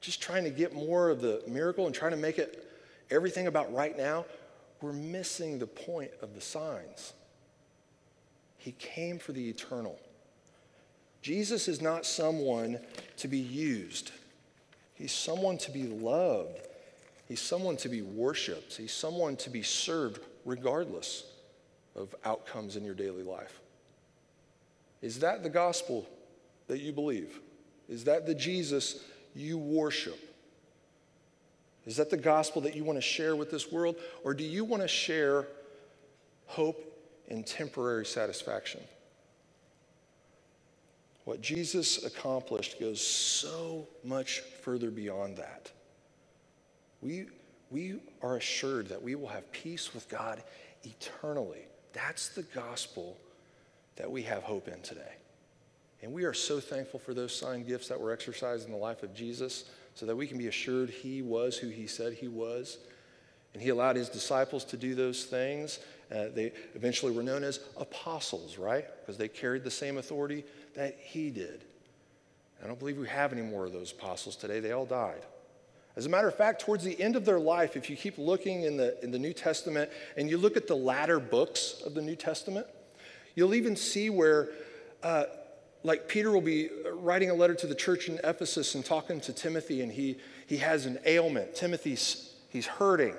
just 0.00 0.22
trying 0.22 0.44
to 0.44 0.50
get 0.50 0.74
more 0.74 1.10
of 1.10 1.20
the 1.20 1.42
miracle 1.46 1.86
and 1.86 1.94
trying 1.94 2.12
to 2.12 2.16
make 2.16 2.38
it 2.38 2.66
everything 3.10 3.46
about 3.46 3.72
right 3.72 3.96
now, 3.96 4.24
we're 4.80 4.92
missing 4.92 5.58
the 5.58 5.66
point 5.66 6.10
of 6.22 6.34
the 6.34 6.40
signs. 6.40 7.12
He 8.56 8.72
came 8.72 9.18
for 9.18 9.32
the 9.32 9.48
eternal. 9.48 9.98
Jesus 11.22 11.68
is 11.68 11.82
not 11.82 12.06
someone 12.06 12.78
to 13.18 13.28
be 13.28 13.38
used. 13.38 14.10
He's 14.94 15.12
someone 15.12 15.58
to 15.58 15.70
be 15.70 15.84
loved. 15.84 16.58
He's 17.28 17.40
someone 17.40 17.76
to 17.78 17.88
be 17.88 18.02
worshiped. 18.02 18.76
He's 18.76 18.92
someone 18.92 19.36
to 19.36 19.50
be 19.50 19.62
served 19.62 20.20
regardless 20.44 21.24
of 21.94 22.14
outcomes 22.24 22.76
in 22.76 22.84
your 22.84 22.94
daily 22.94 23.22
life. 23.22 23.60
Is 25.02 25.20
that 25.20 25.42
the 25.42 25.50
gospel 25.50 26.06
that 26.68 26.80
you 26.80 26.92
believe? 26.92 27.40
Is 27.88 28.04
that 28.04 28.26
the 28.26 28.34
Jesus 28.34 29.02
you 29.34 29.58
worship? 29.58 30.18
Is 31.86 31.96
that 31.96 32.10
the 32.10 32.16
gospel 32.16 32.62
that 32.62 32.76
you 32.76 32.84
want 32.84 32.98
to 32.98 33.02
share 33.02 33.34
with 33.34 33.50
this 33.50 33.72
world? 33.72 33.96
Or 34.24 34.34
do 34.34 34.44
you 34.44 34.64
want 34.64 34.82
to 34.82 34.88
share 34.88 35.46
hope 36.46 36.84
and 37.28 37.46
temporary 37.46 38.04
satisfaction? 38.04 38.80
What 41.24 41.40
Jesus 41.40 42.04
accomplished 42.04 42.80
goes 42.80 43.00
so 43.06 43.86
much 44.04 44.40
further 44.62 44.90
beyond 44.90 45.36
that. 45.36 45.70
We, 47.02 47.26
we 47.70 48.00
are 48.22 48.36
assured 48.36 48.88
that 48.88 49.02
we 49.02 49.14
will 49.14 49.28
have 49.28 49.50
peace 49.52 49.94
with 49.94 50.08
God 50.08 50.42
eternally. 50.82 51.66
That's 51.92 52.28
the 52.28 52.42
gospel 52.42 53.16
that 53.96 54.10
we 54.10 54.22
have 54.22 54.42
hope 54.42 54.68
in 54.68 54.80
today. 54.82 55.14
And 56.02 56.12
we 56.12 56.24
are 56.24 56.32
so 56.32 56.60
thankful 56.60 56.98
for 56.98 57.12
those 57.12 57.34
sign 57.34 57.64
gifts 57.64 57.88
that 57.88 58.00
were 58.00 58.12
exercised 58.12 58.66
in 58.66 58.72
the 58.72 58.78
life 58.78 59.02
of 59.02 59.14
Jesus 59.14 59.64
so 59.94 60.06
that 60.06 60.16
we 60.16 60.26
can 60.26 60.38
be 60.38 60.46
assured 60.46 60.90
he 60.90 61.20
was 61.20 61.56
who 61.56 61.68
he 61.68 61.86
said 61.86 62.14
he 62.14 62.28
was. 62.28 62.78
And 63.52 63.62
he 63.62 63.68
allowed 63.70 63.96
his 63.96 64.08
disciples 64.08 64.64
to 64.66 64.76
do 64.76 64.94
those 64.94 65.24
things. 65.24 65.80
Uh, 66.10 66.26
they 66.34 66.52
eventually 66.74 67.12
were 67.12 67.22
known 67.22 67.44
as 67.44 67.60
apostles, 67.76 68.58
right? 68.58 68.84
Because 69.00 69.18
they 69.18 69.28
carried 69.28 69.64
the 69.64 69.70
same 69.70 69.98
authority 69.98 70.44
that 70.74 70.96
he 71.00 71.30
did. 71.30 71.64
I 72.62 72.66
don't 72.66 72.78
believe 72.78 72.98
we 72.98 73.08
have 73.08 73.32
any 73.32 73.42
more 73.42 73.66
of 73.66 73.72
those 73.72 73.92
apostles 73.92 74.36
today. 74.36 74.60
They 74.60 74.72
all 74.72 74.86
died. 74.86 75.22
As 75.96 76.06
a 76.06 76.08
matter 76.08 76.28
of 76.28 76.36
fact, 76.36 76.62
towards 76.62 76.84
the 76.84 76.98
end 77.00 77.16
of 77.16 77.24
their 77.24 77.40
life, 77.40 77.76
if 77.76 77.90
you 77.90 77.96
keep 77.96 78.16
looking 78.16 78.62
in 78.62 78.76
the, 78.76 79.02
in 79.02 79.10
the 79.10 79.18
New 79.18 79.32
Testament 79.32 79.90
and 80.16 80.30
you 80.30 80.38
look 80.38 80.56
at 80.56 80.66
the 80.66 80.76
latter 80.76 81.18
books 81.18 81.82
of 81.84 81.94
the 81.94 82.02
New 82.02 82.16
Testament, 82.16 82.66
you'll 83.34 83.54
even 83.54 83.74
see 83.74 84.10
where, 84.10 84.50
uh, 85.02 85.24
like, 85.82 86.08
Peter 86.08 86.30
will 86.30 86.40
be 86.40 86.68
writing 86.92 87.30
a 87.30 87.34
letter 87.34 87.54
to 87.54 87.66
the 87.66 87.74
church 87.74 88.08
in 88.08 88.20
Ephesus 88.22 88.74
and 88.74 88.84
talking 88.84 89.20
to 89.22 89.32
Timothy, 89.32 89.80
and 89.82 89.90
he, 89.90 90.18
he 90.46 90.58
has 90.58 90.86
an 90.86 90.98
ailment. 91.06 91.54
Timothy's 91.54 92.34
he's 92.50 92.66
hurting. 92.66 93.14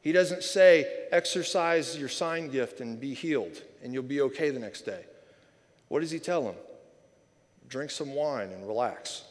He 0.00 0.12
doesn't 0.12 0.42
say, 0.42 1.06
exercise 1.12 1.98
your 1.98 2.08
sign 2.08 2.48
gift 2.48 2.80
and 2.80 2.98
be 2.98 3.14
healed, 3.14 3.62
and 3.82 3.92
you'll 3.92 4.02
be 4.02 4.20
okay 4.22 4.50
the 4.50 4.58
next 4.58 4.82
day. 4.82 5.04
What 5.88 6.00
does 6.00 6.10
he 6.10 6.18
tell 6.18 6.48
him? 6.48 6.54
Drink 7.68 7.90
some 7.90 8.14
wine 8.14 8.50
and 8.50 8.66
relax. 8.66 9.24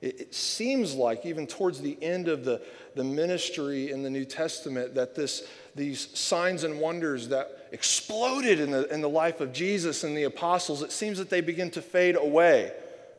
It, 0.00 0.20
it, 0.20 0.34
seems 0.34 0.94
like, 0.94 1.26
even 1.26 1.46
towards 1.46 1.80
the 1.80 1.96
end 2.02 2.28
of 2.28 2.44
the, 2.44 2.62
the 2.94 3.04
ministry 3.04 3.90
in 3.90 4.02
the 4.02 4.10
New 4.10 4.24
Testament, 4.24 4.94
that 4.94 5.14
this, 5.14 5.46
these 5.74 6.08
signs 6.18 6.64
and 6.64 6.80
wonders 6.80 7.28
that 7.28 7.68
exploded 7.72 8.60
in 8.60 8.70
the, 8.70 8.92
in 8.92 9.02
the 9.02 9.08
life 9.08 9.40
of 9.40 9.52
Jesus 9.52 10.02
and 10.02 10.16
the 10.16 10.24
apostles, 10.24 10.82
it 10.82 10.90
seems 10.90 11.18
that 11.18 11.28
they 11.28 11.40
begin 11.40 11.70
to 11.72 11.82
fade 11.82 12.16
away 12.16 12.72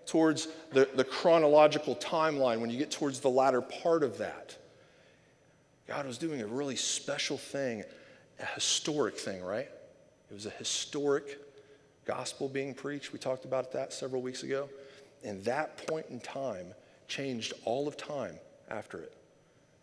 towards 0.08 0.48
the, 0.74 0.90
the 0.96 1.04
chronological 1.04 1.96
timeline 1.96 2.60
when 2.60 2.70
you 2.70 2.78
get 2.78 2.92
towards 2.92 3.20
the 3.20 3.30
latter 3.30 3.62
part 3.62 4.04
of 4.04 4.18
that. 4.18 4.58
God 5.88 6.06
was 6.08 6.18
doing 6.18 6.42
a 6.42 6.48
really 6.48 6.76
special 6.76 7.38
thing, 7.38 7.84
a 8.40 8.46
historic 8.46 9.18
thing, 9.18 9.44
right? 9.44 9.70
It 10.30 10.34
was 10.34 10.46
a 10.46 10.52
historic 10.52 11.40
gospel 12.06 12.50
being 12.50 12.74
preached. 12.74 13.14
We 13.14 13.20
talked 13.20 13.46
about 13.46 13.72
that 13.74 13.94
several 13.94 14.22
weeks 14.22 14.44
ago. 14.44 14.70
And 15.24 15.44
that 15.46 15.88
point 15.88 16.08
in 16.10 16.20
time 16.20 16.74
changed 17.08 17.54
all 17.66 17.88
of 17.88 17.98
time 17.98 18.36
after 18.70 19.00
it. 19.00 19.14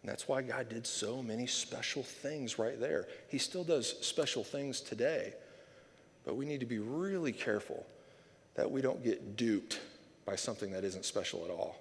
And 0.02 0.10
that's 0.10 0.28
why 0.28 0.42
God 0.42 0.68
did 0.68 0.86
so 0.86 1.22
many 1.22 1.46
special 1.46 2.02
things 2.02 2.58
right 2.58 2.78
there. 2.78 3.06
He 3.28 3.38
still 3.38 3.64
does 3.64 3.96
special 4.00 4.44
things 4.44 4.80
today, 4.80 5.34
but 6.24 6.36
we 6.36 6.46
need 6.46 6.60
to 6.60 6.66
be 6.66 6.78
really 6.78 7.32
careful 7.32 7.84
that 8.54 8.70
we 8.70 8.80
don't 8.80 9.02
get 9.04 9.36
duped 9.36 9.80
by 10.24 10.36
something 10.36 10.70
that 10.72 10.84
isn't 10.84 11.04
special 11.04 11.44
at 11.44 11.50
all. 11.50 11.78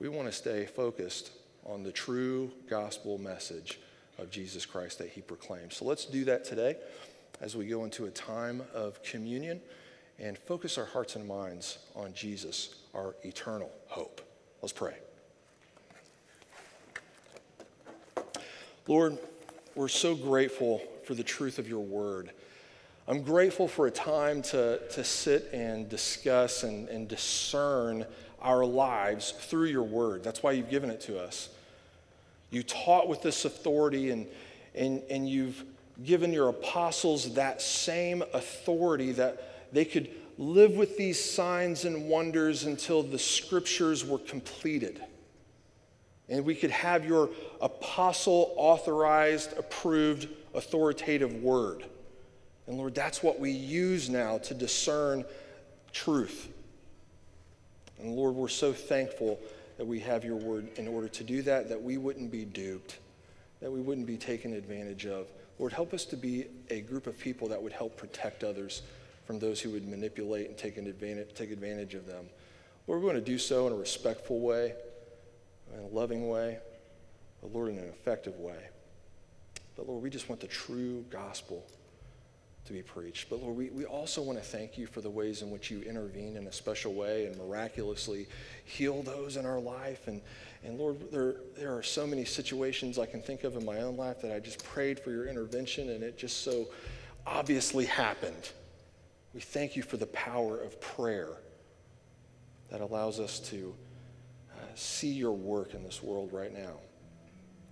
We 0.00 0.08
want 0.08 0.28
to 0.28 0.32
stay 0.32 0.66
focused 0.66 1.30
on 1.66 1.82
the 1.82 1.92
true 1.92 2.50
gospel 2.68 3.18
message 3.18 3.78
of 4.18 4.30
Jesus 4.30 4.64
Christ 4.64 4.98
that 4.98 5.08
he 5.08 5.20
proclaimed. 5.20 5.72
So 5.72 5.84
let's 5.84 6.04
do 6.04 6.24
that 6.24 6.44
today 6.44 6.76
as 7.40 7.56
we 7.56 7.66
go 7.66 7.84
into 7.84 8.06
a 8.06 8.10
time 8.10 8.62
of 8.74 9.02
communion 9.02 9.60
and 10.18 10.36
focus 10.36 10.78
our 10.78 10.84
hearts 10.84 11.16
and 11.16 11.26
minds 11.26 11.78
on 11.94 12.12
Jesus, 12.12 12.74
our 12.94 13.14
eternal 13.22 13.70
hope. 13.86 14.20
Let's 14.62 14.72
pray. 14.72 14.94
Lord, 18.86 19.18
we're 19.74 19.88
so 19.88 20.14
grateful 20.14 20.82
for 21.04 21.14
the 21.14 21.22
truth 21.22 21.58
of 21.58 21.68
your 21.68 21.84
word. 21.84 22.30
I'm 23.06 23.22
grateful 23.22 23.68
for 23.68 23.86
a 23.86 23.90
time 23.90 24.42
to, 24.42 24.80
to 24.90 25.04
sit 25.04 25.50
and 25.52 25.88
discuss 25.88 26.62
and, 26.62 26.88
and 26.88 27.06
discern 27.08 28.04
our 28.40 28.64
lives 28.64 29.32
through 29.32 29.66
your 29.66 29.82
word. 29.82 30.22
That's 30.24 30.42
why 30.42 30.52
you've 30.52 30.70
given 30.70 30.90
it 30.90 31.00
to 31.02 31.18
us. 31.20 31.48
You 32.50 32.62
taught 32.62 33.08
with 33.08 33.22
this 33.22 33.44
authority, 33.44 34.10
and, 34.10 34.26
and, 34.74 35.02
and 35.10 35.28
you've 35.28 35.64
given 36.04 36.32
your 36.32 36.48
apostles 36.48 37.34
that 37.34 37.60
same 37.60 38.22
authority 38.32 39.12
that 39.12 39.47
they 39.72 39.84
could 39.84 40.10
live 40.38 40.72
with 40.72 40.96
these 40.96 41.22
signs 41.22 41.84
and 41.84 42.08
wonders 42.08 42.64
until 42.64 43.02
the 43.02 43.18
scriptures 43.18 44.04
were 44.04 44.18
completed. 44.18 45.00
And 46.28 46.44
we 46.44 46.54
could 46.54 46.70
have 46.70 47.04
your 47.04 47.30
apostle 47.60 48.52
authorized, 48.56 49.56
approved, 49.56 50.28
authoritative 50.54 51.42
word. 51.42 51.84
And 52.66 52.76
Lord, 52.76 52.94
that's 52.94 53.22
what 53.22 53.40
we 53.40 53.50
use 53.50 54.08
now 54.08 54.38
to 54.38 54.54
discern 54.54 55.24
truth. 55.92 56.48
And 57.98 58.14
Lord, 58.14 58.34
we're 58.34 58.48
so 58.48 58.72
thankful 58.72 59.40
that 59.78 59.86
we 59.86 60.00
have 60.00 60.24
your 60.24 60.36
word 60.36 60.68
in 60.76 60.86
order 60.86 61.08
to 61.08 61.24
do 61.24 61.42
that, 61.42 61.68
that 61.68 61.82
we 61.82 61.96
wouldn't 61.96 62.30
be 62.30 62.44
duped, 62.44 62.98
that 63.60 63.72
we 63.72 63.80
wouldn't 63.80 64.06
be 64.06 64.16
taken 64.16 64.52
advantage 64.52 65.06
of. 65.06 65.26
Lord, 65.58 65.72
help 65.72 65.94
us 65.94 66.04
to 66.06 66.16
be 66.16 66.46
a 66.70 66.80
group 66.82 67.06
of 67.06 67.18
people 67.18 67.48
that 67.48 67.60
would 67.60 67.72
help 67.72 67.96
protect 67.96 68.44
others 68.44 68.82
from 69.28 69.38
those 69.38 69.60
who 69.60 69.68
would 69.68 69.86
manipulate 69.86 70.48
and 70.48 70.56
take 70.56 70.78
advantage, 70.78 71.34
take 71.34 71.50
advantage 71.50 71.92
of 71.92 72.06
them. 72.06 72.24
Lord, 72.86 73.02
we 73.02 73.06
want 73.06 73.18
to 73.18 73.30
do 73.30 73.36
so 73.36 73.66
in 73.66 73.74
a 73.74 73.76
respectful 73.76 74.40
way, 74.40 74.72
in 75.74 75.80
a 75.80 75.86
loving 75.88 76.30
way, 76.30 76.56
but 77.42 77.52
Lord, 77.52 77.68
in 77.68 77.76
an 77.76 77.90
effective 77.90 78.38
way. 78.38 78.56
But 79.76 79.86
Lord, 79.86 80.02
we 80.02 80.08
just 80.08 80.30
want 80.30 80.40
the 80.40 80.46
true 80.46 81.04
gospel 81.10 81.62
to 82.64 82.72
be 82.72 82.80
preached. 82.80 83.28
But 83.28 83.42
Lord, 83.42 83.54
we, 83.54 83.68
we 83.68 83.84
also 83.84 84.22
want 84.22 84.38
to 84.38 84.44
thank 84.44 84.78
you 84.78 84.86
for 84.86 85.02
the 85.02 85.10
ways 85.10 85.42
in 85.42 85.50
which 85.50 85.70
you 85.70 85.82
intervene 85.82 86.38
in 86.38 86.46
a 86.46 86.52
special 86.52 86.94
way 86.94 87.26
and 87.26 87.36
miraculously 87.36 88.28
heal 88.64 89.02
those 89.02 89.36
in 89.36 89.44
our 89.44 89.60
life. 89.60 90.08
And, 90.08 90.22
and 90.64 90.78
Lord, 90.78 91.12
there, 91.12 91.34
there 91.54 91.76
are 91.76 91.82
so 91.82 92.06
many 92.06 92.24
situations 92.24 92.98
I 92.98 93.04
can 93.04 93.20
think 93.20 93.44
of 93.44 93.56
in 93.56 93.64
my 93.66 93.82
own 93.82 93.98
life 93.98 94.22
that 94.22 94.34
I 94.34 94.40
just 94.40 94.64
prayed 94.64 94.98
for 94.98 95.10
your 95.10 95.26
intervention 95.26 95.90
and 95.90 96.02
it 96.02 96.16
just 96.16 96.44
so 96.44 96.68
obviously 97.26 97.84
happened. 97.84 98.52
We 99.34 99.40
thank 99.40 99.76
you 99.76 99.82
for 99.82 99.96
the 99.96 100.06
power 100.06 100.58
of 100.58 100.80
prayer 100.80 101.36
that 102.70 102.80
allows 102.80 103.20
us 103.20 103.38
to 103.40 103.74
uh, 104.50 104.64
see 104.74 105.10
your 105.10 105.32
work 105.32 105.74
in 105.74 105.82
this 105.82 106.02
world 106.02 106.32
right 106.32 106.52
now. 106.52 106.74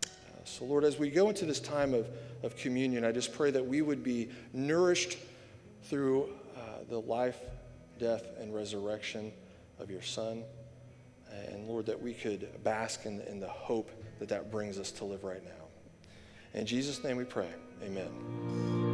Uh, 0.05 0.09
so, 0.45 0.65
Lord, 0.65 0.85
as 0.85 0.99
we 0.99 1.11
go 1.11 1.29
into 1.29 1.45
this 1.45 1.61
time 1.61 1.95
of, 1.95 2.09
of 2.43 2.57
communion, 2.57 3.05
I 3.05 3.13
just 3.13 3.33
pray 3.33 3.51
that 3.51 3.65
we 3.65 3.83
would 3.83 4.03
be 4.03 4.31
nourished 4.53 5.19
through 5.85 6.31
uh, 6.57 6.61
the 6.89 7.01
life, 7.01 7.41
death, 7.99 8.27
and 8.39 8.55
resurrection 8.55 9.33
of 9.79 9.91
your 9.91 10.03
Son. 10.03 10.43
And 11.53 11.69
Lord, 11.69 11.87
that 11.87 12.01
we 12.01 12.15
could 12.15 12.49
bask 12.65 13.05
in, 13.05 13.21
in 13.23 13.41
the 13.41 13.49
hope 13.49 13.91
that 14.21 14.29
that 14.29 14.51
brings 14.51 14.79
us 14.79 14.91
to 14.93 15.05
live 15.05 15.25
right 15.25 15.45
now. 15.45 15.51
In 16.55 16.65
Jesus' 16.65 17.05
name 17.05 17.17
we 17.19 17.25
pray. 17.25 17.49
Amen. 17.83 18.86